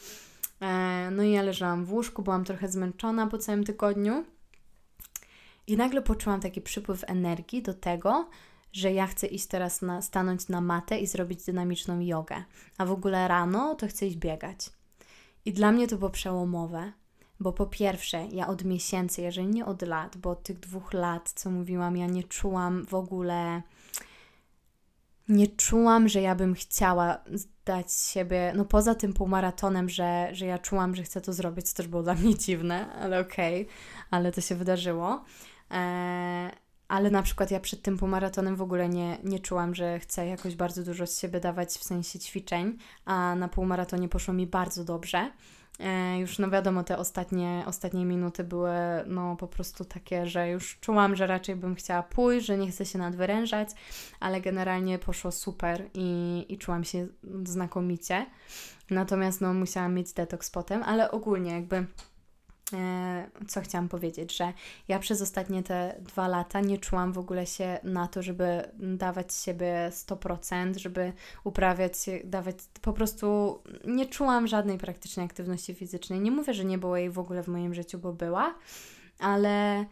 E, 0.61 1.09
no 1.13 1.23
i 1.23 1.31
ja 1.31 1.43
leżałam 1.43 1.85
w 1.85 1.93
łóżku, 1.93 2.23
byłam 2.23 2.45
trochę 2.45 2.69
zmęczona 2.69 3.27
po 3.27 3.39
całym 3.39 3.65
tygodniu. 3.65 4.25
I 5.67 5.77
nagle 5.77 6.03
poczułam 6.03 6.41
taki 6.41 6.61
przypływ 6.61 7.05
energii 7.07 7.63
do 7.63 7.75
tego, 7.75 8.29
że 8.73 8.93
ja 8.93 9.07
chcę 9.07 9.27
iść 9.27 9.47
teraz 9.47 9.83
na, 9.83 10.03
stanąć 10.03 10.49
na 10.49 10.61
matę 10.61 10.99
i 10.99 11.07
zrobić 11.07 11.45
dynamiczną 11.45 12.01
jogę. 12.01 12.45
A 12.79 12.87
w 12.87 12.93
ogóle 12.93 13.29
rano 13.29 13.75
to 13.75 13.89
chcę 13.89 14.07
iść 14.07 14.17
biegać. 14.17 14.71
I 15.45 15.53
dla 15.53 15.73
mnie 15.73 15.89
to 15.89 15.97
było 15.97 16.11
przełomowe, 16.11 16.93
bo 17.41 17.53
po 17.53 17.67
pierwsze, 17.67 18.27
ja 18.27 18.47
od 18.47 18.65
miesięcy, 18.65 19.23
jeżeli 19.23 19.47
nie 19.47 19.67
od 19.67 19.83
lat, 19.83 20.17
bo 20.17 20.31
od 20.31 20.43
tych 20.43 20.61
dwóch 20.61 20.93
lat, 20.93 21.33
co 21.35 21.51
mówiłam, 21.51 21.97
ja 21.97 22.07
nie 22.07 22.25
czułam 22.25 22.87
w 22.87 22.95
ogóle. 22.95 23.63
Nie 25.29 25.49
czułam, 25.49 26.09
że 26.09 26.21
ja 26.21 26.35
bym 26.35 26.55
chciała 26.55 27.19
dać 27.65 27.93
siebie, 27.93 28.53
no 28.57 28.65
poza 28.65 28.95
tym 28.95 29.13
półmaratonem, 29.13 29.89
że, 29.89 30.29
że 30.33 30.47
ja 30.47 30.59
czułam, 30.59 30.95
że 30.95 31.03
chcę 31.03 31.21
to 31.21 31.33
zrobić, 31.33 31.69
co 31.69 31.77
też 31.77 31.87
było 31.89 32.03
dla 32.03 32.15
mnie 32.15 32.35
dziwne, 32.39 32.93
ale 32.93 33.21
okej, 33.21 33.63
okay, 33.63 33.75
ale 34.11 34.33
to 34.33 34.41
się 34.41 34.55
wydarzyło. 34.55 35.25
Eee, 35.71 36.51
ale 36.89 37.11
na 37.11 37.23
przykład 37.23 37.51
ja 37.51 37.61
przed 37.61 37.83
tym 37.83 37.99
półmaratonem 37.99 38.57
w 38.57 38.63
ogóle 38.63 38.89
nie, 38.89 39.19
nie 39.25 39.41
czułam, 39.41 39.75
że 39.75 39.99
chcę 39.99 40.27
jakoś 40.27 40.57
bardzo 40.57 40.83
dużo 40.83 41.07
z 41.07 41.19
siebie 41.19 41.41
dawać 41.41 41.69
w 41.69 41.85
sensie 41.85 42.19
ćwiczeń, 42.19 42.79
a 43.05 43.35
na 43.35 43.49
półmaratonie 43.49 44.09
poszło 44.09 44.35
mi 44.35 44.47
bardzo 44.47 44.85
dobrze. 44.85 45.31
E, 45.79 46.19
już 46.19 46.39
no 46.39 46.51
wiadomo, 46.51 46.85
te 46.85 46.99
ostatnie, 46.99 47.63
ostatnie 47.67 48.05
minuty 48.05 48.45
były 48.45 48.71
no 49.07 49.37
po 49.37 49.49
prostu 49.49 49.85
takie, 49.85 50.27
że 50.27 50.49
już 50.49 50.79
czułam, 50.81 51.17
że 51.17 51.27
raczej 51.27 51.57
bym 51.57 51.75
chciała 51.75 52.03
pójść, 52.03 52.47
że 52.47 52.59
nie 52.59 52.71
chcę 52.71 52.87
się 52.87 52.99
nadwyrężać, 52.99 53.69
ale 54.21 54.41
generalnie 54.41 54.99
poszło 54.99 55.33
super 55.33 55.91
i, 55.95 56.47
i 56.49 56.59
czułam 56.59 56.85
się 56.85 57.07
znakomicie. 57.45 58.27
Natomiast 58.91 59.41
no 59.41 59.55
musiałam 59.55 59.95
mieć 59.95 60.13
detoks 60.13 60.51
potem, 60.51 60.83
ale 60.83 61.11
ogólnie 61.11 61.53
jakby 61.53 61.87
co 63.49 63.61
chciałam 63.61 63.89
powiedzieć, 63.89 64.37
że 64.37 64.53
ja 64.89 64.99
przez 64.99 65.23
ostatnie 65.23 65.63
te 65.63 65.95
dwa 66.01 66.29
lata 66.29 66.61
nie 66.61 66.79
czułam 66.79 67.13
w 67.13 67.19
ogóle 67.19 67.47
się 67.47 67.79
na 67.83 68.09
to, 68.09 68.23
żeby 68.23 68.63
dawać 68.79 69.35
siebie 69.35 69.91
100%, 69.91 70.77
żeby 70.77 71.13
uprawiać, 71.45 71.95
dawać, 72.25 72.57
po 72.83 72.93
prostu 72.93 73.59
nie 73.85 74.07
czułam 74.07 74.47
żadnej 74.47 74.79
praktycznej 74.79 75.27
aktywności 75.27 75.75
fizycznej. 75.75 76.21
Nie 76.21 76.31
mówię, 76.31 76.55
że 76.55 76.65
nie 76.65 76.79
było 76.79 76.97
jej 76.97 77.11
w 77.11 77.19
ogóle 77.19 77.43
w 77.43 77.49
moim 77.49 77.75
życiu, 77.75 77.99
bo 77.99 78.13
była, 78.13 78.55
ale 79.19 79.85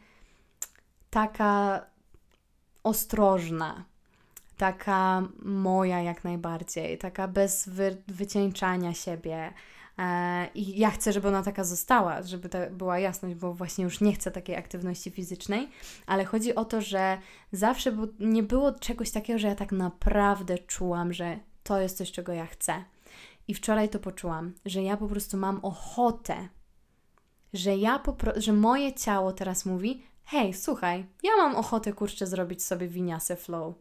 taka 1.11 1.87
ostrożna, 2.83 3.85
taka 4.57 5.23
moja 5.43 6.03
jak 6.03 6.25
najbardziej, 6.25 6.99
taka 6.99 7.29
bez 7.29 7.69
wy, 7.69 7.97
wycieńczania 8.09 8.95
siebie, 8.95 9.53
E, 9.53 9.76
I 10.55 10.79
ja 10.79 10.91
chcę, 10.91 11.13
żeby 11.13 11.29
ona 11.29 11.43
taka 11.43 11.65
została, 11.65 12.23
żeby 12.23 12.49
to 12.49 12.59
była 12.71 12.99
jasność, 12.99 13.35
bo 13.35 13.55
właśnie 13.55 13.85
już 13.85 14.01
nie 14.01 14.13
chcę 14.13 14.31
takiej 14.31 14.57
aktywności 14.57 15.11
fizycznej, 15.11 15.69
ale 16.07 16.25
chodzi 16.25 16.55
o 16.55 16.65
to, 16.65 16.81
że 16.81 17.19
zawsze 17.53 17.97
nie 18.21 18.43
było 18.43 18.73
czegoś 18.73 19.11
takiego, 19.11 19.39
że 19.39 19.49
ja 19.49 19.55
tak 19.55 19.73
naprawdę 19.73 20.59
czułam, 20.59 21.13
że 21.13 21.39
to 21.63 21.81
jest 21.81 21.97
coś, 21.97 22.13
czego 22.13 22.33
ja 22.33 22.47
chcę. 22.47 22.85
I 23.49 23.55
wczoraj 23.55 23.89
to 23.89 23.99
poczułam, 23.99 24.53
że 24.65 24.83
ja 24.83 24.97
po 24.97 25.09
prostu 25.09 25.37
mam 25.37 25.65
ochotę, 25.65 26.49
że 27.53 27.77
ja 27.77 28.03
że 28.37 28.53
moje 28.53 28.93
ciało 28.95 29.33
teraz 29.33 29.67
mówi: 29.67 30.03
hej, 30.25 30.55
słuchaj, 30.55 31.07
ja 31.23 31.37
mam 31.37 31.57
ochotę 31.57 31.93
kurczę 31.93 32.27
zrobić 32.27 32.65
sobie 32.65 32.89
winiasę 32.89 33.37
flow. 33.37 33.75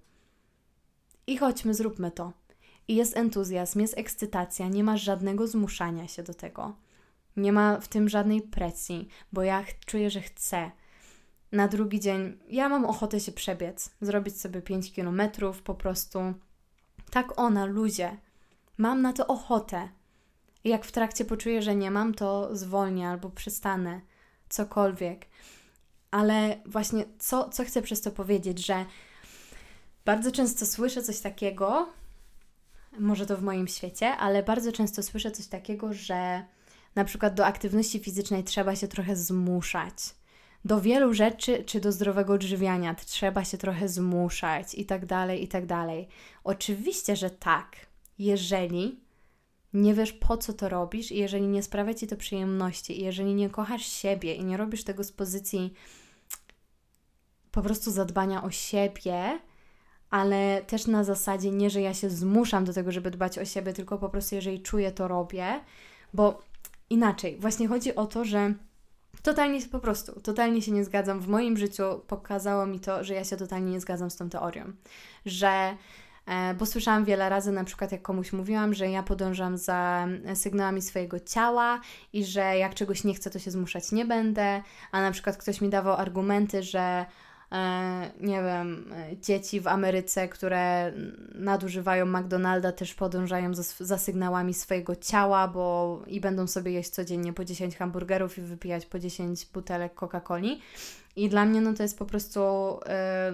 I 1.27 1.37
chodźmy, 1.37 1.73
zróbmy 1.73 2.11
to. 2.11 2.31
I 2.87 2.95
jest 2.95 3.17
entuzjazm, 3.17 3.79
jest 3.79 3.97
ekscytacja, 3.97 4.67
nie 4.67 4.83
masz 4.83 5.01
żadnego 5.01 5.47
zmuszania 5.47 6.07
się 6.07 6.23
do 6.23 6.33
tego. 6.33 6.75
Nie 7.37 7.53
ma 7.53 7.79
w 7.79 7.87
tym 7.87 8.09
żadnej 8.09 8.41
presji, 8.41 9.07
bo 9.33 9.43
ja 9.43 9.65
czuję, 9.85 10.09
że 10.09 10.21
chcę. 10.21 10.71
Na 11.51 11.67
drugi 11.67 11.99
dzień 11.99 12.37
ja 12.49 12.69
mam 12.69 12.85
ochotę 12.85 13.19
się 13.19 13.31
przebiec, 13.31 13.89
zrobić 14.01 14.41
sobie 14.41 14.61
5 14.61 14.93
kilometrów, 14.93 15.61
po 15.61 15.75
prostu 15.75 16.19
tak 17.11 17.39
ona, 17.39 17.65
ludzie. 17.65 18.17
Mam 18.77 19.01
na 19.01 19.13
to 19.13 19.27
ochotę. 19.27 19.89
Jak 20.63 20.85
w 20.85 20.91
trakcie 20.91 21.25
poczuję, 21.25 21.61
że 21.61 21.75
nie 21.75 21.91
mam, 21.91 22.13
to 22.13 22.55
zwolnię 22.55 23.09
albo 23.09 23.29
przestanę, 23.29 24.01
cokolwiek. 24.49 25.25
Ale 26.11 26.57
właśnie 26.65 27.05
co, 27.19 27.49
co 27.49 27.65
chcę 27.65 27.81
przez 27.81 28.01
to 28.01 28.11
powiedzieć, 28.11 28.65
że 28.65 28.85
bardzo 30.05 30.31
często 30.31 30.65
słyszę 30.65 31.03
coś 31.03 31.19
takiego, 31.19 31.87
może 32.99 33.25
to 33.25 33.37
w 33.37 33.41
moim 33.41 33.67
świecie, 33.67 34.07
ale 34.07 34.43
bardzo 34.43 34.71
często 34.71 35.03
słyszę 35.03 35.31
coś 35.31 35.47
takiego, 35.47 35.93
że 35.93 36.45
na 36.95 37.05
przykład 37.05 37.33
do 37.33 37.45
aktywności 37.45 37.99
fizycznej 37.99 38.43
trzeba 38.43 38.75
się 38.75 38.87
trochę 38.87 39.15
zmuszać. 39.15 39.95
Do 40.65 40.81
wielu 40.81 41.13
rzeczy, 41.13 41.63
czy 41.63 41.79
do 41.79 41.91
zdrowego 41.91 42.33
odżywiania 42.33 42.95
trzeba 42.95 43.43
się 43.43 43.57
trochę 43.57 43.89
zmuszać 43.89 44.75
i 44.75 44.85
tak 44.85 45.05
dalej, 45.05 45.43
i 45.43 45.47
tak 45.47 45.65
dalej. 45.65 46.07
Oczywiście, 46.43 47.15
że 47.15 47.29
tak, 47.29 47.75
jeżeli 48.19 48.99
nie 49.73 49.93
wiesz 49.93 50.13
po 50.13 50.37
co 50.37 50.53
to 50.53 50.69
robisz 50.69 51.11
i 51.11 51.17
jeżeli 51.17 51.47
nie 51.47 51.63
sprawia 51.63 51.93
ci 51.93 52.07
to 52.07 52.17
przyjemności 52.17 52.99
i 52.99 53.03
jeżeli 53.03 53.35
nie 53.35 53.49
kochasz 53.49 53.85
siebie 53.85 54.35
i 54.35 54.45
nie 54.45 54.57
robisz 54.57 54.83
tego 54.83 55.03
z 55.03 55.11
pozycji 55.11 55.73
po 57.51 57.61
prostu 57.61 57.91
zadbania 57.91 58.43
o 58.43 58.51
siebie, 58.51 59.39
ale 60.09 60.61
też 60.67 60.87
na 60.87 61.03
zasadzie 61.03 61.51
nie, 61.51 61.69
że 61.69 61.81
ja 61.81 61.93
się 61.93 62.09
zmuszam 62.09 62.65
do 62.65 62.73
tego, 62.73 62.91
żeby 62.91 63.11
dbać 63.11 63.39
o 63.39 63.45
siebie, 63.45 63.73
tylko 63.73 63.97
po 63.97 64.09
prostu 64.09 64.35
jeżeli 64.35 64.61
czuję, 64.61 64.91
to 64.91 65.07
robię, 65.07 65.59
bo 66.13 66.41
inaczej, 66.89 67.37
właśnie 67.39 67.67
chodzi 67.67 67.95
o 67.95 68.05
to, 68.05 68.25
że 68.25 68.53
totalnie 69.21 69.59
po 69.71 69.79
prostu, 69.79 70.21
totalnie 70.21 70.61
się 70.61 70.71
nie 70.71 70.83
zgadzam. 70.83 71.19
W 71.19 71.27
moim 71.27 71.57
życiu 71.57 71.83
pokazało 72.07 72.65
mi 72.65 72.79
to, 72.79 73.03
że 73.03 73.13
ja 73.13 73.23
się 73.23 73.37
totalnie 73.37 73.71
nie 73.71 73.81
zgadzam 73.81 74.09
z 74.09 74.15
tą 74.15 74.29
teorią, 74.29 74.73
że 75.25 75.77
e, 76.25 76.53
bo 76.53 76.65
słyszałam 76.65 77.05
wiele 77.05 77.29
razy, 77.29 77.51
na 77.51 77.63
przykład 77.63 77.91
jak 77.91 78.01
komuś 78.01 78.33
mówiłam, 78.33 78.73
że 78.73 78.89
ja 78.89 79.03
podążam 79.03 79.57
za 79.57 80.07
sygnałami 80.35 80.81
swojego 80.81 81.19
ciała 81.19 81.81
i 82.13 82.25
że 82.25 82.57
jak 82.57 82.75
czegoś 82.75 83.03
nie 83.03 83.13
chcę, 83.13 83.29
to 83.29 83.39
się 83.39 83.51
zmuszać 83.51 83.91
nie 83.91 84.05
będę, 84.05 84.61
a 84.91 85.01
na 85.01 85.11
przykład 85.11 85.37
ktoś 85.37 85.61
mi 85.61 85.69
dawał 85.69 85.95
argumenty, 85.95 86.63
że 86.63 87.05
nie 88.21 88.43
wiem, 88.43 88.93
e, 88.93 89.17
dzieci 89.17 89.61
w 89.61 89.67
Ameryce, 89.67 90.27
które 90.27 90.93
nadużywają 91.35 92.05
McDonalda, 92.05 92.71
też 92.71 92.93
podążają 92.93 93.53
za, 93.53 93.85
za 93.85 93.97
sygnałami 93.97 94.53
swojego 94.53 94.95
ciała, 94.95 95.47
bo 95.47 96.01
i 96.07 96.21
będą 96.21 96.47
sobie 96.47 96.71
jeść 96.71 96.89
codziennie 96.89 97.33
po 97.33 97.45
10 97.45 97.77
hamburgerów 97.77 98.37
i 98.37 98.41
wypijać 98.41 98.85
po 98.85 98.99
10 98.99 99.45
butelek 99.45 99.95
Coca-Coli. 99.95 100.57
I 101.15 101.29
dla 101.29 101.45
mnie 101.45 101.61
no 101.61 101.73
to 101.73 101.83
jest 101.83 101.97
po 101.97 102.05
prostu, 102.05 102.39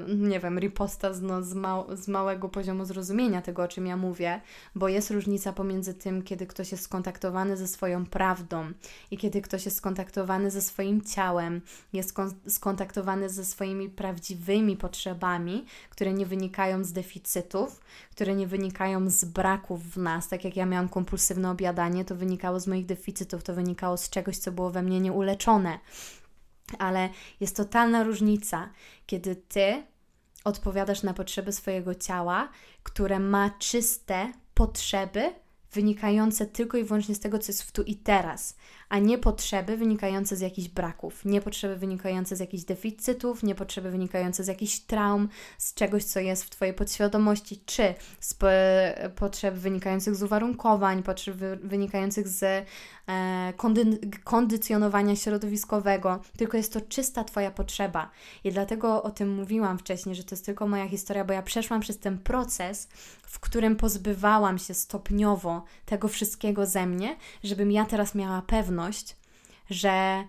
yy, 0.08 0.16
nie 0.16 0.40
wiem, 0.40 0.60
riposta 0.60 1.14
z, 1.14 1.22
no, 1.22 1.44
z, 1.44 1.54
mał, 1.54 1.98
z 1.98 2.08
małego 2.08 2.50
poziomu 2.50 2.86
zrozumienia 2.86 3.42
tego, 3.42 3.64
o 3.64 3.68
czym 3.68 3.86
ja 3.86 3.98
mówię, 3.98 4.42
bo 4.76 4.88
jest 4.88 5.12
różnica 5.12 5.54
pomiędzy 5.54 5.94
tym, 5.94 6.22
kiedy 6.24 6.48
ktoś 6.48 6.72
jest 6.72 6.84
skontaktowany 6.84 7.58
ze 7.58 7.68
swoją 7.68 8.06
prawdą 8.06 8.72
i 9.12 9.18
kiedy 9.18 9.42
ktoś 9.42 9.66
jest 9.66 9.78
skontaktowany 9.78 10.52
ze 10.52 10.62
swoim 10.62 11.02
ciałem, 11.02 11.62
jest 11.94 12.16
skontaktowany 12.48 13.30
ze 13.30 13.46
swoimi 13.46 13.90
prawdziwymi 13.90 14.78
potrzebami, 14.78 15.66
które 15.90 16.14
nie 16.14 16.26
wynikają 16.26 16.84
z 16.84 16.94
deficytów, 16.94 17.82
które 18.12 18.36
nie 18.36 18.48
wynikają 18.48 19.10
z 19.10 19.26
braków 19.26 19.94
w 19.94 19.98
nas. 19.98 20.28
Tak 20.28 20.46
jak 20.46 20.56
ja 20.56 20.66
miałam 20.66 20.90
kompulsywne 20.90 21.52
obiadanie, 21.52 22.06
to 22.06 22.16
wynikało 22.16 22.60
z 22.60 22.68
moich 22.68 22.86
deficytów, 22.86 23.44
to 23.44 23.54
wynikało 23.54 23.98
z 23.98 24.10
czegoś, 24.10 24.38
co 24.38 24.52
było 24.52 24.70
we 24.70 24.82
mnie 24.82 25.00
nieuleczone 25.00 25.80
ale 26.80 27.09
jest 27.39 27.55
totalna 27.55 28.03
różnica, 28.03 28.69
kiedy 29.05 29.36
ty 29.36 29.84
odpowiadasz 30.43 31.03
na 31.03 31.13
potrzeby 31.13 31.51
swojego 31.51 31.95
ciała, 31.95 32.49
które 32.84 33.19
ma 33.19 33.49
czyste 33.49 34.34
potrzeby 34.53 35.34
wynikające 35.72 36.45
tylko 36.45 36.78
i 36.78 36.84
wyłącznie 36.84 37.15
z 37.15 37.19
tego, 37.19 37.39
co 37.39 37.51
jest 37.51 37.63
w 37.63 37.72
tu 37.72 37.84
i 37.84 37.95
teraz, 37.95 38.55
a 38.92 39.00
nie 39.00 39.18
potrzeby 39.18 39.78
wynikające 39.78 40.36
z 40.36 40.39
jakichś 40.39 40.68
braków, 40.68 41.26
nie 41.26 41.42
potrzeby 41.42 41.76
wynikające 41.76 42.36
z 42.36 42.39
jakichś 42.39 42.64
deficytów, 42.64 43.44
nie 43.44 43.56
potrzeby 43.56 43.92
wynikające 43.92 44.44
z 44.44 44.48
jakichś 44.48 44.80
traum, 44.80 45.30
z 45.58 45.74
czegoś, 45.74 46.04
co 46.04 46.20
jest 46.20 46.44
w 46.44 46.50
Twojej 46.50 46.74
podświadomości, 46.74 47.62
czy 47.66 47.94
z 48.20 48.36
potrzeb 49.16 49.56
wynikających 49.56 50.16
z 50.16 50.24
uwarunkowań, 50.24 51.04
potrzeb 51.04 51.36
wynikających 51.64 52.28
z 52.28 52.44
e, 53.08 53.54
kondy 53.58 54.00
kondycjonowania 54.24 55.16
środowiskowego, 55.16 56.20
tylko 56.38 56.58
jest 56.58 56.74
to 56.74 56.82
czysta 56.82 57.24
Twoja 57.24 57.52
potrzeba. 57.52 58.10
I 58.44 58.52
dlatego 58.52 59.04
o 59.04 59.12
tym 59.12 59.30
mówiłam 59.30 59.80
wcześniej, 59.80 60.16
że 60.16 60.24
to 60.24 60.36
jest 60.36 60.46
tylko 60.46 60.68
moja 60.68 60.88
historia, 60.88 61.26
bo 61.26 61.34
ja 61.34 61.42
przeszłam 61.42 61.82
przez 61.82 62.00
ten 62.00 62.18
proces, 62.18 62.88
w 63.32 63.39
którym 63.39 63.76
pozbywałam 63.76 64.60
się 64.60 64.74
stopniowo 64.74 65.64
tego 65.86 66.08
wszystkiego 66.08 66.66
ze 66.66 66.86
mnie, 66.86 67.18
żebym 67.44 67.72
ja 67.72 67.86
teraz 67.86 68.16
miała 68.16 68.42
pewność, 68.42 68.81
że 69.70 70.24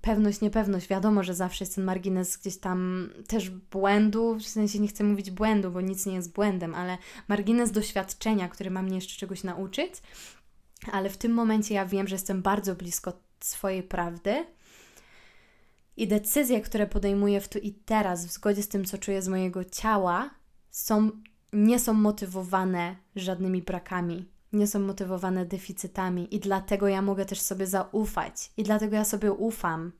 pewność, 0.00 0.40
niepewność, 0.40 0.88
wiadomo, 0.88 1.22
że 1.22 1.34
zawsze 1.34 1.64
jest 1.64 1.74
ten 1.74 1.84
margines 1.84 2.36
gdzieś 2.36 2.58
tam 2.58 3.10
też 3.26 3.50
błędu, 3.50 4.34
w 4.34 4.42
sensie 4.42 4.78
nie 4.78 4.88
chcę 4.88 5.04
mówić 5.04 5.30
błędu, 5.30 5.70
bo 5.70 5.80
nic 5.80 6.06
nie 6.06 6.14
jest 6.14 6.32
błędem, 6.32 6.74
ale 6.74 6.98
margines 7.28 7.72
doświadczenia, 7.72 8.48
który 8.48 8.70
ma 8.70 8.82
mnie 8.82 8.94
jeszcze 8.94 9.20
czegoś 9.20 9.44
nauczyć, 9.44 9.94
ale 10.92 11.10
w 11.10 11.16
tym 11.16 11.32
momencie 11.32 11.74
ja 11.74 11.86
wiem, 11.86 12.08
że 12.08 12.14
jestem 12.14 12.42
bardzo 12.42 12.74
blisko 12.74 13.12
swojej 13.40 13.82
prawdy 13.82 14.46
i 15.96 16.08
decyzje, 16.08 16.60
które 16.60 16.86
podejmuję 16.86 17.40
w 17.40 17.48
tu 17.48 17.58
i 17.58 17.72
teraz, 17.72 18.26
w 18.26 18.32
zgodzie 18.32 18.62
z 18.62 18.68
tym, 18.68 18.84
co 18.84 18.98
czuję 18.98 19.22
z 19.22 19.28
mojego 19.28 19.64
ciała, 19.64 20.30
są, 20.70 21.10
nie 21.52 21.78
są 21.78 21.92
motywowane 21.92 22.96
żadnymi 23.16 23.62
brakami, 23.62 24.28
nie 24.52 24.66
są 24.66 24.78
motywowane 24.78 25.46
deficytami 25.46 26.34
i 26.34 26.40
dlatego 26.40 26.88
ja 26.88 27.02
mogę 27.02 27.24
też 27.24 27.40
sobie 27.40 27.66
zaufać 27.66 28.50
i 28.56 28.62
dlatego 28.62 28.96
ja 28.96 29.04
sobie 29.04 29.32
ufam, 29.32 29.92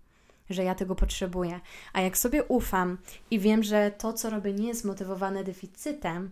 że 0.51 0.65
ja 0.65 0.75
tego 0.75 0.95
potrzebuję. 0.95 1.61
A 1.93 2.01
jak 2.01 2.19
sobie 2.19 2.45
ufam 2.45 2.99
i 3.31 3.39
wiem, 3.39 3.63
że 3.63 3.91
to, 3.91 4.13
co 4.13 4.31
robię, 4.31 4.53
nie 4.53 4.69
jest 4.69 4.85
motywowane 4.85 5.45
deficytem, 5.45 6.31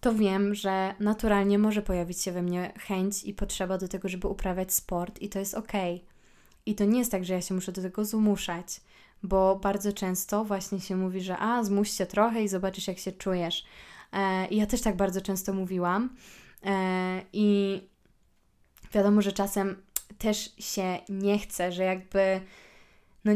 to 0.00 0.14
wiem, 0.14 0.54
że 0.54 0.94
naturalnie 1.00 1.58
może 1.58 1.82
pojawić 1.82 2.20
się 2.20 2.32
we 2.32 2.42
mnie 2.42 2.72
chęć 2.78 3.24
i 3.24 3.34
potrzeba 3.34 3.78
do 3.78 3.88
tego, 3.88 4.08
żeby 4.08 4.28
uprawiać 4.28 4.72
sport, 4.72 5.22
i 5.22 5.28
to 5.28 5.38
jest 5.38 5.54
ok. 5.54 5.72
I 6.66 6.74
to 6.74 6.84
nie 6.84 6.98
jest 6.98 7.10
tak, 7.10 7.24
że 7.24 7.34
ja 7.34 7.40
się 7.40 7.54
muszę 7.54 7.72
do 7.72 7.82
tego 7.82 8.04
zmuszać, 8.04 8.80
bo 9.22 9.56
bardzo 9.56 9.92
często 9.92 10.44
właśnie 10.44 10.80
się 10.80 10.96
mówi, 10.96 11.20
że 11.20 11.38
a, 11.38 11.64
zmuś 11.64 11.90
się 11.90 12.06
trochę 12.06 12.42
i 12.42 12.48
zobaczysz, 12.48 12.88
jak 12.88 12.98
się 12.98 13.12
czujesz. 13.12 13.64
E, 14.12 14.46
I 14.46 14.56
ja 14.56 14.66
też 14.66 14.80
tak 14.80 14.96
bardzo 14.96 15.20
często 15.20 15.52
mówiłam, 15.52 16.16
I 17.32 17.80
wiadomo, 18.94 19.22
że 19.22 19.32
czasem 19.32 19.82
też 20.18 20.54
się 20.58 20.98
nie 21.08 21.38
chce, 21.38 21.72
że 21.72 21.84
jakby. 21.84 22.40
No, 23.24 23.32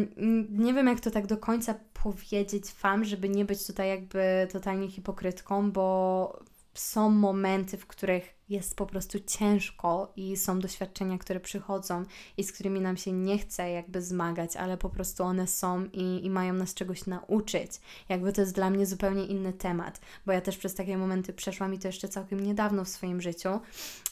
nie 0.51 0.75
wiem, 0.75 0.87
jak 0.87 1.01
to 1.01 1.11
tak 1.11 1.27
do 1.27 1.37
końca 1.37 1.75
powiedzieć 2.03 2.65
Wam, 2.83 3.05
żeby 3.05 3.29
nie 3.29 3.45
być 3.45 3.67
tutaj 3.67 3.89
jakby 3.89 4.49
totalnie 4.53 4.91
hipokrytką, 4.91 5.73
bo 5.73 6.39
są 6.79 7.11
momenty, 7.11 7.77
w 7.77 7.87
których 7.87 8.37
jest 8.49 8.77
po 8.77 8.87
prostu 8.87 9.19
ciężko 9.21 10.13
i 10.17 10.37
są 10.37 10.61
doświadczenia, 10.61 11.19
które 11.19 11.41
przychodzą 11.41 12.05
i 12.37 12.45
z 12.45 12.53
którymi 12.53 12.81
nam 12.81 12.97
się 12.97 13.13
nie 13.13 13.39
chce 13.39 13.71
jakby 13.71 14.03
zmagać, 14.03 14.57
ale 14.57 14.77
po 14.77 14.91
prostu 14.91 15.23
one 15.23 15.47
są 15.47 15.85
i, 15.85 16.25
i 16.25 16.31
mają 16.31 16.53
nas 16.53 16.75
czegoś 16.75 17.07
nauczyć. 17.07 17.71
Jakby 18.09 18.33
to 18.33 18.41
jest 18.41 18.55
dla 18.55 18.71
mnie 18.71 18.87
zupełnie 18.87 19.27
inny 19.27 19.53
temat, 19.53 20.01
bo 20.27 20.33
ja 20.33 20.41
też 20.41 20.57
przez 20.57 20.75
takie 20.75 20.99
momenty 20.99 21.33
przeszłam 21.33 21.75
i 21.75 21.79
to 21.79 21.89
jeszcze 21.89 22.09
całkiem 22.09 22.41
niedawno 22.41 22.85
w 22.85 22.89
swoim 22.89 23.23
życiu. 23.23 23.61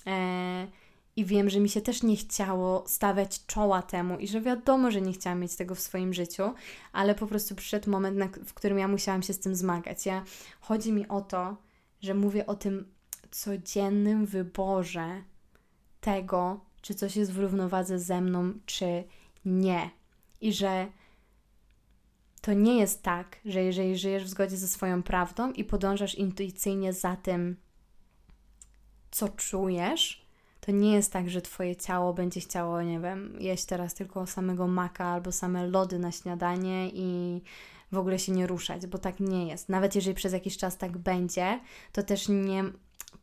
E, 0.07 0.67
i 1.17 1.25
wiem, 1.25 1.51
że 1.51 1.61
mi 1.61 1.69
się 1.69 1.81
też 1.81 2.03
nie 2.03 2.17
chciało 2.17 2.85
stawiać 2.87 3.47
czoła 3.47 3.83
temu 3.83 4.19
i 4.19 4.29
że 4.29 4.41
wiadomo, 4.41 4.91
że 4.91 5.01
nie 5.01 5.12
chciałam 5.12 5.41
mieć 5.41 5.57
tego 5.57 5.75
w 5.75 5.81
swoim 5.81 6.15
życiu, 6.15 6.55
ale 6.93 7.15
po 7.15 7.27
prostu 7.27 7.55
przyszedł 7.55 7.91
moment, 7.91 8.39
w 8.47 8.55
którym 8.55 8.79
ja 8.79 8.89
musiałam 8.89 9.23
się 9.23 9.33
z 9.33 9.39
tym 9.39 9.57
zmagać. 9.57 10.07
Ja, 10.07 10.25
chodzi 10.61 10.93
mi 10.93 11.09
o 11.09 11.21
to, 11.21 11.57
że 12.01 12.14
mówię 12.14 12.47
o 12.47 12.55
tym 12.55 12.95
codziennym 13.30 14.26
wyborze 14.26 15.22
tego, 16.01 16.61
czy 16.82 16.95
coś 16.95 17.16
jest 17.16 17.32
w 17.32 17.38
równowadze 17.38 17.99
ze 17.99 18.20
mną, 18.20 18.53
czy 18.66 19.05
nie. 19.45 19.90
I 20.40 20.53
że 20.53 20.86
to 22.40 22.53
nie 22.53 22.78
jest 22.78 23.03
tak, 23.03 23.36
że 23.45 23.62
jeżeli 23.62 23.99
żyjesz 23.99 24.24
w 24.24 24.28
zgodzie 24.28 24.57
ze 24.57 24.68
swoją 24.68 25.03
prawdą 25.03 25.53
i 25.53 25.64
podążasz 25.64 26.14
intuicyjnie 26.14 26.92
za 26.92 27.16
tym, 27.16 27.57
co 29.11 29.28
czujesz, 29.28 30.24
to 30.61 30.72
nie 30.72 30.92
jest 30.92 31.12
tak, 31.12 31.30
że 31.30 31.42
Twoje 31.42 31.76
ciało 31.76 32.14
będzie 32.14 32.40
chciało, 32.40 32.82
nie 32.82 33.01
wiem, 33.01 33.36
jeść 33.40 33.64
teraz 33.64 33.95
tylko 33.95 34.26
samego 34.26 34.66
maka 34.66 35.05
albo 35.05 35.32
same 35.32 35.66
lody 35.66 35.99
na 35.99 36.12
śniadanie 36.12 36.90
i 36.92 37.40
w 37.95 37.99
ogóle 37.99 38.18
się 38.18 38.32
nie 38.32 38.47
ruszać, 38.47 38.86
bo 38.86 38.99
tak 38.99 39.20
nie 39.20 39.47
jest. 39.49 39.68
Nawet 39.68 39.95
jeżeli 39.95 40.14
przez 40.14 40.32
jakiś 40.32 40.57
czas 40.57 40.76
tak 40.76 40.99
będzie, 40.99 41.61
to 41.92 42.03
też 42.03 42.28
nie 42.28 42.64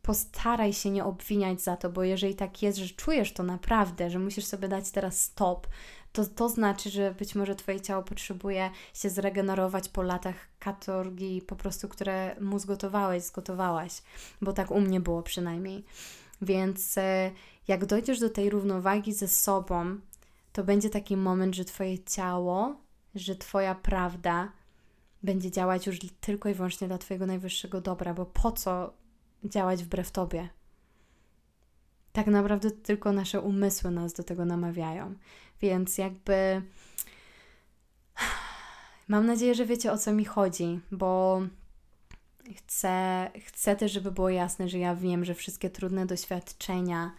postaraj 0.02 0.72
się 0.72 0.90
nie 0.90 1.04
obwiniać 1.04 1.62
za 1.62 1.76
to, 1.76 1.90
bo 1.90 2.04
jeżeli 2.04 2.34
tak 2.34 2.62
jest, 2.62 2.78
że 2.78 2.94
czujesz 2.94 3.32
to 3.32 3.42
naprawdę, 3.42 4.10
że 4.10 4.18
musisz 4.18 4.44
sobie 4.44 4.68
dać 4.68 4.90
teraz 4.90 5.20
stop, 5.20 5.66
to 6.12 6.26
to 6.26 6.48
znaczy, 6.48 6.90
że 6.90 7.14
być 7.14 7.34
może 7.34 7.54
Twoje 7.54 7.80
ciało 7.80 8.02
potrzebuje 8.02 8.70
się 8.94 9.10
zregenerować 9.10 9.88
po 9.88 10.02
latach 10.02 10.34
katorgi, 10.58 11.42
po 11.42 11.56
prostu, 11.56 11.88
które 11.88 12.36
mu 12.40 12.58
zgotowałeś, 12.58 13.22
zgotowałaś, 13.22 14.02
bo 14.42 14.52
tak 14.52 14.70
u 14.70 14.80
mnie 14.80 15.00
było 15.00 15.22
przynajmniej. 15.22 15.84
Więc 16.42 16.98
e, 16.98 17.30
jak 17.68 17.86
dojdziesz 17.86 18.20
do 18.20 18.30
tej 18.30 18.50
równowagi 18.50 19.12
ze 19.12 19.28
sobą, 19.28 19.96
to 20.52 20.64
będzie 20.64 20.90
taki 20.90 21.16
moment, 21.16 21.54
że 21.54 21.64
Twoje 21.64 21.98
ciało, 21.98 22.76
że 23.14 23.36
Twoja 23.36 23.74
prawda 23.74 24.52
będzie 25.22 25.50
działać 25.50 25.86
już 25.86 25.98
tylko 26.20 26.48
i 26.48 26.54
wyłącznie 26.54 26.88
dla 26.88 26.98
Twojego 26.98 27.26
najwyższego 27.26 27.80
dobra, 27.80 28.14
bo 28.14 28.26
po 28.26 28.52
co 28.52 28.92
działać 29.44 29.84
wbrew 29.84 30.10
Tobie? 30.10 30.48
Tak 32.12 32.26
naprawdę 32.26 32.70
tylko 32.70 33.12
nasze 33.12 33.40
umysły 33.40 33.90
nas 33.90 34.12
do 34.12 34.22
tego 34.22 34.44
namawiają. 34.44 35.14
Więc 35.60 35.98
jakby 35.98 36.62
mam 39.08 39.26
nadzieję, 39.26 39.54
że 39.54 39.66
wiecie 39.66 39.92
o 39.92 39.98
co 39.98 40.12
mi 40.12 40.24
chodzi, 40.24 40.80
bo 40.90 41.42
chcę, 42.56 43.30
chcę 43.46 43.76
też, 43.76 43.92
żeby 43.92 44.12
było 44.12 44.30
jasne, 44.30 44.68
że 44.68 44.78
ja 44.78 44.94
wiem, 44.94 45.24
że 45.24 45.34
wszystkie 45.34 45.70
trudne 45.70 46.06
doświadczenia 46.06 47.14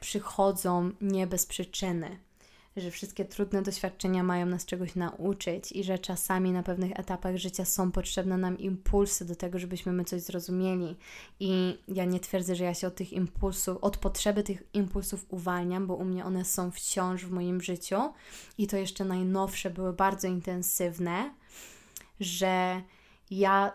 przychodzą 0.00 0.90
nie 1.00 1.26
bez 1.26 1.46
przyczyny 1.46 2.18
że 2.76 2.90
wszystkie 2.90 3.24
trudne 3.24 3.62
doświadczenia 3.62 4.22
mają 4.22 4.46
nas 4.46 4.64
czegoś 4.64 4.94
nauczyć 4.94 5.72
i 5.72 5.84
że 5.84 5.98
czasami 5.98 6.52
na 6.52 6.62
pewnych 6.62 6.92
etapach 7.00 7.36
życia 7.36 7.64
są 7.64 7.92
potrzebne 7.92 8.36
nam 8.36 8.58
impulsy 8.58 9.24
do 9.24 9.36
tego, 9.36 9.58
żebyśmy 9.58 9.92
my 9.92 10.04
coś 10.04 10.22
zrozumieli. 10.22 10.96
I 11.40 11.78
ja 11.88 12.04
nie 12.04 12.20
twierdzę, 12.20 12.56
że 12.56 12.64
ja 12.64 12.74
się 12.74 12.86
od 12.86 12.94
tych 12.94 13.12
impulsów, 13.12 13.78
od 13.80 13.96
potrzeby 13.96 14.42
tych 14.42 14.62
impulsów 14.72 15.26
uwalniam, 15.28 15.86
bo 15.86 15.94
u 15.94 16.04
mnie 16.04 16.24
one 16.24 16.44
są 16.44 16.70
wciąż 16.70 17.24
w 17.24 17.30
moim 17.30 17.60
życiu 17.60 18.12
i 18.58 18.66
to 18.66 18.76
jeszcze 18.76 19.04
najnowsze 19.04 19.70
były 19.70 19.92
bardzo 19.92 20.28
intensywne, 20.28 21.34
że 22.20 22.82
ja 23.30 23.72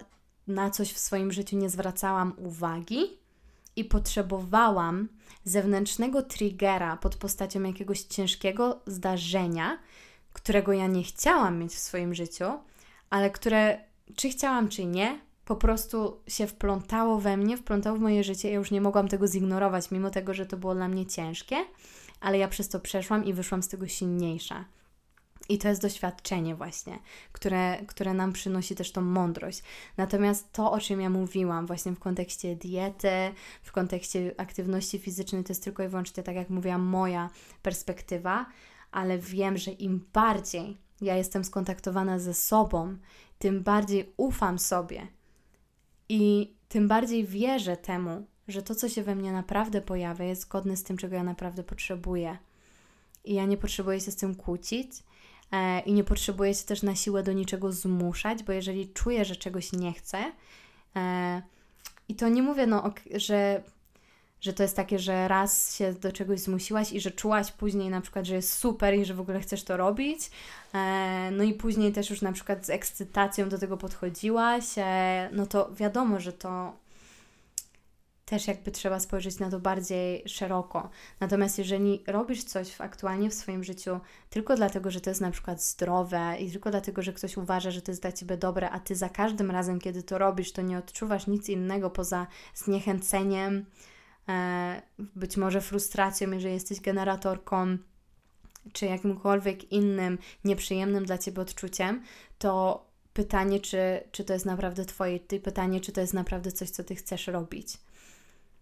na 0.47 0.69
coś 0.69 0.93
w 0.93 0.99
swoim 0.99 1.31
życiu 1.31 1.57
nie 1.57 1.69
zwracałam 1.69 2.33
uwagi 2.37 3.19
i 3.79 3.85
potrzebowałam 3.85 5.07
zewnętrznego 5.43 6.21
triggera 6.21 6.97
pod 6.97 7.15
postacią 7.15 7.63
jakiegoś 7.63 8.01
ciężkiego 8.01 8.81
zdarzenia, 8.85 9.79
którego 10.33 10.73
ja 10.73 10.87
nie 10.87 11.03
chciałam 11.03 11.59
mieć 11.59 11.71
w 11.71 11.79
swoim 11.79 12.13
życiu, 12.13 12.45
ale 13.09 13.29
które, 13.29 13.79
czy 14.15 14.29
chciałam, 14.29 14.69
czy 14.69 14.85
nie, 14.85 15.19
po 15.45 15.55
prostu 15.55 16.21
się 16.27 16.47
wplątało 16.47 17.19
we 17.19 17.37
mnie, 17.37 17.57
wplątało 17.57 17.97
w 17.97 18.01
moje 18.01 18.23
życie. 18.23 18.49
Ja 18.49 18.55
już 18.55 18.71
nie 18.71 18.81
mogłam 18.81 19.07
tego 19.07 19.27
zignorować, 19.27 19.91
mimo 19.91 20.09
tego, 20.09 20.33
że 20.33 20.45
to 20.45 20.57
było 20.57 20.75
dla 20.75 20.87
mnie 20.87 21.05
ciężkie, 21.05 21.55
ale 22.21 22.37
ja 22.37 22.47
przez 22.47 22.69
to 22.69 22.79
przeszłam 22.79 23.25
i 23.25 23.33
wyszłam 23.33 23.63
z 23.63 23.67
tego 23.67 23.87
silniejsza. 23.87 24.65
I 25.49 25.57
to 25.57 25.67
jest 25.67 25.81
doświadczenie 25.81 26.55
właśnie, 26.55 26.99
które, 27.31 27.77
które 27.87 28.13
nam 28.13 28.33
przynosi 28.33 28.75
też 28.75 28.91
tą 28.91 29.01
mądrość. 29.01 29.63
Natomiast 29.97 30.53
to, 30.53 30.71
o 30.71 30.79
czym 30.79 31.01
ja 31.01 31.09
mówiłam 31.09 31.67
właśnie 31.67 31.91
w 31.91 31.99
kontekście 31.99 32.55
diety, 32.55 33.33
w 33.61 33.71
kontekście 33.71 34.35
aktywności 34.37 34.99
fizycznej, 34.99 35.43
to 35.43 35.51
jest 35.51 35.63
tylko 35.63 35.83
i 35.83 35.87
wyłącznie, 35.87 36.23
tak 36.23 36.35
jak 36.35 36.49
mówiłam, 36.49 36.81
moja 36.81 37.29
perspektywa, 37.61 38.45
ale 38.91 39.17
wiem, 39.17 39.57
że 39.57 39.71
im 39.71 40.05
bardziej 40.13 40.77
ja 41.01 41.15
jestem 41.15 41.43
skontaktowana 41.43 42.19
ze 42.19 42.33
sobą, 42.33 42.97
tym 43.39 43.63
bardziej 43.63 44.13
ufam 44.17 44.59
sobie 44.59 45.07
i 46.09 46.53
tym 46.69 46.87
bardziej 46.87 47.25
wierzę 47.25 47.77
temu, 47.77 48.27
że 48.47 48.63
to, 48.63 48.75
co 48.75 48.89
się 48.89 49.03
we 49.03 49.15
mnie 49.15 49.31
naprawdę 49.31 49.81
pojawia, 49.81 50.25
jest 50.25 50.41
zgodne 50.41 50.77
z 50.77 50.83
tym, 50.83 50.97
czego 50.97 51.15
ja 51.15 51.23
naprawdę 51.23 51.63
potrzebuję. 51.63 52.37
I 53.23 53.33
ja 53.33 53.45
nie 53.45 53.57
potrzebuję 53.57 53.99
się 53.99 54.11
z 54.11 54.15
tym 54.15 54.35
kłócić, 54.35 54.91
i 55.85 55.93
nie 55.93 56.03
potrzebuję 56.03 56.53
się 56.53 56.65
też 56.65 56.83
na 56.83 56.95
siłę 56.95 57.23
do 57.23 57.33
niczego 57.33 57.71
zmuszać, 57.71 58.43
bo 58.43 58.51
jeżeli 58.51 58.89
czuję, 58.93 59.25
że 59.25 59.35
czegoś 59.35 59.73
nie 59.73 59.93
chcę, 59.93 60.31
e, 60.95 61.41
i 62.09 62.15
to 62.15 62.29
nie 62.29 62.43
mówię, 62.43 62.67
no, 62.67 62.93
że, 63.15 63.63
że 64.41 64.53
to 64.53 64.63
jest 64.63 64.75
takie, 64.75 64.99
że 64.99 65.27
raz 65.27 65.75
się 65.75 65.93
do 65.93 66.11
czegoś 66.11 66.39
zmusiłaś 66.39 66.91
i 66.91 67.01
że 67.01 67.11
czułaś 67.11 67.51
później 67.51 67.89
na 67.89 68.01
przykład, 68.01 68.25
że 68.25 68.35
jest 68.35 68.53
super 68.53 68.95
i 68.95 69.05
że 69.05 69.13
w 69.13 69.19
ogóle 69.19 69.39
chcesz 69.39 69.63
to 69.63 69.77
robić, 69.77 70.31
e, 70.73 71.29
no 71.31 71.43
i 71.43 71.53
później 71.53 71.91
też 71.91 72.09
już 72.09 72.21
na 72.21 72.31
przykład 72.31 72.65
z 72.65 72.69
ekscytacją 72.69 73.49
do 73.49 73.57
tego 73.57 73.77
podchodziłaś, 73.77 74.65
no 75.31 75.45
to 75.45 75.69
wiadomo, 75.73 76.19
że 76.19 76.33
to 76.33 76.73
też 78.29 78.47
jakby 78.47 78.71
trzeba 78.71 78.99
spojrzeć 78.99 79.39
na 79.39 79.49
to 79.49 79.59
bardziej 79.59 80.23
szeroko. 80.25 80.89
Natomiast 81.19 81.57
jeżeli 81.57 82.03
robisz 82.07 82.43
coś 82.43 82.71
w, 82.71 82.81
aktualnie 82.81 83.29
w 83.29 83.33
swoim 83.33 83.63
życiu 83.63 83.99
tylko 84.29 84.55
dlatego, 84.55 84.91
że 84.91 85.01
to 85.01 85.09
jest 85.09 85.21
na 85.21 85.31
przykład 85.31 85.63
zdrowe 85.63 86.35
i 86.39 86.51
tylko 86.51 86.71
dlatego, 86.71 87.01
że 87.01 87.13
ktoś 87.13 87.37
uważa, 87.37 87.71
że 87.71 87.81
to 87.81 87.91
jest 87.91 88.01
dla 88.01 88.11
Ciebie 88.11 88.37
dobre, 88.37 88.69
a 88.69 88.79
Ty 88.79 88.95
za 88.95 89.09
każdym 89.09 89.51
razem, 89.51 89.79
kiedy 89.79 90.03
to 90.03 90.17
robisz, 90.17 90.51
to 90.51 90.61
nie 90.61 90.77
odczuwasz 90.77 91.27
nic 91.27 91.49
innego 91.49 91.89
poza 91.89 92.27
zniechęceniem, 92.55 93.65
e, 94.29 94.81
być 94.99 95.37
może 95.37 95.61
frustracją, 95.61 96.31
jeżeli 96.31 96.53
jesteś 96.53 96.81
generatorką, 96.81 97.77
czy 98.73 98.85
jakimkolwiek 98.85 99.71
innym 99.71 100.17
nieprzyjemnym 100.45 101.05
dla 101.05 101.17
Ciebie 101.17 101.41
odczuciem, 101.41 102.03
to 102.37 102.85
pytanie, 103.13 103.59
czy, 103.59 104.03
czy 104.11 104.23
to 104.23 104.33
jest 104.33 104.45
naprawdę 104.45 104.85
Twoje, 104.85 105.19
pytanie, 105.19 105.81
czy 105.81 105.91
to 105.91 106.01
jest 106.01 106.13
naprawdę 106.13 106.51
coś, 106.51 106.69
co 106.69 106.83
Ty 106.83 106.95
chcesz 106.95 107.27
robić 107.27 107.77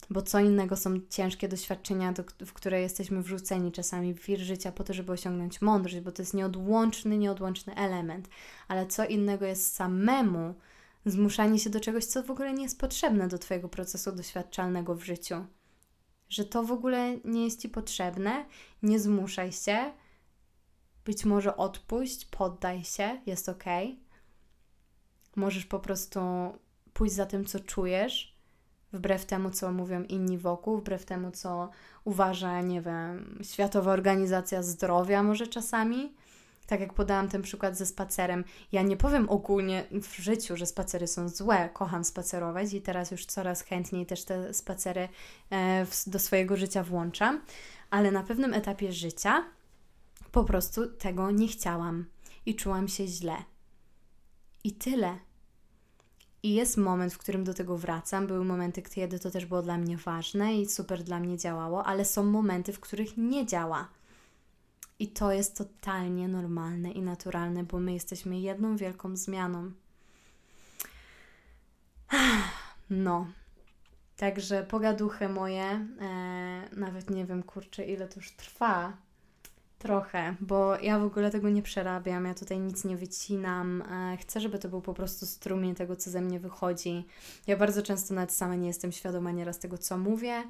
bo 0.10 0.22
co 0.22 0.40
innego 0.40 0.76
są 0.76 1.00
ciężkie 1.10 1.48
doświadczenia, 1.48 2.14
do, 2.14 2.24
w 2.46 2.54
które 2.54 2.82
jesteśmy 2.82 3.22
wrzuceni 3.24 3.72
czasami 3.72 4.14
w 4.14 4.26
wir 4.26 4.40
życia 4.40 4.72
po 4.72 4.84
to, 4.84 4.94
żeby 4.94 5.12
osiągnąć 5.12 5.62
mądrość, 5.62 6.00
bo 6.00 6.12
to 6.12 6.22
jest 6.22 6.34
nieodłączny, 6.34 7.18
nieodłączny 7.18 7.76
element, 7.76 8.30
ale 8.68 8.86
co 8.86 9.06
innego 9.06 9.46
jest 9.46 9.76
samemu 9.76 10.56
zmuszanie 11.06 11.60
się 11.60 11.70
do 11.70 11.80
czegoś, 11.80 12.06
co 12.06 12.24
w 12.24 12.32
ogóle 12.32 12.54
nie 12.54 12.64
jest 12.64 12.80
potrzebne 12.80 13.28
do 13.28 13.38
Twojego 13.38 13.70
procesu 13.70 14.12
doświadczalnego 14.12 14.96
w 14.96 15.04
życiu. 15.04 15.46
Że 16.30 16.46
to 16.46 16.64
w 16.64 16.72
ogóle 16.72 17.18
nie 17.26 17.44
jest 17.44 17.62
Ci 17.62 17.70
potrzebne, 17.70 18.46
nie 18.84 19.00
zmuszaj 19.00 19.52
się, 19.52 19.94
być 21.06 21.26
może 21.26 21.58
odpuść, 21.58 22.26
poddaj 22.26 22.84
się, 22.84 23.22
jest 23.26 23.50
ok. 23.50 23.64
Możesz 25.36 25.66
po 25.66 25.80
prostu 25.80 26.20
pójść 26.94 27.16
za 27.16 27.26
tym, 27.26 27.46
co 27.46 27.60
czujesz 27.60 28.37
wbrew 28.94 29.26
temu, 29.26 29.52
co 29.52 29.72
mówią 29.72 30.04
inni 30.04 30.38
wokół, 30.38 30.78
wbrew 30.78 31.06
temu, 31.06 31.32
co 31.32 31.70
uważa, 32.04 32.62
nie 32.62 32.82
wiem, 32.82 33.40
Światowa 33.44 33.92
Organizacja 33.92 34.64
Zdrowia 34.64 35.24
może 35.24 35.48
czasami. 35.48 36.14
Tak 36.68 36.80
jak 36.80 36.94
podałam 36.94 37.30
ten 37.30 37.42
przykład 37.42 37.78
ze 37.78 37.86
spacerem, 37.86 38.44
ja 38.72 38.82
nie 38.82 38.98
powiem 38.98 39.30
ogólnie 39.30 39.84
w 39.92 40.16
życiu, 40.16 40.58
że 40.58 40.66
spacery 40.66 41.08
są 41.08 41.30
złe. 41.30 41.70
Kocham 41.74 42.04
spacerować 42.04 42.74
i 42.74 42.82
teraz 42.82 43.12
już 43.12 43.26
coraz 43.26 43.62
chętniej 43.62 44.06
też 44.06 44.24
te 44.24 44.54
spacery 44.54 45.10
e, 45.52 45.86
do 46.08 46.20
swojego 46.20 46.58
życia 46.58 46.84
włączam, 46.84 47.42
ale 47.90 48.12
na 48.12 48.24
pewnym 48.24 48.54
etapie 48.54 48.94
życia 48.94 49.44
po 50.32 50.44
prostu 50.44 50.88
tego 50.88 51.32
nie 51.32 51.48
chciałam 51.48 52.06
i 52.46 52.56
czułam 52.56 52.88
się 52.88 53.08
źle. 53.08 53.36
I 54.64 54.72
tyle. 54.72 55.27
I 56.48 56.54
jest 56.54 56.78
moment, 56.78 57.14
w 57.14 57.18
którym 57.18 57.44
do 57.44 57.54
tego 57.54 57.78
wracam. 57.78 58.28
Były 58.28 58.46
momenty, 58.46 58.82
kiedy 58.82 59.20
to 59.20 59.32
też 59.32 59.46
było 59.46 59.62
dla 59.62 59.78
mnie 59.78 59.98
ważne 59.98 60.56
i 60.56 60.66
super 60.70 61.04
dla 61.04 61.20
mnie 61.20 61.38
działało, 61.38 61.86
ale 61.86 62.06
są 62.06 62.24
momenty, 62.24 62.74
w 62.74 62.80
których 62.80 63.18
nie 63.18 63.46
działa. 63.46 63.88
I 65.00 65.08
to 65.08 65.32
jest 65.32 65.58
totalnie 65.58 66.28
normalne 66.28 66.92
i 66.92 67.02
naturalne, 67.02 67.64
bo 67.64 67.80
my 67.80 67.94
jesteśmy 67.94 68.40
jedną 68.40 68.78
wielką 68.78 69.16
zmianą. 69.16 69.72
No. 72.90 73.28
Także 74.18 74.64
pogaduchy 74.64 75.30
moje, 75.30 75.88
e, 76.02 76.70
nawet 76.72 77.10
nie 77.10 77.26
wiem, 77.26 77.44
kurczę, 77.44 77.86
ile 77.86 78.08
to 78.08 78.16
już 78.16 78.32
trwa, 78.32 78.94
Trochę, 79.88 80.36
bo 80.40 80.80
ja 80.80 81.00
w 81.00 81.04
ogóle 81.04 81.32
tego 81.32 81.50
nie 81.50 81.62
przerabiam, 81.62 82.26
ja 82.26 82.34
tutaj 82.34 82.60
nic 82.60 82.86
nie 82.86 82.98
wycinam. 82.98 83.82
E, 83.82 84.18
chcę, 84.18 84.40
żeby 84.40 84.60
to 84.60 84.70
był 84.70 84.82
po 84.82 84.94
prostu 84.94 85.26
strumień 85.26 85.76
tego, 85.76 85.96
co 85.96 86.10
ze 86.10 86.22
mnie 86.22 86.40
wychodzi. 86.40 87.06
Ja 87.48 87.58
bardzo 87.58 87.82
często 87.82 88.14
nawet 88.14 88.32
sama 88.34 88.56
nie 88.56 88.68
jestem 88.68 88.92
świadoma 88.92 89.32
nieraz 89.32 89.60
tego, 89.60 89.78
co 89.78 89.98
mówię. 89.98 90.44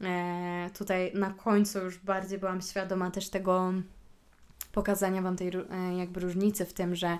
E, 0.00 0.70
tutaj 0.78 1.12
na 1.14 1.30
końcu 1.30 1.78
już 1.78 1.98
bardziej 1.98 2.38
byłam 2.38 2.62
świadoma 2.62 3.10
też 3.10 3.28
tego 3.28 3.72
pokazania 4.72 5.22
Wam 5.22 5.36
tej 5.36 5.48
e, 5.48 5.96
jakby 5.98 6.20
różnicy 6.20 6.64
w 6.64 6.72
tym, 6.72 6.94
że 6.94 7.18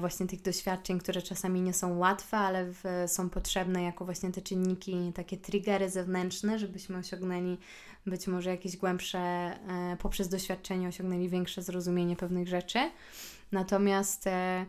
właśnie 0.00 0.26
tych 0.26 0.42
doświadczeń, 0.42 0.98
które 0.98 1.22
czasami 1.22 1.62
nie 1.62 1.72
są 1.72 1.98
łatwe, 1.98 2.36
ale 2.36 2.64
w, 2.64 2.82
są 3.06 3.30
potrzebne 3.30 3.82
jako 3.82 4.04
właśnie 4.04 4.32
te 4.32 4.42
czynniki, 4.42 5.12
takie 5.14 5.36
triggery 5.36 5.90
zewnętrzne, 5.90 6.58
żebyśmy 6.58 6.98
osiągnęli 6.98 7.58
być 8.06 8.26
może 8.26 8.50
jakieś 8.50 8.76
głębsze, 8.76 9.18
e, 9.18 9.96
poprzez 9.98 10.28
doświadczenie 10.28 10.88
osiągnęli 10.88 11.28
większe 11.28 11.62
zrozumienie 11.62 12.16
pewnych 12.16 12.48
rzeczy. 12.48 12.90
Natomiast, 13.52 14.26
e, 14.26 14.66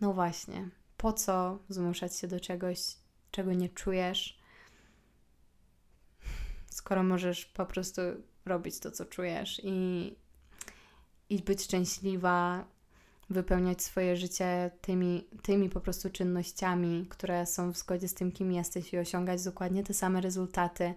no 0.00 0.12
właśnie, 0.12 0.68
po 0.96 1.12
co 1.12 1.58
zmuszać 1.68 2.16
się 2.16 2.28
do 2.28 2.40
czegoś, 2.40 2.78
czego 3.30 3.52
nie 3.52 3.68
czujesz, 3.68 4.38
skoro 6.70 7.02
możesz 7.02 7.46
po 7.46 7.66
prostu 7.66 8.00
robić 8.44 8.78
to, 8.78 8.90
co 8.90 9.04
czujesz 9.04 9.60
i, 9.64 10.16
i 11.30 11.42
być 11.42 11.62
szczęśliwa, 11.62 12.64
wypełniać 13.30 13.82
swoje 13.82 14.16
życie 14.16 14.70
tymi, 14.80 15.26
tymi 15.42 15.70
po 15.70 15.80
prostu 15.80 16.10
czynnościami, 16.10 17.06
które 17.08 17.46
są 17.46 17.72
w 17.72 17.76
zgodzie 17.76 18.08
z 18.08 18.14
tym, 18.14 18.32
kim 18.32 18.52
jesteś 18.52 18.92
i 18.92 18.98
osiągać 18.98 19.44
dokładnie 19.44 19.84
te 19.84 19.94
same 19.94 20.20
rezultaty, 20.20 20.94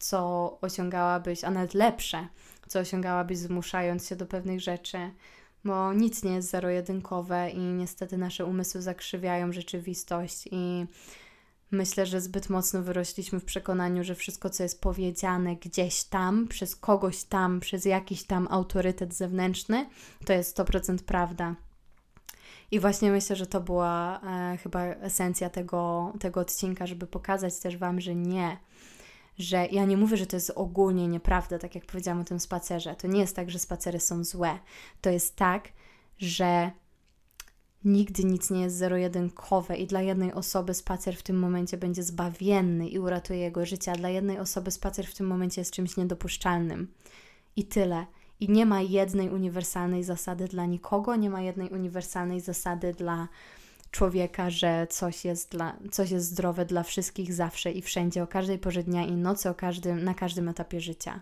co 0.00 0.58
osiągałabyś, 0.60 1.44
a 1.44 1.50
nawet 1.50 1.74
lepsze, 1.74 2.28
co 2.68 2.78
osiągałabyś 2.78 3.38
zmuszając 3.38 4.06
się 4.06 4.16
do 4.16 4.26
pewnych 4.26 4.60
rzeczy, 4.60 4.98
bo 5.64 5.92
nic 5.92 6.22
nie 6.22 6.34
jest 6.34 6.50
zero-jedynkowe 6.50 7.50
i 7.50 7.58
niestety 7.58 8.18
nasze 8.18 8.46
umysły 8.46 8.82
zakrzywiają 8.82 9.52
rzeczywistość 9.52 10.48
i 10.50 10.86
myślę, 11.70 12.06
że 12.06 12.20
zbyt 12.20 12.50
mocno 12.50 12.82
wyrośliśmy 12.82 13.40
w 13.40 13.44
przekonaniu, 13.44 14.04
że 14.04 14.14
wszystko, 14.14 14.50
co 14.50 14.62
jest 14.62 14.80
powiedziane 14.80 15.56
gdzieś 15.56 16.04
tam, 16.04 16.48
przez 16.48 16.76
kogoś 16.76 17.24
tam, 17.24 17.60
przez 17.60 17.84
jakiś 17.84 18.22
tam 18.22 18.48
autorytet 18.50 19.14
zewnętrzny, 19.14 19.86
to 20.26 20.32
jest 20.32 20.58
100% 20.58 20.98
prawda. 20.98 21.54
I 22.70 22.80
właśnie 22.80 23.10
myślę, 23.10 23.36
że 23.36 23.46
to 23.46 23.60
była 23.60 24.20
e, 24.20 24.56
chyba 24.56 24.80
esencja 24.80 25.50
tego, 25.50 26.12
tego 26.20 26.40
odcinka, 26.40 26.86
żeby 26.86 27.06
pokazać 27.06 27.58
też 27.58 27.76
Wam, 27.76 28.00
że 28.00 28.14
nie, 28.14 28.56
że 29.40 29.66
ja 29.66 29.84
nie 29.84 29.96
mówię, 29.96 30.16
że 30.16 30.26
to 30.26 30.36
jest 30.36 30.52
ogólnie 30.54 31.08
nieprawda, 31.08 31.58
tak 31.58 31.74
jak 31.74 31.86
powiedziałam 31.86 32.20
o 32.20 32.24
tym 32.24 32.40
spacerze. 32.40 32.94
To 32.94 33.08
nie 33.08 33.20
jest 33.20 33.36
tak, 33.36 33.50
że 33.50 33.58
spacery 33.58 34.00
są 34.00 34.24
złe. 34.24 34.58
To 35.00 35.10
jest 35.10 35.36
tak, 35.36 35.68
że 36.18 36.70
nigdy 37.84 38.24
nic 38.24 38.50
nie 38.50 38.60
jest 38.60 38.76
zero-jedynkowe 38.76 39.76
i 39.76 39.86
dla 39.86 40.02
jednej 40.02 40.32
osoby 40.32 40.74
spacer 40.74 41.16
w 41.16 41.22
tym 41.22 41.38
momencie 41.38 41.76
będzie 41.76 42.02
zbawienny 42.02 42.88
i 42.88 42.98
uratuje 42.98 43.40
jego 43.40 43.66
życie, 43.66 43.92
a 43.92 43.96
dla 43.96 44.08
jednej 44.08 44.38
osoby 44.38 44.70
spacer 44.70 45.06
w 45.06 45.14
tym 45.14 45.26
momencie 45.26 45.60
jest 45.60 45.72
czymś 45.72 45.96
niedopuszczalnym. 45.96 46.94
I 47.56 47.64
tyle. 47.64 48.06
I 48.40 48.48
nie 48.48 48.66
ma 48.66 48.80
jednej 48.80 49.30
uniwersalnej 49.30 50.04
zasady 50.04 50.48
dla 50.48 50.66
nikogo, 50.66 51.16
nie 51.16 51.30
ma 51.30 51.42
jednej 51.42 51.68
uniwersalnej 51.68 52.40
zasady 52.40 52.92
dla 52.92 53.28
człowieka, 53.90 54.50
że 54.50 54.86
coś 54.90 55.24
jest, 55.24 55.50
dla, 55.50 55.76
coś 55.90 56.10
jest 56.10 56.26
zdrowe 56.26 56.64
dla 56.64 56.82
wszystkich 56.82 57.34
zawsze 57.34 57.72
i 57.72 57.82
wszędzie, 57.82 58.22
o 58.22 58.26
każdej 58.26 58.58
porze 58.58 58.82
dnia 58.82 59.06
i 59.06 59.12
nocy, 59.12 59.50
o 59.50 59.54
każdym, 59.54 60.04
na 60.04 60.14
każdym 60.14 60.48
etapie 60.48 60.80
życia. 60.80 61.20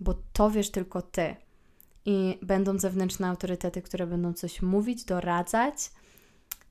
Bo 0.00 0.14
to 0.32 0.50
wiesz 0.50 0.70
tylko 0.70 1.02
ty. 1.02 1.36
I 2.04 2.38
będą 2.42 2.78
zewnętrzne 2.78 3.28
autorytety, 3.28 3.82
które 3.82 4.06
będą 4.06 4.32
coś 4.32 4.62
mówić, 4.62 5.04
doradzać. 5.04 5.74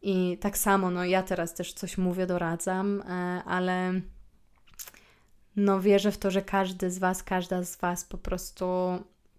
I 0.01 0.37
tak 0.41 0.57
samo, 0.57 0.91
no 0.91 1.05
ja 1.05 1.23
teraz 1.23 1.53
też 1.53 1.73
coś 1.73 1.97
mówię, 1.97 2.27
doradzam, 2.27 3.01
e, 3.01 3.03
ale 3.45 4.01
no 5.55 5.79
wierzę 5.79 6.11
w 6.11 6.17
to, 6.17 6.31
że 6.31 6.41
każdy 6.41 6.91
z 6.91 6.99
Was, 6.99 7.23
każda 7.23 7.63
z 7.63 7.77
Was 7.77 8.05
po 8.05 8.17
prostu 8.17 8.65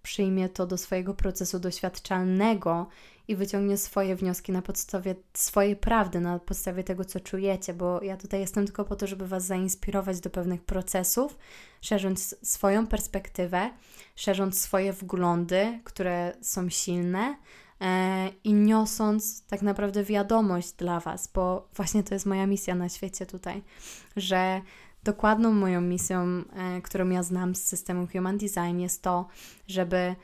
przyjmie 0.02 0.48
to 0.48 0.66
do 0.66 0.78
swojego 0.78 1.14
procesu 1.14 1.58
doświadczalnego 1.58 2.86
i 3.28 3.36
wyciągnie 3.36 3.76
swoje 3.76 4.16
wnioski 4.16 4.52
na 4.52 4.62
podstawie 4.62 5.14
swojej 5.34 5.76
prawdy, 5.76 6.20
na 6.20 6.38
podstawie 6.38 6.84
tego, 6.84 7.04
co 7.04 7.20
czujecie, 7.20 7.74
bo 7.74 8.02
ja 8.02 8.16
tutaj 8.16 8.40
jestem 8.40 8.64
tylko 8.64 8.84
po 8.84 8.96
to, 8.96 9.06
żeby 9.06 9.28
Was 9.28 9.44
zainspirować 9.44 10.20
do 10.20 10.30
pewnych 10.30 10.62
procesów, 10.62 11.38
szerząc 11.80 12.36
swoją 12.42 12.86
perspektywę, 12.86 13.70
szerząc 14.16 14.60
swoje 14.60 14.92
wglądy, 14.92 15.80
które 15.84 16.32
są 16.40 16.68
silne 16.68 17.36
e, 17.80 18.28
i 18.44 18.52
niosąc 18.52 19.46
tak 19.46 19.62
naprawdę 19.62 20.04
wiadomość 20.04 20.72
dla 20.72 21.00
Was, 21.00 21.28
bo 21.34 21.68
właśnie 21.74 22.02
to 22.02 22.14
jest 22.14 22.26
moja 22.26 22.46
misja 22.46 22.74
na 22.74 22.88
świecie 22.88 23.26
tutaj, 23.26 23.62
że 24.16 24.60
dokładną 25.04 25.52
moją 25.52 25.80
misją, 25.80 26.20
e, 26.20 26.82
którą 26.82 27.08
ja 27.08 27.22
znam 27.22 27.54
z 27.54 27.64
systemu 27.64 28.06
Human 28.12 28.38
Design, 28.38 28.78
jest 28.78 29.02
to, 29.02 29.28
żeby 29.68 30.16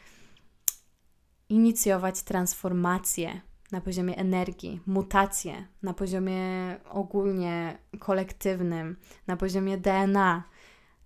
inicjować 1.49 2.23
transformację 2.23 3.41
na 3.73 3.81
poziomie 3.81 4.17
energii, 4.17 4.81
mutacje 4.87 5.67
na 5.83 5.95
poziomie 5.95 6.77
ogólnie 6.91 7.79
kolektywnym, 7.99 8.97
na 9.27 9.37
poziomie 9.37 9.79
DNA, 9.79 10.43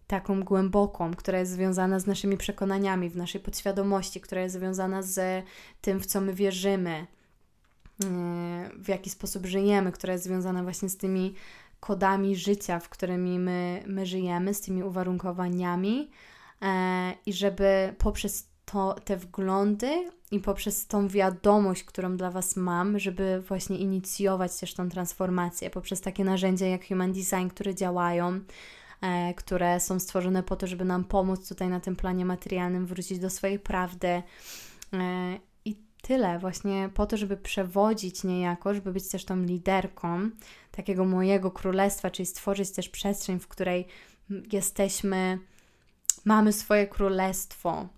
taką 0.06 0.43
głęboką, 0.43 1.14
która 1.14 1.39
jest 1.39 1.52
związana 1.52 1.98
z 1.98 2.06
naszymi 2.06 2.36
przekonaniami, 2.36 3.10
w 3.10 3.16
naszej 3.16 3.40
podświadomości, 3.40 4.20
która 4.20 4.40
jest 4.40 4.55
związana 4.55 5.02
z 5.02 5.44
tym, 5.81 6.01
w 6.01 6.06
co 6.06 6.20
my 6.20 6.35
wierzymy, 6.35 7.06
w 8.78 8.89
jaki 8.89 9.10
sposób 9.10 9.47
żyjemy, 9.47 9.93
która 9.93 10.12
jest 10.12 10.24
związana 10.24 10.62
właśnie 10.62 10.89
z 10.89 10.97
tymi 10.97 11.35
kodami 11.81 12.36
życia, 12.36 12.78
w 12.78 12.89
którymi 12.89 13.39
my, 13.39 13.82
my 13.86 14.06
żyjemy, 14.06 14.55
z 14.55 14.60
tymi 14.60 14.82
uwarunkowaniami 14.82 16.10
e, 16.62 17.14
i 17.27 17.32
żeby 17.32 17.94
poprzez 17.98 18.52
to, 18.73 18.94
te 19.05 19.16
wglądy 19.16 20.11
i 20.31 20.40
poprzez 20.40 20.86
tą 20.86 21.09
wiadomość, 21.09 21.85
którą 21.85 22.16
dla 22.16 22.31
Was 22.31 22.57
mam, 22.57 22.99
żeby 22.99 23.40
właśnie 23.40 23.78
inicjować 23.78 24.61
też 24.61 24.74
tą 24.74 24.89
transformację, 24.89 25.70
poprzez 25.70 26.01
takie 26.01 26.24
narzędzia 26.24 26.66
jak 26.66 26.89
Human 26.89 27.12
Design, 27.12 27.49
które 27.49 27.74
działają, 27.74 28.40
e, 29.01 29.35
które 29.35 29.81
są 29.81 30.01
stworzone 30.01 30.43
po 30.43 30.57
to, 30.57 30.66
żeby 30.66 30.85
nam 30.85 31.05
pomóc 31.05 31.49
tutaj 31.49 31.69
na 31.69 31.81
tym 31.81 31.97
planie 31.97 32.24
materialnym 32.24 32.86
wrócić 32.86 33.19
do 33.19 33.31
swojej 33.31 33.59
prawdy. 33.59 34.09
E, 34.09 34.23
I 35.65 35.77
tyle, 36.03 36.39
właśnie 36.39 36.90
po 36.94 37.07
to, 37.07 37.16
żeby 37.16 37.36
przewodzić 37.36 38.24
niejako, 38.24 38.74
żeby 38.74 38.93
być 38.93 39.09
też 39.09 39.24
tą 39.24 39.36
liderką 39.43 40.31
takiego 40.70 41.05
mojego 41.05 41.51
królestwa, 41.51 42.11
czyli 42.11 42.27
stworzyć 42.27 42.70
też 42.70 42.89
przestrzeń, 42.89 43.40
w 43.40 43.49
której 43.49 43.86
jesteśmy, 44.53 45.39
mamy 46.24 46.53
swoje 46.53 46.86
królestwo, 46.86 47.89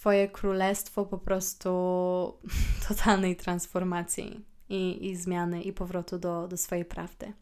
swoje 0.00 0.28
królestwo 0.28 1.06
po 1.06 1.18
prostu 1.18 1.70
totalnej 2.88 3.36
transformacji 3.36 4.44
i, 4.68 5.06
i 5.06 5.16
zmiany 5.16 5.62
i 5.62 5.72
powrotu 5.72 6.18
do, 6.18 6.48
do 6.48 6.56
swojej 6.56 6.84
prawdy. 6.84 7.32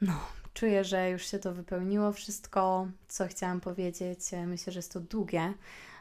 No, 0.00 0.20
czuję, 0.54 0.84
że 0.84 1.10
już 1.10 1.26
się 1.26 1.38
to 1.38 1.52
wypełniło 1.52 2.12
wszystko, 2.12 2.88
co 3.08 3.26
chciałam 3.26 3.60
powiedzieć. 3.60 4.18
Myślę, 4.46 4.72
że 4.72 4.78
jest 4.78 4.92
to 4.92 5.00
długie, 5.00 5.54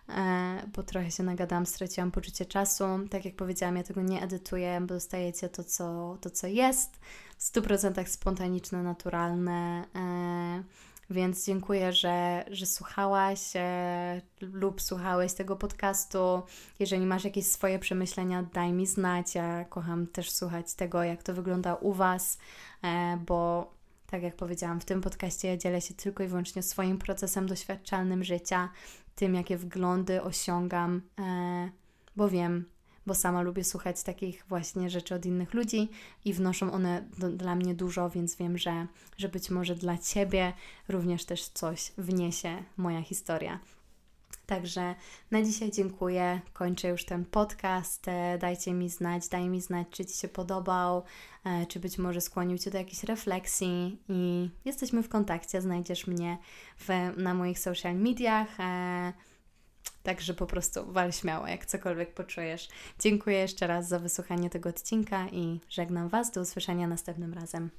e, 0.10 0.62
bo 0.76 0.84
trochę 0.84 1.12
się 1.12 1.24
nagadałam, 1.24 1.66
straciłam 1.66 2.12
poczucie 2.12 2.46
czasu. 2.46 2.84
Tak 3.10 3.26
jak 3.26 3.36
powiedziałam, 3.36 3.78
ja 3.78 3.84
tego 3.84 4.02
nie 4.02 4.22
edytuję, 4.22 4.82
bo 4.82 4.88
dostajecie 4.88 5.50
to, 5.50 5.64
co, 5.64 6.18
to, 6.22 6.30
co 6.30 6.48
jest. 6.48 7.00
W 7.38 7.44
100% 7.44 8.06
spontaniczne, 8.08 8.84
naturalne. 8.84 9.86
Więc 11.12 11.46
dziękuję, 11.46 11.94
że, 11.94 12.46
że 12.52 12.66
słuchałaś 12.66 13.56
e, 13.56 14.22
lub 14.42 14.82
słuchałeś 14.82 15.34
tego 15.34 15.56
podcastu. 15.56 16.42
Jeżeli 16.80 17.06
masz 17.06 17.24
jakieś 17.24 17.46
swoje 17.46 17.80
przemyślenia, 17.80 18.44
daj 18.54 18.74
mi 18.74 18.88
znać. 18.88 19.36
Ja 19.36 19.66
kocham 19.66 20.08
też 20.08 20.32
słuchać 20.32 20.74
tego, 20.74 21.04
jak 21.04 21.24
to 21.24 21.34
wygląda 21.34 21.76
u 21.76 21.94
Was, 21.94 22.38
e, 22.84 23.18
bo 23.28 23.72
tak 24.08 24.24
jak 24.24 24.36
powiedziałam, 24.36 24.80
w 24.80 24.86
tym 24.86 25.02
podcaście 25.02 25.48
ja 25.48 25.58
dzielę 25.58 25.82
się 25.82 25.94
tylko 25.94 26.24
i 26.24 26.28
wyłącznie 26.28 26.64
swoim 26.64 26.98
procesem 26.98 27.48
doświadczalnym 27.48 28.24
życia, 28.24 28.70
tym, 29.16 29.36
jakie 29.36 29.58
wglądy 29.58 30.22
osiągam, 30.22 31.02
e, 31.20 31.70
bo 32.16 32.30
wiem, 32.30 32.66
bo 33.06 33.16
sama 33.16 33.42
lubię 33.42 33.64
słuchać 33.64 34.04
takich 34.04 34.46
właśnie 34.50 34.90
rzeczy 34.90 35.16
od 35.16 35.26
innych 35.26 35.54
ludzi 35.54 35.90
i 36.26 36.34
wnoszą 36.34 36.72
one 36.72 37.06
do, 37.18 37.30
dla 37.30 37.56
mnie 37.56 37.74
dużo, 37.76 38.10
więc 38.10 38.36
wiem, 38.36 38.58
że, 38.58 38.88
że 39.18 39.30
być 39.30 39.50
może 39.50 39.76
dla 39.76 39.98
Ciebie 39.98 40.54
również 40.90 41.26
też 41.26 41.48
coś 41.48 41.92
wniesie 41.98 42.64
moja 42.78 43.02
historia. 43.02 43.60
Także 44.52 44.96
na 45.32 45.42
dzisiaj 45.44 45.72
dziękuję. 45.72 46.42
Kończę 46.54 46.88
już 46.88 47.06
ten 47.06 47.26
podcast. 47.26 48.08
E, 48.08 48.38
dajcie 48.38 48.74
mi 48.74 48.90
znać, 48.90 49.28
daj 49.28 49.50
mi 49.50 49.62
znać, 49.62 49.88
czy 49.92 50.06
Ci 50.06 50.18
się 50.18 50.28
podobał, 50.28 51.04
e, 51.46 51.66
czy 51.66 51.80
być 51.80 51.98
może 51.98 52.22
skłonił 52.22 52.58
Cię 52.58 52.72
do 52.72 52.78
jakiejś 52.78 53.04
refleksji. 53.04 53.98
I 54.10 54.50
jesteśmy 54.66 55.04
w 55.04 55.10
kontakcie. 55.10 55.62
Znajdziesz 55.62 56.08
mnie 56.08 56.38
w, 56.78 56.90
na 57.18 57.34
moich 57.34 57.60
social 57.60 57.96
mediach. 57.96 58.58
Także 60.04 60.34
po 60.34 60.46
prostu 60.46 60.92
wal 60.94 61.12
śmiało, 61.12 61.48
jak 61.48 61.66
cokolwiek 61.66 62.14
poczujesz. 62.14 62.68
Dziękuję 63.00 63.38
jeszcze 63.38 63.68
raz 63.68 63.88
za 63.88 64.00
wysłuchanie 64.00 64.50
tego 64.50 64.70
odcinka 64.70 65.28
i 65.28 65.60
żegnam 65.70 66.10
Was. 66.10 66.32
Do 66.32 66.42
usłyszenia 66.42 66.88
następnym 66.88 67.34
razem. 67.34 67.70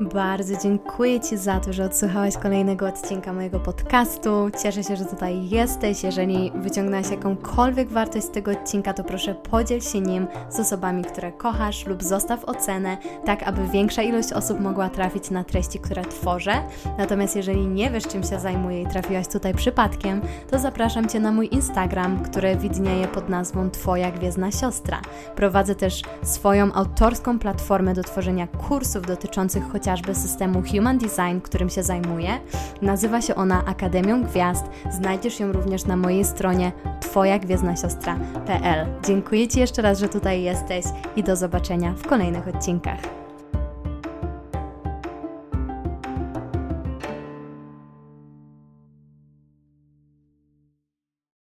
Bardzo 0.00 0.54
dziękuję 0.62 1.20
Ci 1.20 1.36
za 1.36 1.60
to, 1.60 1.72
że 1.72 1.84
odsłuchałaś 1.84 2.36
kolejnego 2.36 2.86
odcinka 2.86 3.32
mojego 3.32 3.60
podcastu. 3.60 4.50
Cieszę 4.62 4.84
się, 4.84 4.96
że 4.96 5.04
tutaj 5.04 5.48
jesteś. 5.48 6.04
Jeżeli 6.04 6.52
wyciągnęłaś 6.54 7.10
jakąkolwiek 7.10 7.88
wartość 7.88 8.26
z 8.26 8.30
tego 8.30 8.50
odcinka, 8.50 8.94
to 8.94 9.04
proszę 9.04 9.34
podziel 9.34 9.80
się 9.80 10.00
nim 10.00 10.26
z 10.48 10.60
osobami, 10.60 11.04
które 11.04 11.32
kochasz 11.32 11.86
lub 11.86 12.02
zostaw 12.02 12.44
ocenę, 12.44 12.98
tak 13.24 13.42
aby 13.42 13.68
większa 13.68 14.02
ilość 14.02 14.32
osób 14.32 14.60
mogła 14.60 14.88
trafić 14.88 15.30
na 15.30 15.44
treści, 15.44 15.78
które 15.78 16.02
tworzę. 16.02 16.52
Natomiast 16.98 17.36
jeżeli 17.36 17.66
nie 17.66 17.90
wiesz, 17.90 18.06
czym 18.06 18.22
się 18.22 18.38
zajmuję 18.38 18.82
i 18.82 18.86
trafiłaś 18.86 19.28
tutaj 19.28 19.54
przypadkiem, 19.54 20.20
to 20.50 20.58
zapraszam 20.58 21.08
Cię 21.08 21.20
na 21.20 21.32
mój 21.32 21.48
Instagram, 21.54 22.22
który 22.22 22.56
widnieje 22.56 23.08
pod 23.08 23.28
nazwą 23.28 23.70
Twoja 23.70 24.10
Gwiezdna 24.10 24.50
Siostra. 24.50 25.00
Prowadzę 25.36 25.74
też 25.74 26.02
swoją 26.22 26.72
autorską 26.72 27.38
platformę 27.38 27.94
do 27.94 28.02
tworzenia 28.02 28.46
kursów 28.46 29.06
dotyczących 29.06 29.73
chociażby 29.74 30.14
systemu 30.14 30.62
Human 30.72 30.98
Design, 30.98 31.40
którym 31.42 31.70
się 31.70 31.82
zajmuję. 31.82 32.28
Nazywa 32.82 33.20
się 33.20 33.34
ona 33.34 33.64
Akademią 33.66 34.22
Gwiazd. 34.22 34.64
Znajdziesz 34.90 35.40
ją 35.40 35.52
również 35.52 35.84
na 35.84 35.96
mojej 35.96 36.24
stronie 36.24 36.72
twojagwiezdnasiostra.pl. 37.00 38.86
Dziękuję 39.06 39.48
Ci 39.48 39.60
jeszcze 39.60 39.82
raz, 39.82 39.98
że 39.98 40.08
tutaj 40.08 40.42
jesteś 40.42 40.84
i 41.16 41.22
do 41.22 41.36
zobaczenia 41.36 41.92
w 41.92 42.06
kolejnych 42.06 42.48
odcinkach. 42.48 43.23